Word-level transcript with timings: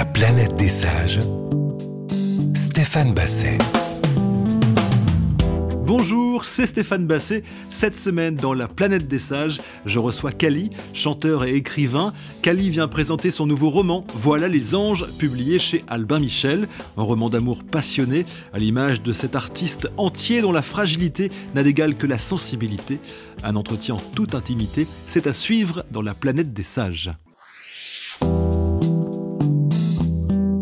La 0.00 0.06
planète 0.06 0.54
des 0.54 0.70
sages. 0.70 1.18
Stéphane 2.54 3.12
Basset. 3.12 3.58
Bonjour, 5.84 6.46
c'est 6.46 6.64
Stéphane 6.64 7.06
Basset. 7.06 7.42
Cette 7.68 7.94
semaine, 7.94 8.34
dans 8.34 8.54
La 8.54 8.66
planète 8.66 9.08
des 9.08 9.18
sages, 9.18 9.60
je 9.84 9.98
reçois 9.98 10.32
Kali, 10.32 10.70
chanteur 10.94 11.44
et 11.44 11.54
écrivain. 11.54 12.14
Kali 12.40 12.70
vient 12.70 12.88
présenter 12.88 13.30
son 13.30 13.44
nouveau 13.44 13.68
roman, 13.68 14.06
Voilà 14.14 14.48
les 14.48 14.74
anges, 14.74 15.04
publié 15.18 15.58
chez 15.58 15.84
Albin 15.86 16.18
Michel. 16.18 16.66
Un 16.96 17.02
roman 17.02 17.28
d'amour 17.28 17.62
passionné, 17.62 18.24
à 18.54 18.58
l'image 18.58 19.02
de 19.02 19.12
cet 19.12 19.36
artiste 19.36 19.90
entier 19.98 20.40
dont 20.40 20.52
la 20.52 20.62
fragilité 20.62 21.30
n'a 21.54 21.62
d'égal 21.62 21.94
que 21.94 22.06
la 22.06 22.16
sensibilité. 22.16 23.00
Un 23.44 23.54
entretien 23.54 23.96
en 23.96 24.00
toute 24.14 24.34
intimité, 24.34 24.86
c'est 25.06 25.26
à 25.26 25.34
suivre 25.34 25.84
dans 25.90 26.00
La 26.00 26.14
planète 26.14 26.54
des 26.54 26.62
sages. 26.62 27.10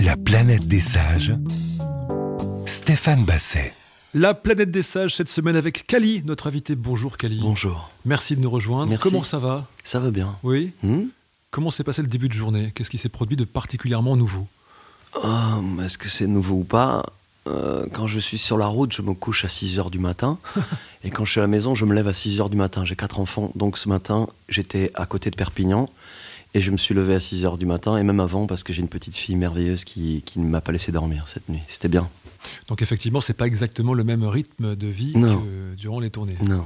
La 0.09 0.17
planète 0.17 0.67
des 0.67 0.81
sages. 0.81 1.35
Stéphane 2.65 3.25
Basset. 3.27 3.75
La 4.15 4.33
planète 4.33 4.71
des 4.71 4.81
sages 4.81 5.15
cette 5.15 5.29
semaine 5.29 5.55
avec 5.55 5.87
Kali, 5.87 6.23
notre 6.25 6.47
invité. 6.47 6.77
Bonjour 6.77 7.19
Kali. 7.19 7.39
Bonjour. 7.43 7.91
Merci 8.07 8.35
de 8.35 8.41
nous 8.41 8.49
rejoindre. 8.49 8.89
Merci. 8.89 9.11
Comment 9.11 9.23
ça 9.23 9.39
va? 9.39 9.67
Ça 9.85 10.01
va 10.01 10.11
bien. 10.11 10.39
Oui. 10.43 10.73
Hmm? 10.83 11.09
Comment 11.51 11.71
s'est 11.71 11.85
passé 11.85 12.01
le 12.01 12.09
début 12.09 12.29
de 12.29 12.33
journée? 12.33 12.73
Qu'est-ce 12.75 12.89
qui 12.89 12.97
s'est 12.97 13.11
produit 13.11 13.37
de 13.37 13.45
particulièrement 13.45 14.17
nouveau? 14.17 14.47
Ah, 15.23 15.59
Est-ce 15.85 15.99
que 15.99 16.09
c'est 16.09 16.27
nouveau 16.27 16.55
ou 16.55 16.65
pas? 16.65 17.05
Euh, 17.47 17.85
Quand 17.93 18.07
je 18.07 18.19
suis 18.19 18.39
sur 18.39 18.57
la 18.57 18.67
route, 18.67 18.95
je 18.95 19.03
me 19.03 19.13
couche 19.13 19.45
à 19.45 19.49
6 19.49 19.77
h 19.77 19.91
du 19.91 19.99
matin. 19.99 20.39
et 21.05 21.11
quand 21.11 21.27
je 21.27 21.33
suis 21.33 21.41
à 21.41 21.43
la 21.43 21.49
maison, 21.49 21.75
je 21.75 21.85
me 21.85 21.95
lève 21.95 22.09
à 22.09 22.15
6 22.15 22.39
h 22.39 22.49
du 22.49 22.57
matin. 22.57 22.87
J'ai 22.87 22.97
quatre 22.97 23.21
enfants. 23.21 23.53
Donc 23.57 23.77
ce 23.77 23.91
matin, 23.91 24.27
j'étais 24.49 24.91
à 24.95 25.05
côté 25.05 25.29
de 25.31 25.37
Perpignan. 25.37 25.91
Et 26.55 26.63
je 26.63 26.71
me 26.71 26.77
suis 26.79 26.95
levé 26.95 27.15
à 27.15 27.21
6 27.21 27.45
h 27.45 27.59
du 27.59 27.67
matin. 27.67 27.97
Et 27.99 28.03
même 28.03 28.21
avant, 28.21 28.47
parce 28.47 28.63
que 28.65 28.73
j'ai 28.73 28.81
une 28.81 28.89
petite 28.89 29.15
fille 29.17 29.37
merveilleuse 29.37 29.85
qui, 29.85 30.23
qui 30.25 30.39
ne 30.39 30.47
m'a 30.49 30.61
pas 30.61 30.73
laissé 30.73 30.93
dormir 30.93 31.25
cette 31.29 31.49
nuit. 31.49 31.61
C'était 31.67 31.89
bien. 31.89 32.09
Donc 32.69 32.83
effectivement, 32.83 33.21
c'est 33.21 33.35
pas 33.37 33.47
exactement 33.47 33.93
le 33.95 34.05
même 34.05 34.25
rythme 34.25 34.77
de 34.77 34.87
vie 34.87 35.13
Non. 35.17 35.39
que 35.43 35.75
durant 35.75 35.99
les 36.01 36.09
tournées. 36.09 36.37
Non. 36.47 36.65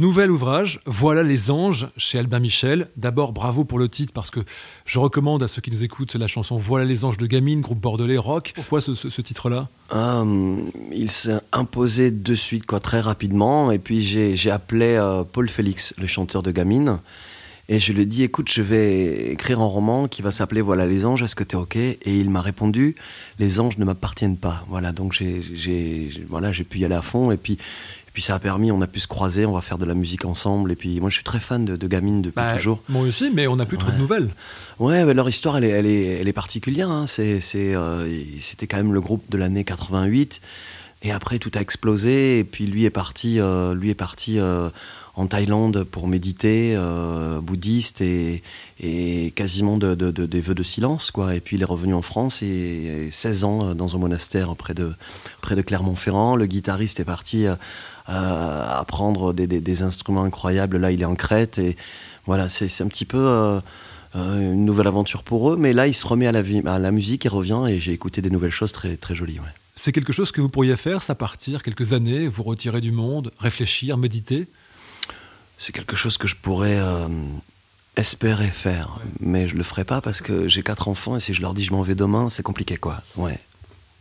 Nouvel 0.00 0.30
ouvrage, 0.32 0.80
Voilà 0.84 1.22
les 1.22 1.50
anges, 1.50 1.88
chez 1.96 2.18
Albin 2.18 2.40
Michel. 2.40 2.88
D'abord, 2.96 3.32
bravo 3.32 3.64
pour 3.64 3.78
le 3.78 3.88
titre, 3.88 4.12
parce 4.12 4.30
que 4.30 4.40
je 4.84 4.98
recommande 4.98 5.42
à 5.42 5.48
ceux 5.48 5.62
qui 5.62 5.70
nous 5.70 5.84
écoutent 5.84 6.16
la 6.16 6.26
chanson 6.26 6.58
Voilà 6.58 6.84
les 6.84 7.04
anges 7.04 7.16
de 7.16 7.26
Gamine, 7.26 7.60
groupe 7.62 7.80
bordelais 7.80 8.18
rock. 8.18 8.52
Pourquoi 8.56 8.80
ce, 8.80 8.94
ce- 8.96 9.08
ce 9.10 9.22
titre-là? 9.22 9.68
Ah, 9.90 10.24
il 10.92 11.10
s'est 11.10 11.38
imposé 11.52 12.10
de 12.10 12.34
suite, 12.34 12.66
quoi, 12.66 12.80
très 12.80 13.00
rapidement. 13.00 13.70
Et 13.70 13.78
puis 13.78 14.02
j'ai 14.02 14.36
j'ai 14.36 14.50
appelé 14.50 14.96
euh, 14.96 15.22
Paul 15.24 15.48
Félix, 15.48 15.94
le 15.98 16.06
chanteur 16.08 16.42
de 16.42 16.50
Gamine. 16.50 16.98
Et 17.72 17.78
je 17.80 17.94
lui 17.94 18.02
ai 18.02 18.04
dit, 18.04 18.22
écoute, 18.22 18.50
je 18.52 18.60
vais 18.60 19.32
écrire 19.32 19.58
un 19.60 19.64
roman 19.64 20.06
qui 20.06 20.20
va 20.20 20.30
s'appeler 20.30 20.60
Voilà 20.60 20.84
les 20.84 21.06
anges, 21.06 21.22
est-ce 21.22 21.34
que 21.34 21.42
t'es 21.42 21.56
OK? 21.56 21.74
Et 21.76 21.98
il 22.04 22.28
m'a 22.28 22.42
répondu, 22.42 22.96
les 23.38 23.60
anges 23.60 23.78
ne 23.78 23.86
m'appartiennent 23.86 24.36
pas. 24.36 24.62
Voilà, 24.68 24.92
donc 24.92 25.14
j'ai 25.14 26.10
voilà, 26.28 26.50
pu 26.68 26.80
y 26.80 26.84
aller 26.84 26.94
à 26.94 27.00
fond. 27.00 27.32
Et 27.32 27.38
puis, 27.38 27.54
et 27.54 28.10
puis 28.12 28.20
ça 28.20 28.34
a 28.34 28.38
permis, 28.38 28.70
on 28.70 28.82
a 28.82 28.86
pu 28.86 29.00
se 29.00 29.08
croiser, 29.08 29.46
on 29.46 29.52
va 29.54 29.62
faire 29.62 29.78
de 29.78 29.86
la 29.86 29.94
musique 29.94 30.26
ensemble. 30.26 30.70
Et 30.70 30.76
puis 30.76 31.00
moi, 31.00 31.08
je 31.08 31.14
suis 31.14 31.24
très 31.24 31.40
fan 31.40 31.64
de, 31.64 31.76
de 31.76 31.86
Gamine 31.86 32.20
depuis 32.20 32.36
Bah, 32.36 32.56
toujours. 32.56 32.82
Moi 32.90 33.06
aussi, 33.06 33.30
mais 33.32 33.46
on 33.46 33.56
n'a 33.56 33.64
plus 33.64 33.78
trop 33.78 33.90
de 33.90 33.96
nouvelles. 33.96 34.28
Ouais, 34.78 35.14
leur 35.14 35.30
histoire, 35.30 35.56
elle 35.56 35.64
est, 35.64 35.70
elle 35.70 35.86
est, 35.86 36.04
elle 36.20 36.28
est 36.28 36.34
particulière. 36.34 36.90
hein. 36.90 37.06
Euh, 37.18 37.40
c'était 38.42 38.66
quand 38.66 38.76
même 38.76 38.92
le 38.92 39.00
groupe 39.00 39.24
de 39.30 39.38
l'année 39.38 39.64
88. 39.64 40.42
Et 41.04 41.10
après, 41.10 41.38
tout 41.38 41.50
a 41.54 41.60
explosé. 41.60 42.38
Et 42.40 42.44
puis 42.44 42.66
lui 42.66 42.84
est 42.84 42.90
parti, 42.90 43.40
euh, 43.40 43.74
lui 43.74 43.88
est 43.88 43.94
parti 43.94 44.38
euh, 44.38 44.68
en 45.14 45.26
Thaïlande 45.26 45.84
pour 45.84 46.08
méditer, 46.08 46.72
euh, 46.74 47.40
bouddhiste 47.40 48.00
et, 48.00 48.42
et 48.80 49.30
quasiment 49.32 49.76
de, 49.76 49.94
de- 49.94 50.10
de- 50.10 50.24
des 50.24 50.40
vœux 50.40 50.54
de 50.54 50.62
silence, 50.62 51.10
quoi. 51.10 51.34
Et 51.34 51.40
puis 51.40 51.56
il 51.56 51.62
est 51.62 51.66
revenu 51.66 51.92
en 51.92 52.00
France 52.02 52.42
et, 52.42 52.46
et 52.46 53.10
16 53.12 53.44
ans 53.44 53.68
euh, 53.68 53.74
dans 53.74 53.94
un 53.94 53.98
monastère 53.98 54.54
près 54.56 54.72
de, 54.74 54.92
près 55.42 55.54
de 55.54 55.60
Clermont-Ferrand. 55.62 56.34
Le 56.36 56.46
guitariste 56.46 56.98
est 57.00 57.04
parti 57.04 57.46
euh, 57.46 57.54
euh, 58.08 58.78
apprendre 58.80 59.34
des, 59.34 59.82
instruments 59.82 60.24
incroyables. 60.24 60.78
Là, 60.78 60.90
il 60.92 61.02
est 61.02 61.06
en 61.06 61.14
Crète 61.14 61.58
et 61.58 61.76
voilà, 62.24 62.48
c'est, 62.48 62.66
un 62.82 62.88
petit 62.88 63.04
peu. 63.04 63.60
une 64.14 64.64
nouvelle 64.64 64.86
aventure 64.86 65.24
pour 65.24 65.52
eux, 65.52 65.56
mais 65.56 65.72
là 65.72 65.86
il 65.88 65.94
se 65.94 66.06
remet 66.06 66.26
à 66.26 66.32
la, 66.32 66.90
musique, 66.90 67.24
il 67.24 67.28
revient 67.28 67.64
et 67.68 67.80
j'ai 67.80 67.92
écouté 67.92 68.22
des 68.22 68.30
nouvelles 68.30 68.50
choses 68.52 68.70
très, 68.70 68.96
très 68.96 69.14
jolies. 69.14 69.38
C'est 69.74 69.92
quelque 69.92 70.12
chose 70.12 70.30
que 70.30 70.40
vous 70.40 70.48
pourriez 70.48 70.76
faire, 70.76 71.02
ça 71.02 71.14
partir 71.14 71.62
quelques 71.62 71.92
années, 71.92 72.28
vous 72.28 72.42
retirer 72.44 72.80
du 72.80 72.92
monde, 72.92 73.32
réfléchir, 73.38 73.96
méditer? 73.96 74.46
C'est 75.64 75.70
quelque 75.70 75.94
chose 75.94 76.18
que 76.18 76.26
je 76.26 76.34
pourrais 76.34 76.76
euh, 76.76 77.06
espérer 77.94 78.48
faire, 78.48 78.98
mais 79.20 79.46
je 79.46 79.54
le 79.54 79.62
ferai 79.62 79.84
pas 79.84 80.00
parce 80.00 80.20
que 80.20 80.48
j'ai 80.48 80.64
quatre 80.64 80.88
enfants 80.88 81.14
et 81.16 81.20
si 81.20 81.34
je 81.34 81.40
leur 81.40 81.54
dis 81.54 81.62
je 81.62 81.72
m'en 81.72 81.82
vais 81.82 81.94
demain, 81.94 82.30
c'est 82.30 82.42
compliqué 82.42 82.76
quoi. 82.76 83.00
Ouais. 83.16 83.38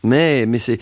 Mais, 0.04 0.48
mais 0.48 0.58
c'est, 0.58 0.80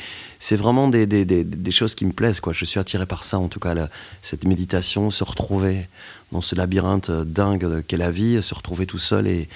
vraiment 0.55 0.87
des, 0.87 1.05
des, 1.05 1.25
des, 1.25 1.43
des 1.43 1.71
choses 1.71 1.95
qui 1.95 2.05
me 2.05 2.13
plaisent. 2.13 2.39
Quoi. 2.39 2.53
Je 2.53 2.63
suis 2.63 2.79
attiré 2.79 3.05
par 3.05 3.25
ça, 3.25 3.37
en 3.37 3.49
tout 3.49 3.59
cas, 3.59 3.73
la- 3.73 3.89
cette 4.21 4.45
méditation, 4.45 5.11
se 5.11 5.25
retrouver 5.25 5.89
dans 6.31 6.39
ce 6.39 6.55
labyrinthe 6.55 7.09
euh, 7.09 7.25
dingue 7.25 7.83
qu'est 7.85 7.97
la 7.97 8.11
vie, 8.11 8.41
se 8.41 8.55
retrouver 8.55 8.85
tout 8.85 8.97
seul 8.97 9.27
et, 9.27 9.49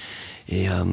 et, 0.50 0.68
euh, 0.70 0.84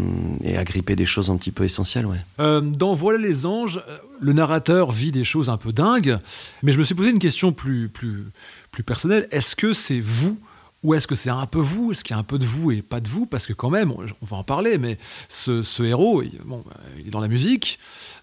et 0.45 0.57
agripper 0.57 0.95
des 0.95 1.07
choses 1.07 1.31
un 1.31 1.37
petit 1.37 1.51
peu 1.51 1.65
essentielles. 1.65 2.07
Ouais. 2.07 2.19
Euh, 2.39 2.61
dans 2.61 2.95
Voilà 2.95 3.19
les 3.19 3.45
anges, 3.45 3.83
euh, 3.89 3.99
le 4.21 4.33
narrateur 4.33 4.93
vit 4.93 5.11
des 5.11 5.25
choses 5.25 5.49
un 5.49 5.57
peu 5.57 5.73
dingues, 5.73 6.21
mais 6.63 6.71
je 6.71 6.79
me 6.79 6.85
suis 6.85 6.95
posé 6.95 7.11
une 7.11 7.19
question 7.19 7.53
plus, 7.53 7.89
plus, 7.89 8.27
plus 8.71 8.83
personnelle. 8.83 9.29
Est-ce 9.31 9.57
que 9.57 9.73
c'est 9.73 10.01
vous 10.01 10.39
ou 10.83 10.95
est-ce 10.95 11.07
que 11.07 11.15
c'est 11.15 11.31
un 11.31 11.47
peu 11.47 11.59
vous? 11.59 11.93
Est-ce 11.93 12.03
qu'il 12.03 12.15
y 12.15 12.17
a 12.17 12.21
un 12.21 12.25
peu 12.25 12.39
de 12.39 12.47
vous 12.47 12.71
et 12.71 12.81
pas 12.81 13.01
de 13.01 13.09
vous? 13.09 13.27
Parce 13.27 13.47
que 13.47 13.53
quand 13.53 13.71
même, 13.71 13.93
on 13.93 14.05
on 14.23 14.27
va 14.27 14.37
en 14.39 14.45
parler, 14.45 14.79
mais 14.79 14.99
ce, 15.29 15.63
ce 15.63 15.83
héros, 15.83 16.23
il, 16.23 16.39
bon, 16.45 16.65
il 16.99 17.09
est 17.09 17.11
dans 17.11 17.21
la 17.21 17.29
musique, 17.29 17.79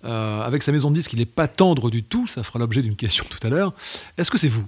euh, 0.06 0.42
avec 0.42 0.64
sa 0.64 0.72
maison 0.72 0.90
de 0.90 0.96
disque, 0.96 1.14
il 1.14 1.20
n'est 1.20 1.26
pas 1.26 1.48
tendre 1.48 1.90
du 1.90 2.04
tout, 2.04 2.26
ça 2.26 2.44
fera 2.44 2.60
l'objet 2.60 2.82
d'une 2.82 2.96
question 2.96 3.26
tout 3.30 3.46
à 3.46 3.50
l'heure. 3.50 3.74
Est-ce 4.18 4.32
que 4.32 4.38
c'est 4.38 4.48
vous? 4.48 4.66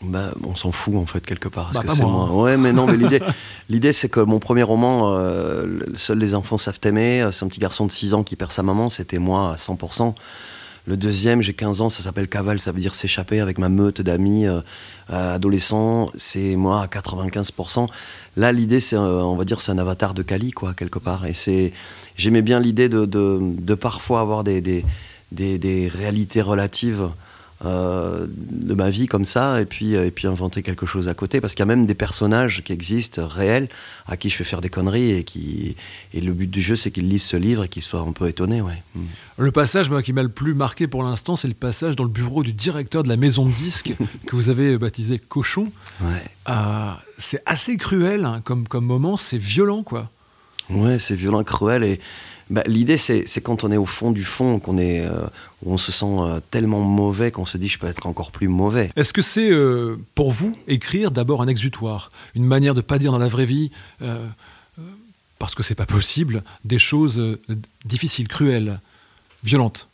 Bah, 0.00 0.32
on 0.42 0.56
s'en 0.56 0.72
fout 0.72 0.96
en 0.96 1.06
fait 1.06 1.24
quelque 1.24 1.48
part. 1.48 1.66
Bah, 1.72 1.82
parce 1.82 1.86
pas 1.86 1.92
que 1.92 1.96
c'est 1.98 2.04
moi, 2.04 2.26
moi? 2.26 2.42
Ouais, 2.42 2.56
mais 2.56 2.72
non, 2.72 2.86
mais 2.86 2.96
l'idée, 2.96 3.20
l'idée 3.68 3.92
c'est 3.92 4.08
que 4.08 4.20
mon 4.20 4.40
premier 4.40 4.64
roman, 4.64 5.14
euh, 5.16 5.80
Seuls 5.94 6.18
les 6.18 6.34
enfants 6.34 6.58
savent 6.58 6.80
aimer, 6.82 7.22
euh, 7.22 7.30
c'est 7.30 7.44
un 7.44 7.48
petit 7.48 7.60
garçon 7.60 7.86
de 7.86 7.92
6 7.92 8.14
ans 8.14 8.24
qui 8.24 8.34
perd 8.34 8.50
sa 8.50 8.64
maman, 8.64 8.88
c'était 8.88 9.18
moi 9.18 9.52
à 9.52 9.56
100%. 9.56 10.14
Le 10.84 10.96
deuxième, 10.96 11.42
j'ai 11.42 11.54
15 11.54 11.80
ans, 11.80 11.88
ça 11.88 12.02
s'appelle 12.02 12.26
Cavale, 12.26 12.58
ça 12.58 12.72
veut 12.72 12.80
dire 12.80 12.96
s'échapper 12.96 13.38
avec 13.38 13.58
ma 13.58 13.68
meute 13.68 14.00
d'amis 14.00 14.46
euh, 14.48 14.60
euh, 15.10 15.36
adolescents, 15.36 16.10
c'est 16.16 16.56
moi 16.56 16.82
à 16.82 16.86
95%. 16.86 17.86
Là, 18.36 18.50
l'idée, 18.50 18.80
c'est, 18.80 18.96
euh, 18.96 19.22
on 19.22 19.36
va 19.36 19.44
dire, 19.44 19.60
c'est 19.60 19.70
un 19.70 19.78
avatar 19.78 20.12
de 20.12 20.22
Kali, 20.22 20.50
quoi, 20.50 20.74
quelque 20.74 20.98
part. 20.98 21.24
Et 21.26 21.34
c'est, 21.34 21.72
j'aimais 22.16 22.42
bien 22.42 22.58
l'idée 22.58 22.88
de, 22.88 23.04
de, 23.04 23.38
de 23.40 23.74
parfois 23.74 24.20
avoir 24.20 24.42
des, 24.42 24.60
des, 24.60 24.84
des 25.30 25.88
réalités 25.88 26.42
relatives 26.42 27.08
euh, 27.64 28.26
de 28.28 28.74
ma 28.74 28.90
vie 28.90 29.06
comme 29.06 29.24
ça 29.24 29.60
et 29.60 29.66
puis, 29.66 29.94
et 29.94 30.10
puis 30.10 30.26
inventer 30.26 30.62
quelque 30.62 30.86
chose 30.86 31.08
à 31.08 31.14
côté 31.14 31.40
parce 31.40 31.54
qu'il 31.54 31.60
y 31.60 31.62
a 31.62 31.66
même 31.66 31.86
des 31.86 31.94
personnages 31.94 32.62
qui 32.64 32.72
existent 32.72 33.26
réels 33.26 33.68
à 34.06 34.16
qui 34.16 34.28
je 34.30 34.36
fais 34.36 34.44
faire 34.44 34.60
des 34.60 34.68
conneries 34.68 35.12
et 35.12 35.24
qui 35.24 35.76
et 36.12 36.20
le 36.20 36.32
but 36.32 36.50
du 36.50 36.60
jeu 36.60 36.76
c'est 36.76 36.90
qu'ils 36.90 37.08
lisent 37.08 37.24
ce 37.24 37.36
livre 37.36 37.64
et 37.64 37.68
qu'ils 37.68 37.82
soient 37.82 38.00
un 38.00 38.12
peu 38.12 38.28
étonnés 38.28 38.60
ouais. 38.60 38.82
Mm. 38.94 39.00
Le 39.38 39.50
passage 39.50 39.90
moi, 39.90 40.02
qui 40.02 40.12
m'a 40.12 40.22
le 40.22 40.28
plus 40.28 40.54
marqué 40.54 40.86
pour 40.86 41.02
l'instant, 41.02 41.36
c'est 41.36 41.48
le 41.48 41.54
passage 41.54 41.96
dans 41.96 42.04
le 42.04 42.10
bureau 42.10 42.42
du 42.42 42.52
directeur 42.52 43.02
de 43.02 43.08
la 43.08 43.16
maison 43.16 43.46
de 43.46 43.52
disque 43.52 43.94
que 44.26 44.36
vous 44.36 44.48
avez 44.48 44.76
baptisé 44.78 45.18
Cochon. 45.18 45.72
ouais 46.00 46.22
Euh, 46.48 46.92
c'est 47.18 47.42
assez 47.46 47.76
cruel 47.76 48.24
hein, 48.24 48.40
comme, 48.44 48.66
comme 48.68 48.84
moment, 48.84 49.16
c'est 49.16 49.38
violent 49.38 49.82
quoi. 49.82 50.10
ouais 50.70 50.98
c'est 50.98 51.14
violent 51.14 51.44
cruel 51.44 51.84
et 51.84 52.00
bah, 52.52 52.62
l'idée 52.66 52.98
c'est, 52.98 53.24
quand 53.42 53.64
on 53.64 53.72
est 53.72 53.78
au 53.78 53.86
fond 53.86 54.10
du 54.10 54.24
fond 54.24 54.58
qu'on 54.60 54.76
est 54.76 55.00
euh, 55.00 55.24
où 55.64 55.72
on 55.72 55.78
se 55.78 55.90
sent 55.90 56.04
euh, 56.04 56.38
tellement 56.50 56.80
mauvais 56.80 57.30
qu'on 57.30 57.46
se 57.46 57.56
dit 57.56 57.66
je 57.66 57.78
peux 57.78 57.86
être 57.86 58.06
encore 58.06 58.30
plus 58.30 58.46
mauvais 58.46 58.90
Est-ce 58.94 59.14
que 59.14 59.22
c'est 59.22 59.50
euh, 59.50 59.96
pour 60.14 60.32
vous 60.32 60.52
écrire 60.68 61.10
d'abord 61.10 61.40
un 61.40 61.48
exutoire, 61.48 62.10
une 62.34 62.44
manière 62.44 62.74
de 62.74 62.82
pas 62.82 62.98
dire 62.98 63.10
dans 63.10 63.18
la 63.18 63.28
vraie 63.28 63.46
vie, 63.46 63.70
euh, 64.02 64.26
parce 65.38 65.54
que 65.54 65.62
c'est 65.62 65.74
pas 65.74 65.86
possible, 65.86 66.42
des 66.66 66.78
choses 66.78 67.38
difficiles, 67.86 68.28
cruelles, 68.28 68.80
violentes? 69.42 69.88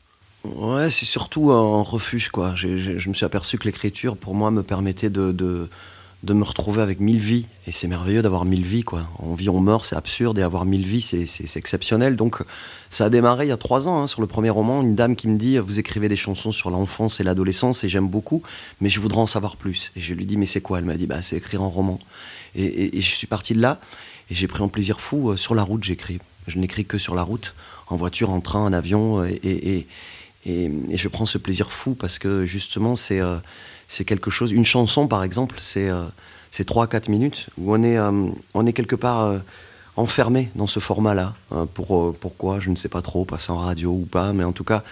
Ouais, 0.45 0.91
c'est 0.91 1.07
surtout 1.07 1.53
un 1.53 1.83
refuge, 1.83 2.29
quoi. 2.29 2.55
Je 2.55 3.09
me 3.09 3.15
suis 3.15 3.25
aperçu 3.25 3.57
que 3.57 3.65
l'écriture, 3.65 4.17
pour 4.17 4.35
moi, 4.35 4.51
me 4.51 4.63
permettait 4.63 5.11
de, 5.11 5.33
de, 5.33 5.71
de 6.25 6.33
me 6.35 6.43
retrouver 6.43 6.83
avec 6.83 6.99
mille 6.99 7.19
vies. 7.21 7.47
Et 7.69 7.73
c'est 7.73 7.87
merveilleux 7.87 8.23
d'avoir 8.23 8.45
mille 8.45 8.65
vies, 8.65 8.83
quoi. 8.83 9.09
On 9.21 9.35
vit, 9.35 9.49
on 9.49 9.61
meurt, 9.61 9.85
c'est 9.85 9.95
absurde, 9.95 10.39
et 10.39 10.43
avoir 10.43 10.65
mille 10.65 10.85
vies, 10.85 11.01
c'est- 11.03 11.57
exceptionnel. 11.57 12.17
Donc, 12.17 12.43
ça 12.91 13.05
a 13.05 13.11
démarré 13.11 13.47
il 13.47 13.49
y 13.51 13.53
a 13.53 13.57
trois 13.57 13.87
ans, 13.87 14.01
hein, 14.03 14.07
sur 14.09 14.21
le 14.21 14.27
premier 14.27 14.51
roman. 14.51 14.83
Une 14.83 14.97
dame 14.97 15.15
qui 15.15 15.29
me 15.29 15.39
dit 15.39 15.59
Vous 15.59 15.79
écrivez 15.79 16.09
des 16.09 16.17
chansons 16.17 16.51
sur 16.51 16.71
l'enfance 16.71 17.21
et 17.21 17.25
l'adolescence, 17.25 17.85
et 17.85 17.89
j'aime 17.89 18.09
beaucoup, 18.09 18.43
mais 18.81 18.91
je 18.91 18.99
voudrais 18.99 19.21
en 19.21 19.27
savoir 19.29 19.57
plus. 19.57 19.93
Et 19.95 20.01
je 20.01 20.13
lui 20.15 20.27
dis 20.27 20.37
Mais 20.37 20.47
c'est 20.47 20.61
quoi? 20.61 20.79
Elle 20.79 20.85
m'a 20.87 20.97
dit 20.97 21.07
bah, 21.07 21.23
C'est 21.23 21.37
écrire 21.37 21.63
un 21.63 21.69
roman. 21.69 22.01
Et, 22.57 23.01
je 23.01 23.15
suis 23.15 23.27
parti 23.29 23.55
de 23.55 23.61
là, 23.61 23.81
et 24.31 24.35
j'ai 24.35 24.49
pris 24.49 24.63
un 24.65 24.69
plaisir 24.69 25.01
fou. 25.01 25.31
euh, 25.31 25.37
sur 25.37 25.55
la 25.55 25.63
route, 25.63 25.85
j'écris. 25.85 26.19
Je 26.49 26.59
n'écris 26.59 26.85
que 26.85 26.99
sur 26.99 27.15
la 27.15 27.23
route, 27.23 27.55
en 27.89 27.97
voiture, 27.97 28.31
en 28.31 28.41
train, 28.41 28.61
en 28.61 28.73
avion, 28.73 29.25
et 29.25 29.87
et, 30.47 30.71
et 30.89 30.97
je 30.97 31.09
prends 31.09 31.27
ce 31.27 31.37
plaisir 31.37 31.71
fou 31.71 31.95
parce 31.95 32.19
que 32.19 32.47
justement, 32.47 32.97
c'est 32.97 33.21
euh, 33.21 33.37
c'est 33.89 34.05
quelque 34.05 34.31
chose. 34.31 34.53
Une 34.53 34.67
chanson, 34.67 35.09
par 35.09 35.25
exemple, 35.25 35.57
c'est 35.61 35.89
euh, 35.89 36.05
c'est 36.51 36.65
3 36.65 36.85
à 36.85 36.87
4 36.87 37.09
minutes 37.09 37.49
où 37.59 37.75
on 37.75 37.83
est, 37.83 37.99
euh, 37.99 38.29
on 38.55 38.67
est 38.67 38.73
quelque 38.73 38.95
part 38.97 39.25
euh, 39.25 39.39
enfermé 39.97 40.51
dans 40.55 40.67
ce 40.67 40.79
format-là. 40.79 41.35
Pour, 41.75 42.15
pourquoi 42.15 42.61
Je 42.61 42.71
ne 42.71 42.77
sais 42.77 42.89
pas 42.89 43.03
trop, 43.03 43.25
passer 43.25 43.51
en 43.51 43.57
radio 43.57 43.91
ou 43.91 44.07
pas, 44.07 44.33
mais 44.33 44.45
en 44.45 44.53
tout 44.53 44.63
cas, 44.63 44.85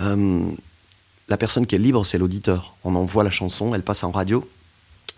la 0.00 1.36
personne 1.36 1.66
qui 1.66 1.74
est 1.74 1.78
libre, 1.78 2.06
c'est 2.06 2.16
l'auditeur. 2.16 2.74
On 2.82 2.94
envoie 2.94 3.24
la 3.24 3.30
chanson, 3.30 3.74
elle 3.74 3.82
passe 3.82 4.04
en 4.04 4.10
radio. 4.10 4.48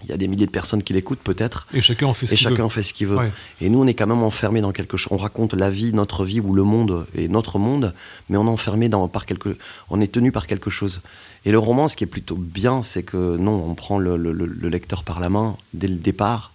Il 0.05 0.09
y 0.09 0.13
a 0.13 0.17
des 0.17 0.29
milliers 0.29 0.47
de 0.47 0.51
personnes 0.51 0.83
qui 0.83 0.93
l'écoutent 0.93 1.21
peut-être. 1.21 1.67
Et 1.75 1.81
chacun 1.81 2.07
en 2.07 2.15
fait 2.15 2.27
ce 2.27 2.33
Et 2.33 2.37
qu'il 2.37 2.45
chacun 2.45 2.57
veut. 2.57 2.65
en 2.65 2.69
fait 2.71 2.83
ce 2.83 2.93
qu'il 2.95 3.07
veut. 3.07 3.17
Ouais. 3.19 3.33
Et 3.61 3.69
nous, 3.69 3.81
on 3.83 3.87
est 3.87 3.95
quand 3.95 4.07
même 4.07 4.23
enfermé 4.23 4.61
dans 4.61 4.73
quelque 4.73 4.97
chose. 4.97 5.09
On 5.13 5.17
raconte 5.19 5.53
la 5.55 5.69
vie, 5.71 5.93
notre 5.93 6.25
vie 6.25 6.41
ou 6.41 6.55
le 6.55 6.63
monde 6.63 7.07
et 7.15 7.29
notre 7.29 7.59
monde, 7.59 7.95
mais 8.29 8.37
on 8.39 8.47
est 8.47 8.51
enfermé 8.51 8.89
dans, 8.89 9.09
par 9.09 9.27
quelque. 9.27 9.59
On 9.91 10.01
est 10.01 10.11
tenu 10.11 10.33
par 10.33 10.47
quelque 10.47 10.71
chose. 10.71 11.03
Et 11.45 11.53
le 11.53 11.59
roman, 11.59 11.89
ce 11.89 11.97
qui 11.97 12.05
est 12.05 12.07
plutôt 12.07 12.37
bien, 12.37 12.83
c'est 12.83 13.03
que 13.03 13.37
non, 13.37 13.63
on 13.65 13.75
prend 13.75 13.99
le, 13.99 14.17
le- 14.17 14.33
le- 14.33 14.47
le 14.47 14.69
lecteur 14.69 15.05
par 15.05 15.21
la 15.21 15.29
main 15.29 15.57
dès 15.75 15.89
le 15.89 15.97
départ. 15.97 16.53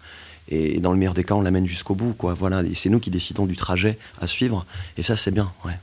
Et 0.48 0.80
dans 0.80 0.92
le 0.92 0.98
meilleur 0.98 1.16
des 1.16 1.24
cas, 1.24 1.34
on 1.34 1.42
l'amène 1.42 1.66
jusqu'au 1.66 1.96
bout, 1.96 2.14
quoi. 2.14 2.34
Voilà. 2.36 2.62
Et 2.64 2.76
c'est 2.76 2.90
nous 2.90 3.00
qui 3.00 3.10
décidons 3.10 3.46
du 3.48 3.56
trajet 3.56 3.98
à 4.22 4.28
suivre. 4.28 4.66
Et 4.98 5.02
ça, 5.04 5.16
c'est 5.16 5.32
bien, 5.32 5.52
ouais. 5.66 5.74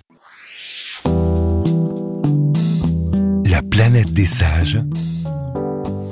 La 3.50 3.60
planète 3.62 4.12
des 4.12 4.26
sages. 4.26 4.78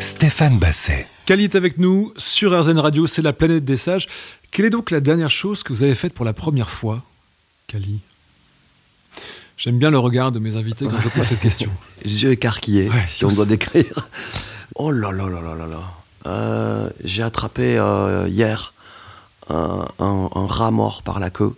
Stéphane 0.01 0.59
Basset. 0.59 1.07
Kali 1.31 1.45
est 1.45 1.55
avec 1.55 1.79
nous 1.79 2.13
sur 2.17 2.61
RZN 2.61 2.81
Radio, 2.81 3.07
c'est 3.07 3.23
la 3.23 3.33
planète 3.33 3.65
des 3.65 3.77
sages. 3.77 4.09
Quelle 4.51 4.67
est 4.67 4.71
donc 4.71 4.91
la 4.91 4.99
dernière 4.99 5.31
chose 5.31 5.63
que 5.63 5.73
vous 5.73 5.85
avez 5.85 5.95
faite 5.95 6.13
pour 6.13 6.25
la 6.25 6.33
première 6.33 6.71
fois, 6.71 7.05
Kali 7.69 8.01
J'aime 9.57 9.79
bien 9.79 9.91
le 9.93 9.99
regard 10.01 10.33
de 10.33 10.41
mes 10.41 10.57
invités 10.57 10.87
quand 10.91 11.01
je 11.01 11.09
pose 11.09 11.25
cette 11.25 11.39
question. 11.39 11.71
Les 12.05 12.25
yeux 12.25 12.33
écarquillés, 12.33 12.89
Ouais, 12.91 13.05
si 13.07 13.25
on 13.25 13.29
doit 13.29 13.47
décrire. 13.47 14.09
Oh 14.75 14.91
là 14.91 15.13
là 15.13 15.29
là 15.29 15.41
là 15.41 15.55
là 15.55 15.67
là. 15.69 15.81
Euh, 16.27 16.91
J'ai 17.05 17.23
attrapé 17.23 17.79
euh, 17.79 18.27
hier 18.27 18.75
un, 19.49 19.85
un- 20.01 20.31
un 20.35 20.47
rat 20.49 20.73
mort 20.73 21.05
par 21.05 21.21
la 21.21 21.31
queue 21.31 21.55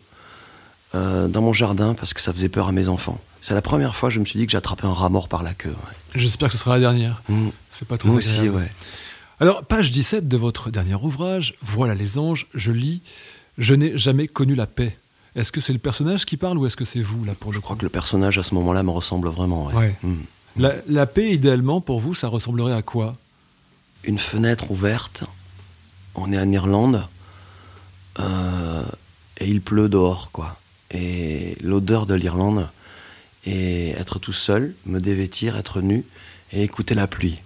euh, 0.94 1.28
dans 1.28 1.40
mon 1.40 1.54
jardin 1.54 1.94
parce 1.94 2.12
que 2.12 2.20
ça 2.20 2.34
faisait 2.34 2.50
peur 2.50 2.68
à 2.68 2.72
mes 2.72 2.88
enfants. 2.88 3.18
C'est 3.40 3.54
la 3.54 3.62
première 3.62 3.96
fois 3.96 4.10
que 4.10 4.14
je 4.16 4.20
me 4.20 4.26
suis 4.26 4.38
dit 4.38 4.44
que 4.44 4.52
j'attrapais 4.52 4.84
un 4.86 4.92
rat 4.92 5.08
mort 5.08 5.28
par 5.28 5.42
la 5.42 5.54
queue. 5.54 5.70
ouais. 5.70 5.96
J'espère 6.20 6.48
que 6.50 6.58
ce 6.58 6.60
sera 6.62 6.74
la 6.74 6.80
dernière. 6.80 7.22
Mm. 7.30 7.48
C'est 7.72 7.88
pas 7.88 7.96
très 7.96 8.06
Moi 8.10 8.18
aussi, 8.18 8.50
ouais. 8.50 8.70
Alors, 9.42 9.64
page 9.64 9.90
17 9.90 10.28
de 10.28 10.36
votre 10.36 10.70
dernier 10.70 10.94
ouvrage, 10.94 11.54
Voilà 11.62 11.96
les 11.96 12.16
anges, 12.16 12.46
je 12.54 12.70
lis 12.70 13.02
Je 13.58 13.74
n'ai 13.74 13.98
jamais 13.98 14.28
connu 14.28 14.54
la 14.54 14.68
paix. 14.68 14.96
Est-ce 15.34 15.50
que 15.50 15.60
c'est 15.60 15.72
le 15.72 15.80
personnage 15.80 16.24
qui 16.26 16.36
parle 16.36 16.58
ou 16.58 16.66
est-ce 16.66 16.76
que 16.76 16.84
c'est 16.84 17.00
vous, 17.00 17.24
là, 17.24 17.32
pour 17.34 17.50
le 17.50 17.56
Je 17.56 17.60
crois 17.60 17.74
que 17.74 17.82
le 17.82 17.88
personnage 17.88 18.38
à 18.38 18.44
ce 18.44 18.54
moment-là 18.54 18.84
me 18.84 18.90
ressemble 18.90 19.26
vraiment. 19.30 19.66
ouais. 19.66 19.74
Ouais. 19.74 19.96
Mm. 20.04 20.14
La, 20.58 20.74
la 20.86 21.06
paix, 21.06 21.32
idéalement, 21.32 21.80
pour 21.80 21.98
vous, 21.98 22.14
ça 22.14 22.28
ressemblerait 22.28 22.72
à 22.72 22.82
quoi? 22.82 23.14
Une 24.04 24.20
fenêtre 24.20 24.70
ouverte. 24.70 25.24
On 26.14 26.32
est 26.32 26.38
en 26.38 26.52
Irlande. 26.52 27.02
euh, 28.20 28.84
et 29.38 29.48
il 29.48 29.60
pleut 29.60 29.88
dehors, 29.88 30.30
quoi. 30.30 30.56
Et 30.92 31.56
l'odeur 31.60 32.06
de 32.06 32.14
l'Irlande. 32.14 32.68
Et 33.44 33.88
être 33.90 34.20
tout 34.20 34.32
seul, 34.32 34.76
me 34.86 35.00
dévêtir, 35.00 35.56
être 35.56 35.80
nu 35.80 36.04
et 36.52 36.62
écouter 36.62 36.94
la 36.94 37.08
pluie. 37.08 37.40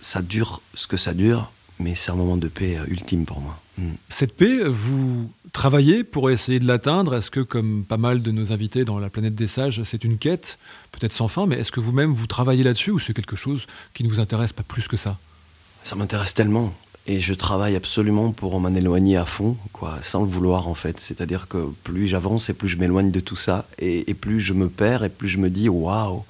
Ça 0.00 0.22
dure 0.22 0.62
ce 0.74 0.86
que 0.86 0.96
ça 0.96 1.14
dure, 1.14 1.50
mais 1.78 1.94
c'est 1.94 2.10
un 2.10 2.14
moment 2.14 2.36
de 2.36 2.48
paix 2.48 2.78
euh, 2.78 2.84
ultime 2.88 3.24
pour 3.24 3.40
moi. 3.40 3.58
Mm. 3.78 3.92
Cette 4.08 4.36
paix, 4.36 4.64
vous 4.64 5.30
travaillez 5.52 6.04
pour 6.04 6.30
essayer 6.30 6.60
de 6.60 6.66
l'atteindre? 6.66 7.14
Est-ce 7.14 7.30
que, 7.30 7.40
comme 7.40 7.84
pas 7.84 7.96
mal 7.96 8.22
de 8.22 8.30
nos 8.30 8.52
invités 8.52 8.84
dans 8.84 8.98
la 8.98 9.10
planète 9.10 9.34
des 9.34 9.46
sages, 9.46 9.82
c'est 9.84 10.04
une 10.04 10.18
quête, 10.18 10.58
peut-être 10.92 11.12
sans 11.12 11.28
fin, 11.28 11.46
mais 11.46 11.56
est-ce 11.56 11.72
que 11.72 11.80
vous-même 11.80 12.12
vous 12.12 12.26
travaillez 12.26 12.62
là-dessus 12.62 12.90
ou 12.90 12.98
c'est 12.98 13.14
quelque 13.14 13.36
chose 13.36 13.66
qui 13.94 14.04
ne 14.04 14.08
vous 14.08 14.20
intéresse 14.20 14.52
pas 14.52 14.62
plus 14.62 14.88
que 14.88 14.96
ça? 14.96 15.18
Ça 15.82 15.96
m'intéresse 15.96 16.34
tellement. 16.34 16.74
Et 17.08 17.20
je 17.20 17.34
travaille 17.34 17.76
absolument 17.76 18.32
pour 18.32 18.58
m'en 18.58 18.74
éloigner 18.74 19.16
à 19.16 19.24
fond, 19.24 19.56
quoi, 19.72 19.98
sans 20.02 20.22
le 20.22 20.28
vouloir 20.28 20.66
en 20.66 20.74
fait. 20.74 20.98
C'est-à-dire 20.98 21.46
que 21.46 21.70
plus 21.84 22.08
j'avance 22.08 22.48
et 22.50 22.52
plus 22.52 22.68
je 22.68 22.76
m'éloigne 22.76 23.12
de 23.12 23.20
tout 23.20 23.36
ça, 23.36 23.66
et, 23.78 24.10
et 24.10 24.14
plus 24.14 24.40
je 24.40 24.52
me 24.52 24.68
perds 24.68 25.04
et 25.04 25.08
plus 25.08 25.28
je 25.28 25.38
me 25.38 25.48
dis 25.48 25.68
waouh, 25.68 26.24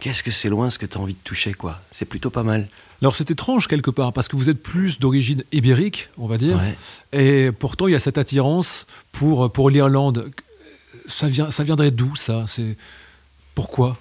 qu'est-ce 0.00 0.24
que 0.24 0.32
c'est 0.32 0.48
loin 0.48 0.70
ce 0.70 0.78
que 0.78 0.86
tu 0.86 0.98
as 0.98 1.00
envie 1.00 1.14
de 1.14 1.18
toucher, 1.22 1.54
quoi. 1.54 1.80
C'est 1.92 2.04
plutôt 2.04 2.30
pas 2.30 2.42
mal. 2.42 2.68
Alors 3.00 3.14
c'est 3.14 3.30
étrange 3.30 3.68
quelque 3.68 3.90
part, 3.90 4.12
parce 4.12 4.26
que 4.28 4.34
vous 4.36 4.48
êtes 4.48 4.62
plus 4.62 4.98
d'origine 4.98 5.44
ibérique, 5.52 6.08
on 6.18 6.26
va 6.26 6.36
dire, 6.38 6.56
Ouais. 6.58 6.76
et 7.20 7.52
pourtant 7.52 7.86
il 7.86 7.92
y 7.92 7.94
a 7.94 8.00
cette 8.00 8.18
attirance 8.18 8.86
pour, 9.12 9.52
pour 9.52 9.70
l'Irlande. 9.70 10.30
Ça, 11.06 11.28
vient, 11.28 11.50
ça 11.50 11.62
viendrait 11.64 11.90
d'où 11.92 12.16
ça? 12.16 12.44
C'est 12.48 12.76
Pourquoi? 13.54 13.96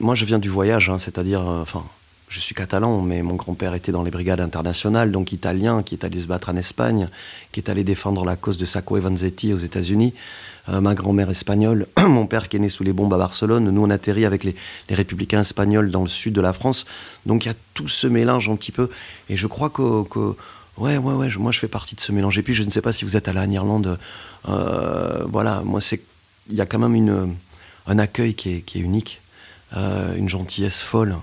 Moi, 0.00 0.14
je 0.14 0.24
viens 0.24 0.38
du 0.38 0.48
voyage, 0.48 0.88
hein, 0.90 0.98
c'est-à-dire, 0.98 1.40
euh, 1.40 1.62
enfin, 1.62 1.84
je 2.30 2.38
suis 2.38 2.54
catalan, 2.54 3.02
mais 3.02 3.22
mon 3.22 3.34
grand-père 3.34 3.74
était 3.74 3.90
dans 3.90 4.04
les 4.04 4.12
brigades 4.12 4.40
internationales, 4.40 5.10
donc 5.10 5.32
italien, 5.32 5.82
qui 5.82 5.96
est 5.96 6.04
allé 6.04 6.20
se 6.20 6.28
battre 6.28 6.48
en 6.48 6.56
Espagne, 6.56 7.08
qui 7.50 7.58
est 7.58 7.68
allé 7.68 7.82
défendre 7.82 8.24
la 8.24 8.36
cause 8.36 8.56
de 8.56 8.64
Sacco 8.64 8.96
et 8.96 9.00
Vanzetti 9.00 9.52
aux 9.52 9.58
États-Unis. 9.58 10.14
Euh, 10.68 10.80
ma 10.80 10.94
grand-mère 10.94 11.28
espagnole, 11.28 11.88
mon 11.98 12.28
père 12.28 12.48
qui 12.48 12.56
est 12.56 12.60
né 12.60 12.68
sous 12.68 12.84
les 12.84 12.92
bombes 12.92 13.12
à 13.12 13.18
Barcelone. 13.18 13.68
Nous, 13.68 13.82
on 13.82 13.90
atterrit 13.90 14.24
avec 14.26 14.44
les, 14.44 14.54
républicains 14.88 15.40
espagnols 15.40 15.90
dans 15.90 16.02
le 16.02 16.08
sud 16.08 16.32
de 16.32 16.40
la 16.40 16.52
France. 16.52 16.86
Donc, 17.26 17.44
il 17.44 17.48
y 17.48 17.50
a 17.50 17.56
tout 17.74 17.88
ce 17.88 18.06
mélange 18.06 18.48
un 18.48 18.54
petit 18.54 18.72
peu. 18.72 18.90
Et 19.28 19.36
je 19.36 19.48
crois 19.48 19.68
que. 19.68 19.80
Ouais, 20.78 20.96
ouais, 20.96 21.14
ouais, 21.14 21.28
moi 21.36 21.52
je 21.52 21.58
fais 21.58 21.68
partie 21.68 21.96
de 21.96 22.00
ce 22.00 22.12
mélange. 22.12 22.38
Et 22.38 22.42
puis 22.42 22.54
je 22.54 22.62
ne 22.62 22.70
sais 22.70 22.80
pas 22.80 22.92
si 22.92 23.04
vous 23.04 23.16
êtes 23.16 23.26
allé 23.26 23.40
en 23.40 23.50
Irlande. 23.50 23.98
euh, 24.48 25.24
voilà, 25.28 25.62
moi 25.64 25.80
c'est. 25.80 26.00
Il 26.48 26.56
y 26.56 26.60
a 26.60 26.66
quand 26.66 26.78
même 26.78 26.94
une, 26.94 27.34
un 27.88 27.98
accueil 27.98 28.34
qui 28.34 28.50
est, 28.50 28.74
unique, 28.76 29.20
euh, 29.76 30.14
une 30.14 30.28
gentillesse 30.28 30.80
folle. 30.80 31.16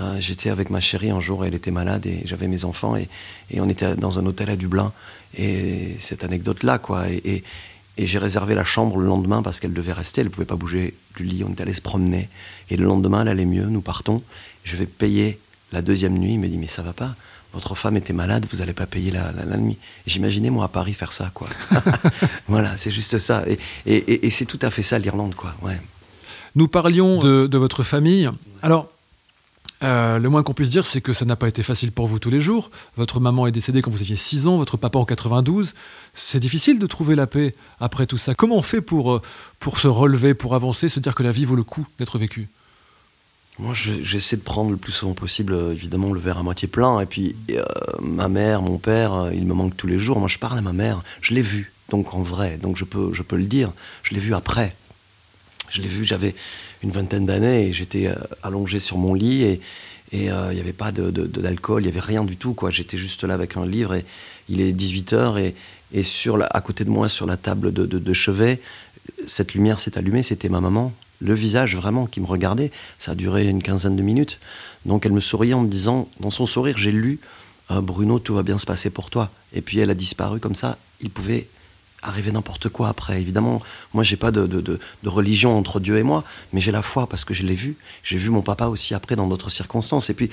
Euh, 0.00 0.16
J'étais 0.20 0.50
avec 0.50 0.70
ma 0.70 0.80
chérie 0.80 1.10
un 1.10 1.20
jour, 1.20 1.44
elle 1.44 1.54
était 1.54 1.70
malade 1.70 2.06
et 2.06 2.22
j'avais 2.24 2.48
mes 2.48 2.64
enfants 2.64 2.96
et, 2.96 3.08
et 3.50 3.60
on 3.60 3.68
était 3.68 3.94
dans 3.96 4.18
un 4.18 4.26
hôtel 4.26 4.50
à 4.50 4.56
Dublin. 4.56 4.92
Et 5.38 5.96
cette 6.00 6.24
anecdote-là, 6.24 6.78
quoi. 6.78 7.08
Et, 7.10 7.20
et- 7.24 7.44
et 7.98 8.06
j'ai 8.06 8.18
réservé 8.18 8.54
la 8.54 8.64
chambre 8.64 8.96
le 8.96 9.06
lendemain 9.06 9.42
parce 9.42 9.60
qu'elle 9.60 9.74
devait 9.74 9.92
rester, 9.92 10.22
elle 10.22 10.28
ne 10.28 10.32
pouvait 10.32 10.46
pas 10.46 10.56
bouger 10.56 10.94
du 11.16 11.24
lit, 11.24 11.44
on 11.44 11.50
est 11.50 11.60
allé 11.60 11.74
se 11.74 11.82
promener. 11.82 12.30
Et 12.70 12.76
le 12.78 12.84
lendemain, 12.84 13.22
elle 13.22 13.28
allait 13.28 13.44
mieux, 13.44 13.66
nous 13.66 13.82
partons. 13.82 14.22
Je 14.64 14.76
vais 14.78 14.86
payer 14.86 15.38
la 15.72 15.82
deuxième 15.82 16.16
nuit. 16.16 16.32
Il 16.34 16.40
me 16.40 16.48
dit, 16.48 16.56
mais 16.56 16.68
ça 16.68 16.80
va 16.80 16.94
pas. 16.94 17.14
Votre 17.52 17.74
femme 17.74 17.96
était 17.98 18.14
malade, 18.14 18.46
vous 18.50 18.58
n'allez 18.58 18.72
pas 18.72 18.86
payer 18.86 19.10
la, 19.10 19.32
la- 19.32 19.44
la 19.44 19.56
nuit. 19.58 19.76
J'imaginais, 20.06 20.48
moi, 20.48 20.64
à 20.64 20.68
Paris, 20.68 20.94
faire 20.94 21.12
ça, 21.12 21.30
quoi. 21.34 21.48
voilà, 22.48 22.76
c'est 22.78 22.90
juste 22.90 23.18
ça. 23.18 23.44
Et, 23.46 23.58
et- 23.86 23.96
et- 23.96 24.26
et 24.26 24.30
c'est 24.30 24.46
tout 24.46 24.58
à 24.62 24.70
fait 24.70 24.82
ça, 24.84 24.98
l'Irlande, 24.98 25.34
quoi. 25.34 25.54
Ouais. 25.62 25.78
Nous 26.54 26.68
parlions 26.68 27.18
de, 27.18 27.46
de 27.46 27.58
votre 27.58 27.82
famille. 27.82 28.30
Alors, 28.62 28.88
euh, 29.82 30.18
le 30.18 30.28
moins 30.28 30.42
qu'on 30.42 30.52
puisse 30.54 30.70
dire, 30.70 30.84
c'est 30.84 31.00
que 31.00 31.12
ça 31.12 31.24
n'a 31.24 31.36
pas 31.36 31.48
été 31.48 31.62
facile 31.62 31.90
pour 31.92 32.06
vous 32.06 32.18
tous 32.18 32.30
les 32.30 32.40
jours. 32.40 32.70
Votre 32.96 33.18
maman 33.20 33.46
est 33.46 33.52
décédée 33.52 33.80
quand 33.82 33.90
vous 33.90 34.02
aviez 34.02 34.16
6 34.16 34.46
ans, 34.46 34.56
votre 34.58 34.76
papa 34.76 34.98
en 34.98 35.04
92. 35.04 35.74
C'est 36.14 36.40
difficile 36.40 36.78
de 36.78 36.86
trouver 36.86 37.14
la 37.14 37.26
paix 37.26 37.54
après 37.80 38.06
tout 38.06 38.18
ça. 38.18 38.34
Comment 38.34 38.56
on 38.56 38.62
fait 38.62 38.80
pour, 38.82 39.12
euh, 39.12 39.22
pour 39.58 39.78
se 39.78 39.88
relever, 39.88 40.34
pour 40.34 40.54
avancer, 40.54 40.88
se 40.88 41.00
dire 41.00 41.14
que 41.14 41.22
la 41.22 41.32
vie 41.32 41.44
vaut 41.46 41.56
le 41.56 41.62
coup 41.64 41.86
d'être 41.98 42.18
vécue? 42.18 42.48
Moi, 43.58 43.74
je- 43.74 44.02
j'essaie 44.02 44.36
de 44.36 44.42
prendre 44.42 44.70
le 44.70 44.76
plus 44.76 44.92
souvent 44.92 45.12
possible, 45.14 45.52
euh, 45.52 45.72
évidemment, 45.72 46.12
le 46.12 46.20
verre 46.20 46.38
à 46.38 46.42
moitié 46.42 46.66
plein. 46.68 47.00
Et 47.00 47.06
puis, 47.06 47.36
ma 48.00 48.28
mère, 48.28 48.62
mon 48.62 48.78
père, 48.78 49.30
ils 49.32 49.46
me 49.46 49.54
manquent 49.54 49.76
tous 49.76 49.86
les 49.86 49.98
jours. 49.98 50.18
Moi, 50.18 50.28
je 50.28 50.38
parle 50.38 50.58
à 50.58 50.62
ma 50.62 50.72
mère. 50.72 51.02
Je 51.20 51.34
l'ai 51.34 51.42
vue, 51.42 51.72
donc 51.90 52.14
en 52.14 52.22
vrai. 52.22 52.58
Donc, 52.58 52.76
je 52.76 52.84
peux, 52.84 53.12
je 53.12 53.22
peux 53.22 53.36
le 53.36 53.44
dire. 53.44 53.72
Je 54.02 54.14
l'ai 54.14 54.20
vue 54.20 54.34
après. 54.34 54.74
Je 55.68 55.82
l'ai 55.82 55.88
vue, 55.88 56.04
j'avais 56.04 56.34
une 56.82 56.90
vingtaine 56.90 57.26
d'années 57.26 57.66
et 57.68 57.72
j'étais 57.72 58.06
euh, 58.06 58.14
allongé 58.42 58.80
sur 58.80 58.98
mon 58.98 59.14
lit 59.14 59.42
et 59.44 59.60
euh, 60.30 60.48
il 60.50 60.54
n'y 60.54 60.60
avait 60.60 60.72
pas 60.72 60.92
de- 60.92 61.10
de- 61.10 61.26
de- 61.26 61.40
d'alcool, 61.40 61.82
il 61.82 61.86
n'y 61.86 61.90
avait 61.92 62.00
rien 62.00 62.24
du 62.24 62.36
tout. 62.36 62.52
quoi. 62.54 62.70
J'étais 62.70 62.96
juste 62.96 63.24
là 63.24 63.34
avec 63.34 63.56
un 63.56 63.66
livre 63.66 63.94
et 63.94 64.04
il 64.48 64.60
est 64.60 64.72
18h 64.72 65.38
et, 65.38 65.54
et 65.92 66.02
sur 66.02 66.38
à 66.42 66.60
côté 66.60 66.84
de 66.84 66.90
moi, 66.90 67.08
sur 67.08 67.26
la 67.26 67.36
table 67.36 67.72
de 67.72 68.12
chevet, 68.12 68.60
cette 69.26 69.54
lumière 69.54 69.80
s'est 69.80 69.98
allumée, 69.98 70.22
c'était 70.22 70.48
ma 70.48 70.60
maman. 70.60 70.92
Le 71.20 71.34
visage 71.34 71.76
vraiment 71.76 72.06
qui 72.06 72.20
me 72.20 72.26
regardait, 72.26 72.70
ça 72.96 73.12
a 73.12 73.14
duré 73.14 73.46
une 73.46 73.62
quinzaine 73.62 73.94
de 73.96 74.02
minutes. 74.02 74.40
Donc 74.86 75.04
elle 75.04 75.12
me 75.12 75.20
souriait 75.20 75.52
en 75.54 75.62
me 75.62 75.68
disant, 75.68 76.08
dans 76.18 76.30
son 76.30 76.46
sourire, 76.46 76.78
j'ai 76.78 76.92
lu 76.92 77.20
euh, 77.70 77.80
Bruno, 77.82 78.18
tout 78.18 78.34
va 78.34 78.42
bien 78.42 78.56
se 78.58 78.66
passer 78.66 78.88
pour 78.90 79.10
toi. 79.10 79.30
Et 79.52 79.60
puis 79.60 79.78
elle 79.78 79.90
a 79.90 79.94
disparu 79.94 80.40
comme 80.40 80.54
ça. 80.54 80.78
Il 81.02 81.10
pouvait 81.10 81.46
arriver 82.02 82.32
n'importe 82.32 82.68
quoi 82.68 82.88
après. 82.88 83.20
Évidemment, 83.20 83.60
moi, 83.94 84.04
j'ai 84.04 84.16
pas 84.16 84.30
de, 84.30 84.46
de- 84.46 84.78
religion 85.04 85.56
entre 85.56 85.80
Dieu 85.80 85.98
et 85.98 86.02
moi, 86.02 86.24
mais 86.52 86.60
j'ai 86.60 86.70
la 86.72 86.82
foi 86.82 87.06
parce 87.08 87.24
que 87.24 87.34
je 87.34 87.44
l'ai 87.44 87.54
vu. 87.54 87.76
J'ai 88.02 88.16
vu 88.18 88.30
mon 88.30 88.42
papa 88.42 88.66
aussi 88.66 88.94
après 88.94 89.16
dans 89.16 89.26
d'autres 89.26 89.50
circonstances. 89.50 90.10
Et 90.10 90.14
puis, 90.14 90.30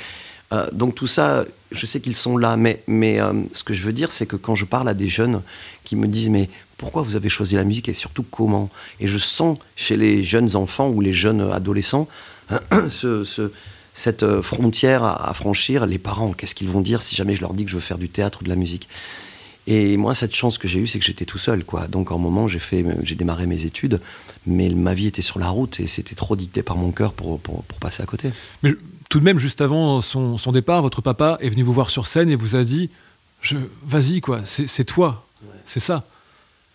euh, 0.54 0.68
donc 0.72 0.96
tout 0.96 1.08
ça, 1.08 1.44
je 1.72 1.86
sais 1.86 2.00
qu'ils 2.00 2.16
sont 2.16 2.38
là, 2.38 2.56
mais, 2.58 2.82
mais 2.88 3.20
euh, 3.20 3.34
ce 3.54 3.64
que 3.64 3.74
je 3.74 3.84
veux 3.84 3.94
dire, 3.94 4.12
c'est 4.12 4.26
que 4.26 4.36
quand 4.38 4.56
je 4.56 4.66
parle 4.66 4.88
à 4.88 4.94
des 4.94 5.10
jeunes 5.10 5.42
qui 5.84 5.96
me 5.96 6.08
disent, 6.08 6.30
mais 6.30 6.50
pourquoi 6.78 7.02
vous 7.02 7.16
avez 7.16 7.28
choisi 7.30 7.56
la 7.56 7.64
musique 7.64 7.90
et 7.90 7.94
surtout 7.94 8.24
comment? 8.24 8.70
Et 9.00 9.08
je 9.08 9.18
sens 9.18 9.58
chez 9.76 9.98
les 9.98 10.24
jeunes 10.24 10.56
enfants 10.56 10.88
ou 10.90 11.02
les 11.02 11.12
jeunes 11.14 11.52
adolescents 11.52 12.08
ce- 12.90 13.24
ce- 13.26 13.52
cette 13.94 14.22
euh, 14.24 14.42
frontière 14.44 15.04
à 15.04 15.34
franchir. 15.34 15.86
Les 15.86 15.98
parents, 15.98 16.32
qu'est-ce 16.32 16.56
qu'ils 16.56 16.70
vont 16.70 16.82
dire 16.82 17.02
si 17.02 17.16
jamais 17.16 17.36
je 17.36 17.42
leur 17.42 17.54
dis 17.54 17.66
que 17.66 17.72
je 17.72 17.76
veux 17.76 17.82
faire 17.82 17.98
du 17.98 18.08
théâtre 18.10 18.40
ou 18.42 18.44
de 18.46 18.50
la 18.50 18.56
musique? 18.56 18.88
Et 19.68 19.98
moi, 19.98 20.16
cette 20.16 20.34
chance 20.34 20.58
que 20.58 20.68
j'ai 20.68 20.80
eue, 20.80 20.88
c'est 20.88 20.98
que 20.98 21.04
j'étais 21.04 21.26
tout 21.26 21.38
seul, 21.38 21.66
quoi. 21.66 21.88
Donc, 21.90 22.12
en 22.12 22.16
un 22.16 22.20
moment, 22.20 22.48
j'ai 22.48 22.58
fait, 22.60 22.86
j'ai 23.04 23.16
démarré 23.16 23.46
mes 23.48 23.66
études, 23.66 24.00
mais 24.46 24.70
ma 24.70 24.94
vie 24.94 25.08
était 25.08 25.22
sur 25.22 25.40
la 25.40 25.50
route 25.50 25.82
et 25.82 25.88
c'était 25.88 26.16
trop 26.16 26.38
dicté 26.38 26.64
par 26.64 26.78
mon 26.78 26.92
cœur 26.92 27.12
pour, 27.12 27.38
pour, 27.40 27.64
pour 27.66 27.78
passer 27.80 28.02
à 28.02 28.06
côté. 28.06 28.32
Mais 28.64 28.74
tout 29.10 29.20
de 29.20 29.26
même, 29.26 29.38
juste 29.38 29.60
avant 29.60 30.00
son, 30.00 30.38
son 30.38 30.54
départ, 30.54 30.82
votre 30.82 31.02
papa 31.02 31.38
est 31.42 31.50
venu 31.50 31.64
vous 31.64 31.74
voir 31.74 31.90
sur 31.90 32.08
scène 32.08 32.30
et 32.30 32.36
vous 32.36 32.56
a 32.56 32.64
dit 32.64 32.90
je, 33.42 33.58
Vas-y, 33.86 34.22
quoi, 34.22 34.42
c'est 34.46 34.68
c'est 34.68 34.86
toi, 34.86 35.28
c'est 35.66 35.82
ça. 35.82 36.06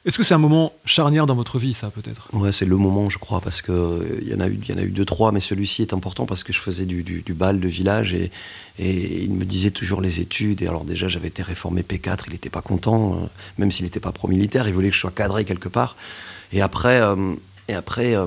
Est-ce 0.05 0.19
que 0.19 0.25
c'est 0.25 0.35
un 0.35 0.39
moment 0.39 0.73
charnière 0.85 1.27
dans 1.27 1.37
votre 1.37 1.59
vie, 1.59 1.75
ça, 1.75 1.91
peut-être? 1.91 2.29
Ouais, 2.33 2.53
c'est 2.53 2.65
le 2.65 2.77
moment, 2.77 3.09
je 3.09 3.19
crois, 3.19 3.41
parce 3.41 3.63
que 3.63 4.19
il 4.21 4.29
y 4.29 4.35
en 4.35 4.41
a 4.41 4.49
eu, 4.49 4.59
y 4.69 4.73
en 4.73 4.79
a 4.79 4.83
eu 4.83 4.91
deux, 4.91 5.05
trois, 5.05 5.31
mais 5.31 5.39
celui-ci 5.39 5.83
est 5.83 5.93
important 5.93 6.27
parce 6.27 6.43
que 6.43 6.53
je 6.53 6.59
faisais 6.59 6.87
du, 6.87 7.25
bal 7.31 7.61
de 7.61 7.69
village 7.69 8.13
et, 8.13 8.31
il 8.79 9.31
me 9.31 9.45
disait 9.45 9.71
toujours 9.71 10.01
les 10.01 10.19
études. 10.19 10.61
Et 10.63 10.67
alors 10.67 10.85
déjà, 10.85 11.07
j'avais 11.07 11.29
été 11.29 11.43
réformé 11.43 11.83
P4, 11.83 12.25
il 12.27 12.33
n'était 12.33 12.51
pas 12.51 12.63
content, 12.63 13.15
euh, 13.15 13.27
même 13.59 13.71
s'il 13.71 13.85
n'était 13.85 14.01
pas 14.01 14.11
pro-militaire, 14.11 14.67
il 14.67 14.75
voulait 14.75 14.89
que 14.89 14.97
je 14.97 15.01
sois 15.01 15.13
cadré 15.13 15.45
quelque 15.45 15.69
part. 15.69 15.97
Et 16.53 16.63
après, 16.63 17.01
euh, 17.01 17.35
et 17.69 17.75
après. 17.75 18.17
Euh, 18.17 18.27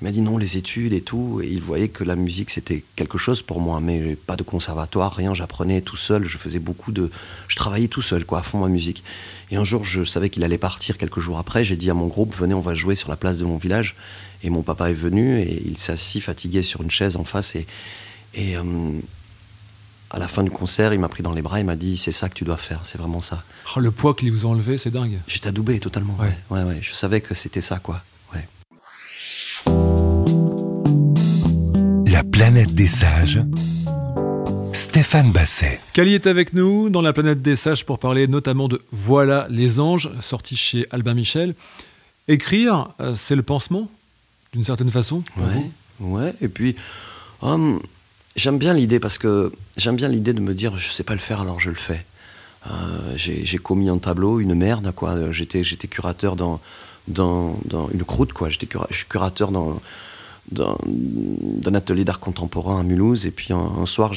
il 0.00 0.04
m'a 0.04 0.10
dit 0.10 0.22
non, 0.22 0.38
les 0.38 0.56
études 0.56 0.92
et 0.92 1.00
tout. 1.00 1.40
Et 1.42 1.48
il 1.48 1.60
voyait 1.60 1.88
que 1.88 2.02
la 2.02 2.16
musique, 2.16 2.50
c'était 2.50 2.84
quelque 2.96 3.16
chose 3.16 3.42
pour 3.42 3.60
moi. 3.60 3.80
Mais 3.80 4.16
pas 4.16 4.36
de 4.36 4.42
conservatoire, 4.42 5.14
rien. 5.14 5.34
J'apprenais 5.34 5.80
tout 5.82 5.96
seul. 5.96 6.26
Je 6.26 6.36
faisais 6.36 6.58
beaucoup 6.58 6.90
de. 6.90 7.10
Je 7.48 7.56
travaillais 7.56 7.88
tout 7.88 8.02
seul, 8.02 8.24
quoi, 8.24 8.40
à 8.40 8.42
fond 8.42 8.58
ma 8.58 8.68
musique. 8.68 9.04
Et 9.50 9.56
un 9.56 9.64
jour, 9.64 9.84
je 9.84 10.04
savais 10.04 10.30
qu'il 10.30 10.42
allait 10.42 10.58
partir 10.58 10.98
quelques 10.98 11.20
jours 11.20 11.38
après. 11.38 11.64
J'ai 11.64 11.76
dit 11.76 11.90
à 11.90 11.94
mon 11.94 12.08
groupe 12.08 12.34
venez, 12.34 12.54
on 12.54 12.60
va 12.60 12.74
jouer 12.74 12.96
sur 12.96 13.08
la 13.08 13.16
place 13.16 13.38
de 13.38 13.44
mon 13.44 13.56
village. 13.56 13.94
Et 14.42 14.50
mon 14.50 14.62
papa 14.62 14.90
est 14.90 14.94
venu 14.94 15.40
et 15.40 15.62
il 15.64 15.78
s'est 15.78 15.92
assis 15.92 16.20
fatigué 16.20 16.62
sur 16.62 16.82
une 16.82 16.90
chaise 16.90 17.16
en 17.16 17.24
face. 17.24 17.54
Et, 17.54 17.66
et 18.34 18.56
euh, 18.56 18.62
à 20.10 20.18
la 20.18 20.28
fin 20.28 20.42
du 20.42 20.50
concert, 20.50 20.92
il 20.92 21.00
m'a 21.00 21.08
pris 21.08 21.22
dans 21.22 21.32
les 21.32 21.40
bras. 21.40 21.60
Il 21.60 21.66
m'a 21.66 21.76
dit 21.76 21.96
c'est 21.96 22.12
ça 22.12 22.28
que 22.28 22.34
tu 22.34 22.44
dois 22.44 22.56
faire. 22.56 22.80
C'est 22.82 22.98
vraiment 22.98 23.20
ça. 23.20 23.44
Oh, 23.76 23.80
le 23.80 23.90
poids 23.90 24.14
qu'il 24.14 24.30
vous 24.32 24.44
a 24.44 24.48
enlevé, 24.48 24.76
c'est 24.76 24.90
dingue. 24.90 25.18
J'étais 25.28 25.48
adoubé 25.48 25.78
totalement. 25.78 26.16
Ouais. 26.20 26.36
ouais, 26.50 26.64
ouais. 26.64 26.78
Je 26.82 26.92
savais 26.92 27.20
que 27.20 27.32
c'était 27.32 27.62
ça, 27.62 27.78
quoi. 27.78 28.02
La 32.10 32.22
planète 32.30 32.74
des 32.74 32.86
sages. 32.86 33.40
Stéphane 34.72 35.30
Basset. 35.32 35.80
Cali 35.92 36.14
est 36.14 36.26
avec 36.26 36.52
nous 36.52 36.90
dans 36.90 37.02
la 37.02 37.12
planète 37.12 37.42
des 37.42 37.56
sages 37.56 37.84
pour 37.84 37.98
parler 37.98 38.26
notamment 38.26 38.68
de 38.68 38.80
Voilà 38.92 39.46
les 39.50 39.80
anges, 39.80 40.10
sorti 40.20 40.56
chez 40.56 40.86
Albin 40.90 41.14
Michel. 41.14 41.54
Écrire, 42.28 42.90
euh, 43.00 43.14
c'est 43.14 43.36
le 43.36 43.42
pansement, 43.42 43.90
d'une 44.52 44.64
certaine 44.64 44.90
façon 44.90 45.22
Ouais, 45.36 45.70
ouais. 46.00 46.34
Et 46.40 46.48
puis, 46.48 46.76
hum, 47.42 47.80
j'aime 48.36 48.58
bien 48.58 48.74
l'idée 48.74 49.00
parce 49.00 49.18
que 49.18 49.52
j'aime 49.76 49.96
bien 49.96 50.08
l'idée 50.08 50.32
de 50.32 50.40
me 50.40 50.54
dire 50.54 50.78
je 50.78 50.90
sais 50.90 51.04
pas 51.04 51.14
le 51.14 51.20
faire 51.20 51.40
alors 51.40 51.60
je 51.60 51.70
le 51.70 51.76
fais. 51.76 52.04
Euh, 52.70 53.12
j'ai 53.16 53.58
commis 53.58 53.90
un 53.90 53.98
tableau, 53.98 54.40
une 54.40 54.54
merde, 54.54 54.90
quoi. 54.96 55.30
J'étais 55.32 55.62
curateur 55.88 56.34
dans, 56.34 56.60
dans, 57.08 57.56
une 57.92 58.04
croûte, 58.04 58.32
quoi. 58.32 58.48
Je 58.50 58.58
suis 58.58 59.06
curateur 59.06 59.50
dans 59.50 59.80
d'un 60.50 61.74
atelier 61.74 62.04
d'art 62.04 62.20
contemporain 62.20 62.80
à 62.80 62.82
Mulhouse. 62.82 63.26
Et 63.26 63.30
puis 63.30 63.52
un, 63.52 63.86
soir, 63.86 64.12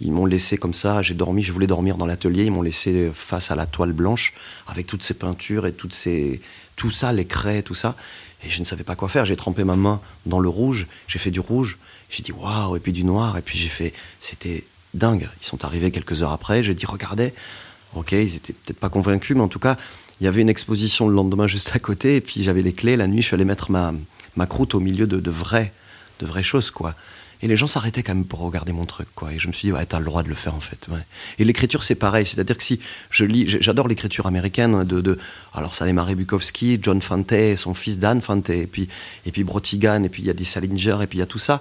ils 0.00 0.12
m'ont 0.12 0.26
laissé 0.26 0.56
comme 0.56 0.74
ça, 0.74 1.02
j'ai 1.02 1.14
dormi, 1.14 1.42
je 1.42 1.52
voulais 1.52 1.66
dormir 1.66 1.96
dans 1.96 2.06
l'atelier, 2.06 2.44
ils 2.44 2.50
m'ont 2.50 2.62
laissé 2.62 3.10
face 3.12 3.50
à 3.50 3.56
la 3.56 3.66
toile 3.66 3.92
blanche 3.92 4.34
avec 4.66 4.86
toutes 4.86 5.02
ces 5.02 5.14
peintures 5.14 5.66
et 5.66 5.72
toutes 5.72 5.94
ces, 5.94 6.40
tout 6.76 6.90
ça, 6.90 7.12
les 7.12 7.24
craies, 7.24 7.62
tout 7.62 7.74
ça. 7.74 7.96
Et 8.44 8.50
je 8.50 8.60
ne 8.60 8.64
savais 8.64 8.84
pas 8.84 8.94
quoi 8.94 9.08
faire. 9.08 9.24
J'ai 9.24 9.36
trempé 9.36 9.64
ma 9.64 9.76
main 9.76 10.00
dans 10.26 10.40
le 10.40 10.48
rouge, 10.48 10.86
j'ai 11.08 11.18
fait 11.18 11.30
du 11.30 11.40
rouge, 11.40 11.78
j'ai 12.10 12.22
dit 12.22 12.32
waouh, 12.32 12.76
et 12.76 12.80
puis 12.80 12.92
du 12.92 13.04
noir, 13.04 13.36
et 13.36 13.42
puis 13.42 13.58
j'ai 13.58 13.68
fait. 13.68 13.92
C'était 14.20 14.64
dingue. 14.92 15.28
Ils 15.42 15.46
sont 15.46 15.64
arrivés 15.64 15.90
quelques 15.90 16.22
heures 16.22 16.32
après, 16.32 16.62
j'ai 16.62 16.74
dit 16.74 16.86
regardez. 16.86 17.34
Ok, 17.94 18.10
ils 18.12 18.34
étaient 18.34 18.52
peut-être 18.52 18.78
pas 18.78 18.88
convaincus, 18.88 19.36
mais 19.36 19.42
en 19.42 19.48
tout 19.48 19.60
cas, 19.60 19.76
il 20.20 20.24
y 20.24 20.26
avait 20.26 20.42
une 20.42 20.48
exposition 20.48 21.08
le 21.08 21.14
lendemain 21.14 21.46
juste 21.46 21.72
à 21.74 21.78
côté, 21.78 22.16
et 22.16 22.20
puis 22.20 22.42
j'avais 22.42 22.62
les 22.62 22.72
clés. 22.72 22.96
La 22.96 23.06
nuit, 23.06 23.22
je 23.22 23.26
suis 23.26 23.34
allé 23.34 23.44
mettre 23.44 23.70
ma, 23.70 23.92
ma 24.36 24.46
croûte 24.46 24.74
au 24.74 24.80
milieu 24.80 25.06
de, 25.06 25.18
de 25.18 25.30
vraies, 25.30 25.72
de 26.20 26.26
vraies 26.26 26.42
choses, 26.42 26.70
quoi. 26.70 26.94
Et 27.42 27.48
les 27.48 27.56
gens 27.56 27.66
s'arrêtaient 27.66 28.02
quand 28.02 28.14
même 28.14 28.24
pour 28.24 28.38
regarder 28.38 28.72
mon 28.72 28.86
truc, 28.86 29.08
quoi. 29.14 29.32
Et 29.32 29.38
je 29.38 29.48
me 29.48 29.52
suis 29.52 29.68
dit, 29.68 29.72
ouais, 29.72 29.84
t'as 29.84 29.98
le 29.98 30.04
droit 30.06 30.22
de 30.22 30.28
le 30.28 30.34
faire, 30.34 30.54
en 30.54 30.60
fait. 30.60 30.88
Et 31.38 31.44
l'écriture, 31.44 31.82
c'est 31.82 31.94
pareil. 31.94 32.24
C'est-à-dire 32.24 32.56
que 32.56 32.62
si 32.62 32.80
je 33.10 33.24
lis, 33.24 33.46
j'adore 33.60 33.86
l'écriture 33.86 34.26
américaine 34.26 34.84
de, 34.84 35.00
de 35.00 35.18
alors 35.52 35.74
Salemare 35.74 36.14
Bukowski, 36.14 36.78
John 36.80 37.02
Fante, 37.02 37.56
son 37.56 37.74
fils 37.74 37.98
Dan 37.98 38.22
Fante, 38.22 38.50
et 38.50 38.66
puis, 38.66 38.88
et 39.26 39.32
puis 39.32 39.44
Brotigan, 39.44 40.04
et 40.04 40.08
puis 40.08 40.22
il 40.22 40.26
y 40.26 40.30
a 40.30 40.34
des 40.34 40.44
Salinger, 40.44 40.98
et 41.02 41.06
puis 41.06 41.18
il 41.18 41.20
y 41.20 41.24
a 41.24 41.26
tout 41.26 41.38
ça. 41.38 41.60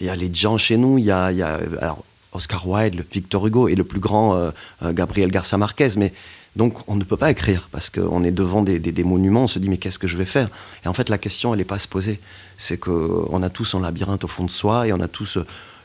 Il 0.00 0.06
y 0.06 0.08
a 0.08 0.16
les 0.16 0.34
gens 0.34 0.58
chez 0.58 0.76
nous, 0.76 0.98
il 0.98 1.04
y 1.04 1.10
a, 1.12 1.30
y 1.30 1.42
a 1.42 1.60
alors, 1.80 2.02
Oscar 2.32 2.66
Wilde, 2.66 3.04
Victor 3.12 3.46
Hugo, 3.46 3.68
et 3.68 3.74
le 3.74 3.84
plus 3.84 4.00
grand 4.00 4.34
euh, 4.34 4.50
euh, 4.82 4.92
Gabriel 4.92 5.30
Garcia 5.30 5.58
Marquez, 5.58 5.90
mais 5.96 6.12
donc 6.56 6.88
on 6.88 6.96
ne 6.96 7.04
peut 7.04 7.16
pas 7.16 7.30
écrire 7.30 7.68
parce 7.70 7.90
qu'on 7.90 8.24
est 8.24 8.32
devant 8.32 8.62
des, 8.62 9.04
monuments, 9.04 9.44
on 9.44 9.48
se 9.48 9.58
dit 9.58 9.68
mais 9.68 9.78
qu'est-ce 9.78 9.98
que 9.98 10.08
je 10.08 10.16
vais 10.16 10.24
faire? 10.24 10.48
Et 10.84 10.88
en 10.88 10.94
fait 10.94 11.08
la 11.08 11.18
question 11.18 11.52
elle 11.54 11.58
n'est 11.58 11.64
pas 11.64 11.76
à 11.76 11.80
se 11.80 11.88
poser. 11.88 12.20
C'est 12.56 12.78
qu'on 12.78 13.42
a 13.42 13.50
tous 13.50 13.74
un 13.74 13.80
labyrinthe 13.80 14.24
au 14.24 14.28
fond 14.28 14.44
de 14.44 14.50
soi 14.50 14.86
et 14.86 14.92
on 14.92 15.00
a 15.00 15.08
tous 15.08 15.38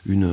une, 0.08 0.30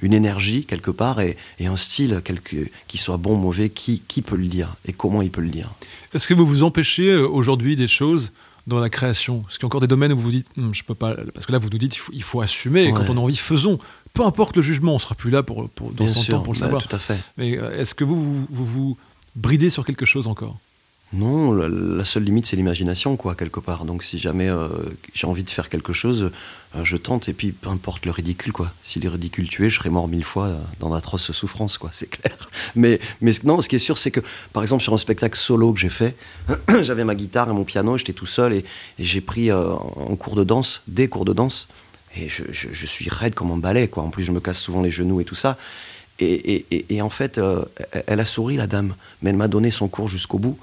une 0.00 0.12
énergie 0.12 0.64
quelque 0.64 0.90
part 0.90 1.20
et, 1.20 1.36
un 1.60 1.76
style 1.76 2.20
quelque, 2.24 2.68
qui 2.88 2.98
soit 2.98 3.16
bon, 3.16 3.36
mauvais, 3.36 3.70
qui, 3.70 4.02
qui 4.08 4.22
peut 4.22 4.36
le 4.36 4.46
dire 4.46 4.74
et 4.86 4.92
comment 4.92 5.22
il 5.22 5.30
peut 5.30 5.40
le 5.40 5.48
dire. 5.48 5.70
Est-ce 6.14 6.26
que 6.26 6.34
vous 6.34 6.46
vous 6.46 6.62
empêchez 6.62 7.10
euh, 7.10 7.26
aujourd'hui 7.26 7.76
des 7.76 7.86
choses 7.86 8.32
dans 8.66 8.78
la 8.78 8.90
création? 8.90 9.44
Est-ce 9.48 9.58
qu'il 9.58 9.62
y 9.62 9.66
a 9.66 9.68
encore 9.68 9.80
des 9.80 9.86
domaines 9.86 10.12
où 10.12 10.16
vous 10.16 10.22
vous 10.22 10.30
dites 10.30 10.48
hum, 10.58 10.74
je 10.74 10.82
peux 10.84 10.94
pas 10.94 11.14
Parce 11.34 11.46
que 11.46 11.52
là 11.52 11.58
vous 11.58 11.70
nous 11.70 11.78
dites 11.78 11.98
il 12.12 12.22
faut, 12.22 12.40
assumer 12.40 12.84
et 12.84 12.92
quand 12.92 13.08
on 13.08 13.16
a 13.16 13.20
envie 13.20 13.36
faisons. 13.36 13.78
Peu 14.14 14.24
importe 14.26 14.56
le 14.56 14.62
jugement, 14.62 14.94
on 14.94 14.98
sera 14.98 15.14
plus 15.14 15.30
là 15.30 15.42
pour, 15.42 15.70
pour 15.70 15.90
dans 15.92 16.06
son 16.06 16.32
temps 16.32 16.40
pour 16.40 16.52
le 16.52 16.58
bah, 16.58 16.66
savoir. 16.66 16.86
Tout 16.86 16.94
à 16.94 16.98
fait. 16.98 17.18
Mais 17.38 17.56
euh, 17.56 17.80
est-ce 17.80 17.94
que 17.94 18.04
vous, 18.04 18.46
vous, 18.50 18.66
vous 18.66 18.98
bridé 19.34 19.70
sur 19.70 19.84
quelque 19.84 20.06
chose 20.06 20.26
encore 20.26 20.58
non, 21.14 21.52
la, 21.52 22.04
seule 22.06 22.24
limite 22.24 22.46
c'est 22.46 22.56
l'imagination, 22.56 23.16
quoi, 23.16 23.34
quelque 23.34 23.60
part. 23.60 23.84
Donc 23.84 24.02
si 24.02 24.18
jamais 24.18 24.48
euh, 24.48 24.68
j'ai 25.12 25.26
envie 25.26 25.44
de 25.44 25.50
faire 25.50 25.68
quelque 25.68 25.92
chose, 25.92 26.30
euh, 26.74 26.84
je 26.84 26.96
tente, 26.96 27.28
et 27.28 27.34
puis 27.34 27.52
peu 27.52 27.68
importe 27.68 28.06
le 28.06 28.12
ridicule, 28.12 28.52
quoi. 28.52 28.72
Si 28.82 28.98
le 28.98 29.10
ridicule 29.10 29.46
tué, 29.46 29.68
je 29.68 29.76
serais 29.76 29.90
mort 29.90 30.08
mille 30.08 30.24
fois 30.24 30.46
euh, 30.46 30.58
dans 30.80 30.88
d'atroces 30.88 31.32
souffrances, 31.32 31.76
quoi, 31.76 31.90
c'est 31.92 32.08
clair. 32.08 32.34
Mais, 32.74 32.98
mais 33.20 33.32
non, 33.44 33.60
ce 33.60 33.68
qui 33.68 33.76
est 33.76 33.80
sûr, 33.80 33.98
c'est 33.98 34.10
que, 34.10 34.20
par 34.54 34.62
exemple, 34.62 34.82
sur 34.82 34.94
un 34.94 34.98
spectacle 34.98 35.38
solo 35.38 35.74
que 35.74 35.80
j'ai 35.80 35.90
fait, 35.90 36.16
j'avais 36.82 37.04
ma 37.04 37.14
guitare 37.14 37.50
et 37.50 37.52
mon 37.52 37.64
piano, 37.64 37.98
j'étais 37.98 38.14
tout 38.14 38.26
seul, 38.26 38.54
et, 38.54 38.64
j'ai 38.98 39.20
pris 39.20 39.52
en 39.52 40.16
cours 40.16 40.34
de 40.34 40.44
danse, 40.44 40.80
des 40.86 41.08
cours 41.08 41.26
de 41.26 41.34
danse, 41.34 41.68
et 42.16 42.30
je, 42.30 42.44
je 42.50 42.86
suis 42.86 43.08
raide 43.10 43.34
comme 43.34 43.50
un 43.50 43.58
balai, 43.58 43.88
quoi. 43.88 44.02
En 44.02 44.10
plus, 44.10 44.22
je 44.22 44.32
me 44.32 44.40
casse 44.40 44.60
souvent 44.60 44.80
les 44.80 44.90
genoux 44.90 45.20
et 45.20 45.24
tout 45.24 45.34
ça. 45.34 45.58
Et, 46.22 47.02
en 47.02 47.10
fait, 47.10 47.38
euh, 47.38 47.64
elle 48.06 48.20
a 48.20 48.24
souri, 48.24 48.56
la 48.56 48.66
dame, 48.66 48.94
mais 49.20 49.30
elle 49.30 49.36
m'a 49.36 49.48
donné 49.48 49.70
son 49.70 49.88
cours 49.88 50.08
jusqu'au 50.08 50.38
bout. 50.38 50.58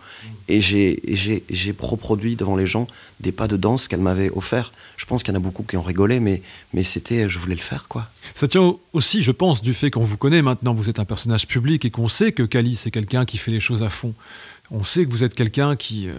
Et 0.48 0.62
j'ai 0.62 1.76
reproduit 1.80 2.36
devant 2.36 2.56
les 2.56 2.66
gens 2.66 2.88
des 3.20 3.32
pas 3.32 3.48
de 3.48 3.58
danse 3.58 3.88
qu'elle 3.88 4.00
m'avait 4.00 4.30
offert. 4.32 4.72
Je 4.98 5.06
pense 5.06 5.22
qu'il 5.22 5.34
y 5.34 5.38
en 5.38 5.40
a 5.40 5.44
beaucoup 5.44 5.64
qui 5.64 5.78
ont 5.78 5.84
rigolé, 5.84 6.20
mais, 6.20 6.42
mais 6.74 6.84
c'était, 6.84 7.30
je 7.30 7.38
voulais 7.38 7.56
le 7.56 7.62
faire, 7.62 7.88
quoi. 7.88 8.10
Ça 8.36 8.48
tient 8.48 8.76
aussi, 8.94 9.22
je 9.22 9.32
pense, 9.32 9.62
du 9.62 9.74
fait 9.74 9.92
qu'on 9.92 10.04
vous 10.04 10.18
connaît 10.18 10.42
maintenant, 10.42 10.74
vous 10.74 10.90
êtes 10.90 11.00
un 11.00 11.06
personnage 11.06 11.48
public 11.48 11.86
et 11.86 11.92
qu'on 11.92 12.08
sait 12.08 12.32
que 12.32 12.44
Kali, 12.44 12.76
c'est 12.76 12.92
quelqu'un 12.92 13.26
qui 13.26 13.38
fait 13.38 13.52
les 13.52 13.60
choses 13.60 13.84
à 13.84 13.90
fond 13.90 14.14
on 14.72 14.84
sait 14.84 15.06
que 15.06 15.12
vous 15.12 15.24
êtes 15.24 15.34
quelqu'un 15.34 15.76
qui, 15.76 16.08
euh, 16.08 16.14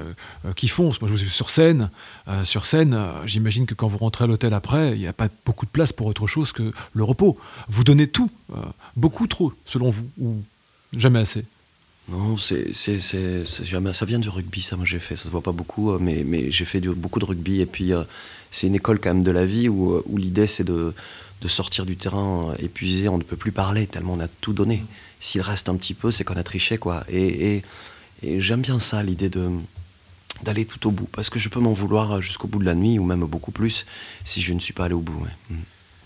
euh, 0.45 0.53
qui 0.53 0.69
fonce. 0.69 1.01
Moi, 1.01 1.09
je 1.09 1.15
vous 1.15 1.21
ai 1.21 1.25
vu 1.25 1.31
sur 1.31 1.51
scène. 1.51 1.91
Euh, 2.29 2.45
sur 2.45 2.67
scène, 2.67 2.99
j'imagine 3.25 3.67
que 3.67 3.75
quand 3.75 3.89
vous 3.89 3.99
rentrez 3.99 4.25
à 4.25 4.27
l'hôtel 4.27 4.55
après, 4.55 4.93
il 4.93 4.99
n'y 4.99 5.07
a 5.07 5.13
pas 5.13 5.29
beaucoup 5.47 5.67
de 5.67 5.71
place 5.71 5.93
pour 5.93 6.07
autre 6.07 6.27
chose 6.27 6.53
que 6.53 6.73
le 6.93 7.05
repos. 7.05 7.39
Vous 7.69 7.85
donnez 7.85 8.07
tout, 8.07 8.31
beaucoup 8.97 9.27
trop, 9.27 9.53
selon 9.65 9.91
vous, 9.91 10.09
ou 10.21 10.43
jamais 10.97 11.21
assez? 11.21 11.45
Non, 12.09 12.37
c'est, 12.39 12.73
jamais. 13.63 13.93
Ça 13.95 14.05
vient 14.05 14.19
du 14.19 14.29
rugby, 14.29 14.63
ça. 14.63 14.77
Moi, 14.77 14.85
j'ai 14.85 14.99
fait. 14.99 15.17
Ça 15.17 15.25
se 15.25 15.31
voit 15.31 15.43
pas 15.43 15.53
beaucoup, 15.53 15.97
mais, 15.99 16.25
mais 16.27 16.51
j'ai 16.51 16.65
fait 16.65 16.81
beaucoup 16.81 17.21
de 17.21 17.25
rugby. 17.25 17.61
Et 17.61 17.67
puis, 17.67 17.93
c'est 18.51 18.67
une 18.67 18.75
école 18.75 18.99
quand 18.99 19.15
même 19.15 19.23
de 19.23 19.31
la 19.31 19.47
vie 19.47 19.69
où, 19.69 20.03
où 20.05 20.17
l'idée, 20.17 20.49
c'est 20.49 20.65
de, 20.65 20.93
de, 21.41 21.49
sortir 21.49 21.87
du 21.87 21.97
terrain 21.97 22.53
épuisé. 22.59 23.09
On 23.09 23.19
ne 23.19 23.23
peut 23.23 23.37
plus 23.37 23.53
parler 23.53 23.87
tellement 23.87 24.15
on 24.15 24.21
a 24.21 24.29
tout 24.29 24.53
donné. 24.53 24.83
S'il 25.21 25.43
reste 25.43 25.69
un 25.69 25.77
petit 25.77 25.95
peu, 25.95 26.11
c'est 26.11 26.25
qu'on 26.25 26.35
a 26.35 26.43
triché, 26.43 26.79
quoi. 26.79 27.05
Et 27.09 27.63
et 28.23 28.41
j'aime 28.41 28.61
bien 28.63 28.79
ça, 28.79 29.03
l'idée 29.03 29.29
de 29.29 29.51
d'aller 30.43 30.65
tout 30.65 30.87
au 30.89 30.91
bout, 30.91 31.09
parce 31.13 31.29
que 31.29 31.39
je 31.39 31.51
peux 31.51 31.61
m'en 31.61 31.75
vouloir 31.75 32.23
jusqu'au 32.23 32.49
bout 32.49 32.59
de 32.61 32.65
la 32.65 32.75
nuit, 32.75 32.99
ou 32.99 33.05
même 33.05 33.21
beaucoup 33.27 33.51
plus, 33.51 33.85
si 34.25 34.41
je 34.41 34.55
ne 34.55 34.61
suis 34.61 34.73
pas 34.73 34.87
allé 34.87 34.95
au 34.95 35.01
bout. 35.01 35.23
Ouais. 35.23 35.57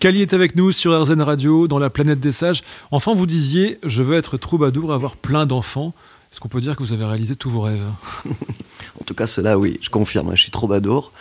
Kali 0.01 0.19
mm. 0.19 0.23
est 0.23 0.33
avec 0.33 0.57
nous 0.57 0.73
sur 0.73 1.01
RZN 1.01 1.23
Radio, 1.23 1.69
dans 1.69 1.79
la 1.79 1.89
planète 1.89 2.19
des 2.19 2.33
sages. 2.33 2.65
Enfin, 2.91 3.15
vous 3.15 3.27
disiez, 3.27 3.79
je 3.85 4.03
veux 4.03 4.17
être 4.17 4.37
troubadour, 4.37 4.93
avoir 4.93 5.17
plein 5.17 5.47
d'enfants. 5.47 5.95
Est-ce 6.33 6.41
qu'on 6.41 6.49
peut 6.49 6.61
dire 6.61 6.75
que 6.75 6.83
vous 6.83 6.93
avez 6.93 7.05
réalisé 7.05 7.37
tous 7.37 7.51
vos 7.51 7.61
rêves? 7.61 7.81
En 9.01 9.05
tout 9.05 9.15
cas, 9.15 9.27
cela, 9.27 9.59
oui, 9.59 9.79
je 9.81 9.91
confirme. 9.91 10.35
Je 10.35 10.43
suis 10.43 10.51
troubadour, 10.51 11.13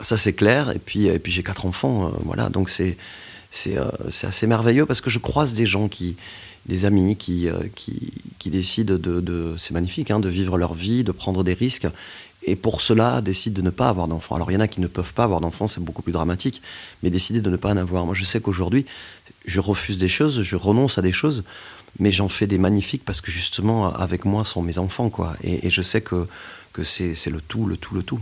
ça 0.00 0.16
c'est 0.16 0.32
clair. 0.32 0.70
Et 0.70 0.78
puis, 0.78 1.06
et 1.06 1.18
puis 1.18 1.32
j'ai 1.32 1.42
quatre 1.42 1.66
enfants, 1.66 2.06
euh, 2.06 2.10
voilà. 2.24 2.48
Donc 2.48 2.68
c'est 2.68 2.96
c'est 3.50 3.78
euh, 3.78 3.86
assez 4.22 4.46
merveilleux 4.46 4.86
parce 4.86 5.00
que 5.00 5.10
je 5.10 5.18
croise 5.18 5.54
des 5.54 5.66
gens 5.66 5.88
qui 5.88 6.16
des 6.68 6.84
amis 6.84 7.16
qui, 7.16 7.48
euh, 7.48 7.64
qui, 7.74 8.12
qui, 8.38 8.50
décident 8.50 8.94
de, 8.94 9.20
de 9.20 9.54
c'est 9.58 9.72
magnifique, 9.72 10.10
hein, 10.10 10.20
de 10.20 10.28
vivre 10.28 10.58
leur 10.58 10.74
vie, 10.74 11.04
de 11.04 11.12
prendre 11.12 11.42
des 11.42 11.54
risques, 11.54 11.88
et 12.44 12.56
pour 12.56 12.82
cela 12.82 13.20
décident 13.20 13.56
de 13.56 13.62
ne 13.62 13.70
pas 13.70 13.88
avoir 13.88 14.06
d'enfants. 14.08 14.36
Alors 14.36 14.50
il 14.50 14.54
y 14.54 14.56
en 14.56 14.60
a 14.60 14.68
qui 14.68 14.80
ne 14.80 14.86
peuvent 14.86 15.12
pas 15.12 15.24
avoir 15.24 15.40
d'enfants, 15.40 15.66
c'est 15.66 15.82
beaucoup 15.82 16.02
plus 16.02 16.12
dramatique, 16.12 16.62
mais 17.02 17.10
décider 17.10 17.40
de 17.40 17.50
ne 17.50 17.56
pas 17.56 17.70
en 17.70 17.76
avoir. 17.76 18.06
Moi 18.06 18.14
je 18.14 18.24
sais 18.24 18.40
qu'aujourd'hui, 18.40 18.86
je 19.46 19.60
refuse 19.60 19.98
des 19.98 20.08
choses, 20.08 20.42
je 20.42 20.56
renonce 20.56 20.98
à 20.98 21.02
des 21.02 21.12
choses, 21.12 21.42
mais 21.98 22.12
j'en 22.12 22.28
fais 22.28 22.46
des 22.46 22.58
magnifiques 22.58 23.04
parce 23.04 23.20
que 23.20 23.32
justement 23.32 23.94
avec 23.94 24.24
moi 24.24 24.44
sont 24.44 24.62
mes 24.62 24.78
enfants, 24.78 25.10
quoi. 25.10 25.34
Et, 25.42 25.70
je 25.70 25.82
sais 25.82 26.00
que, 26.00 26.26
que 26.72 26.82
c'est 26.82 27.30
le 27.30 27.40
tout, 27.40 27.66
le 27.66 27.76
tout, 27.76 27.94
le 27.94 28.02
tout. 28.02 28.20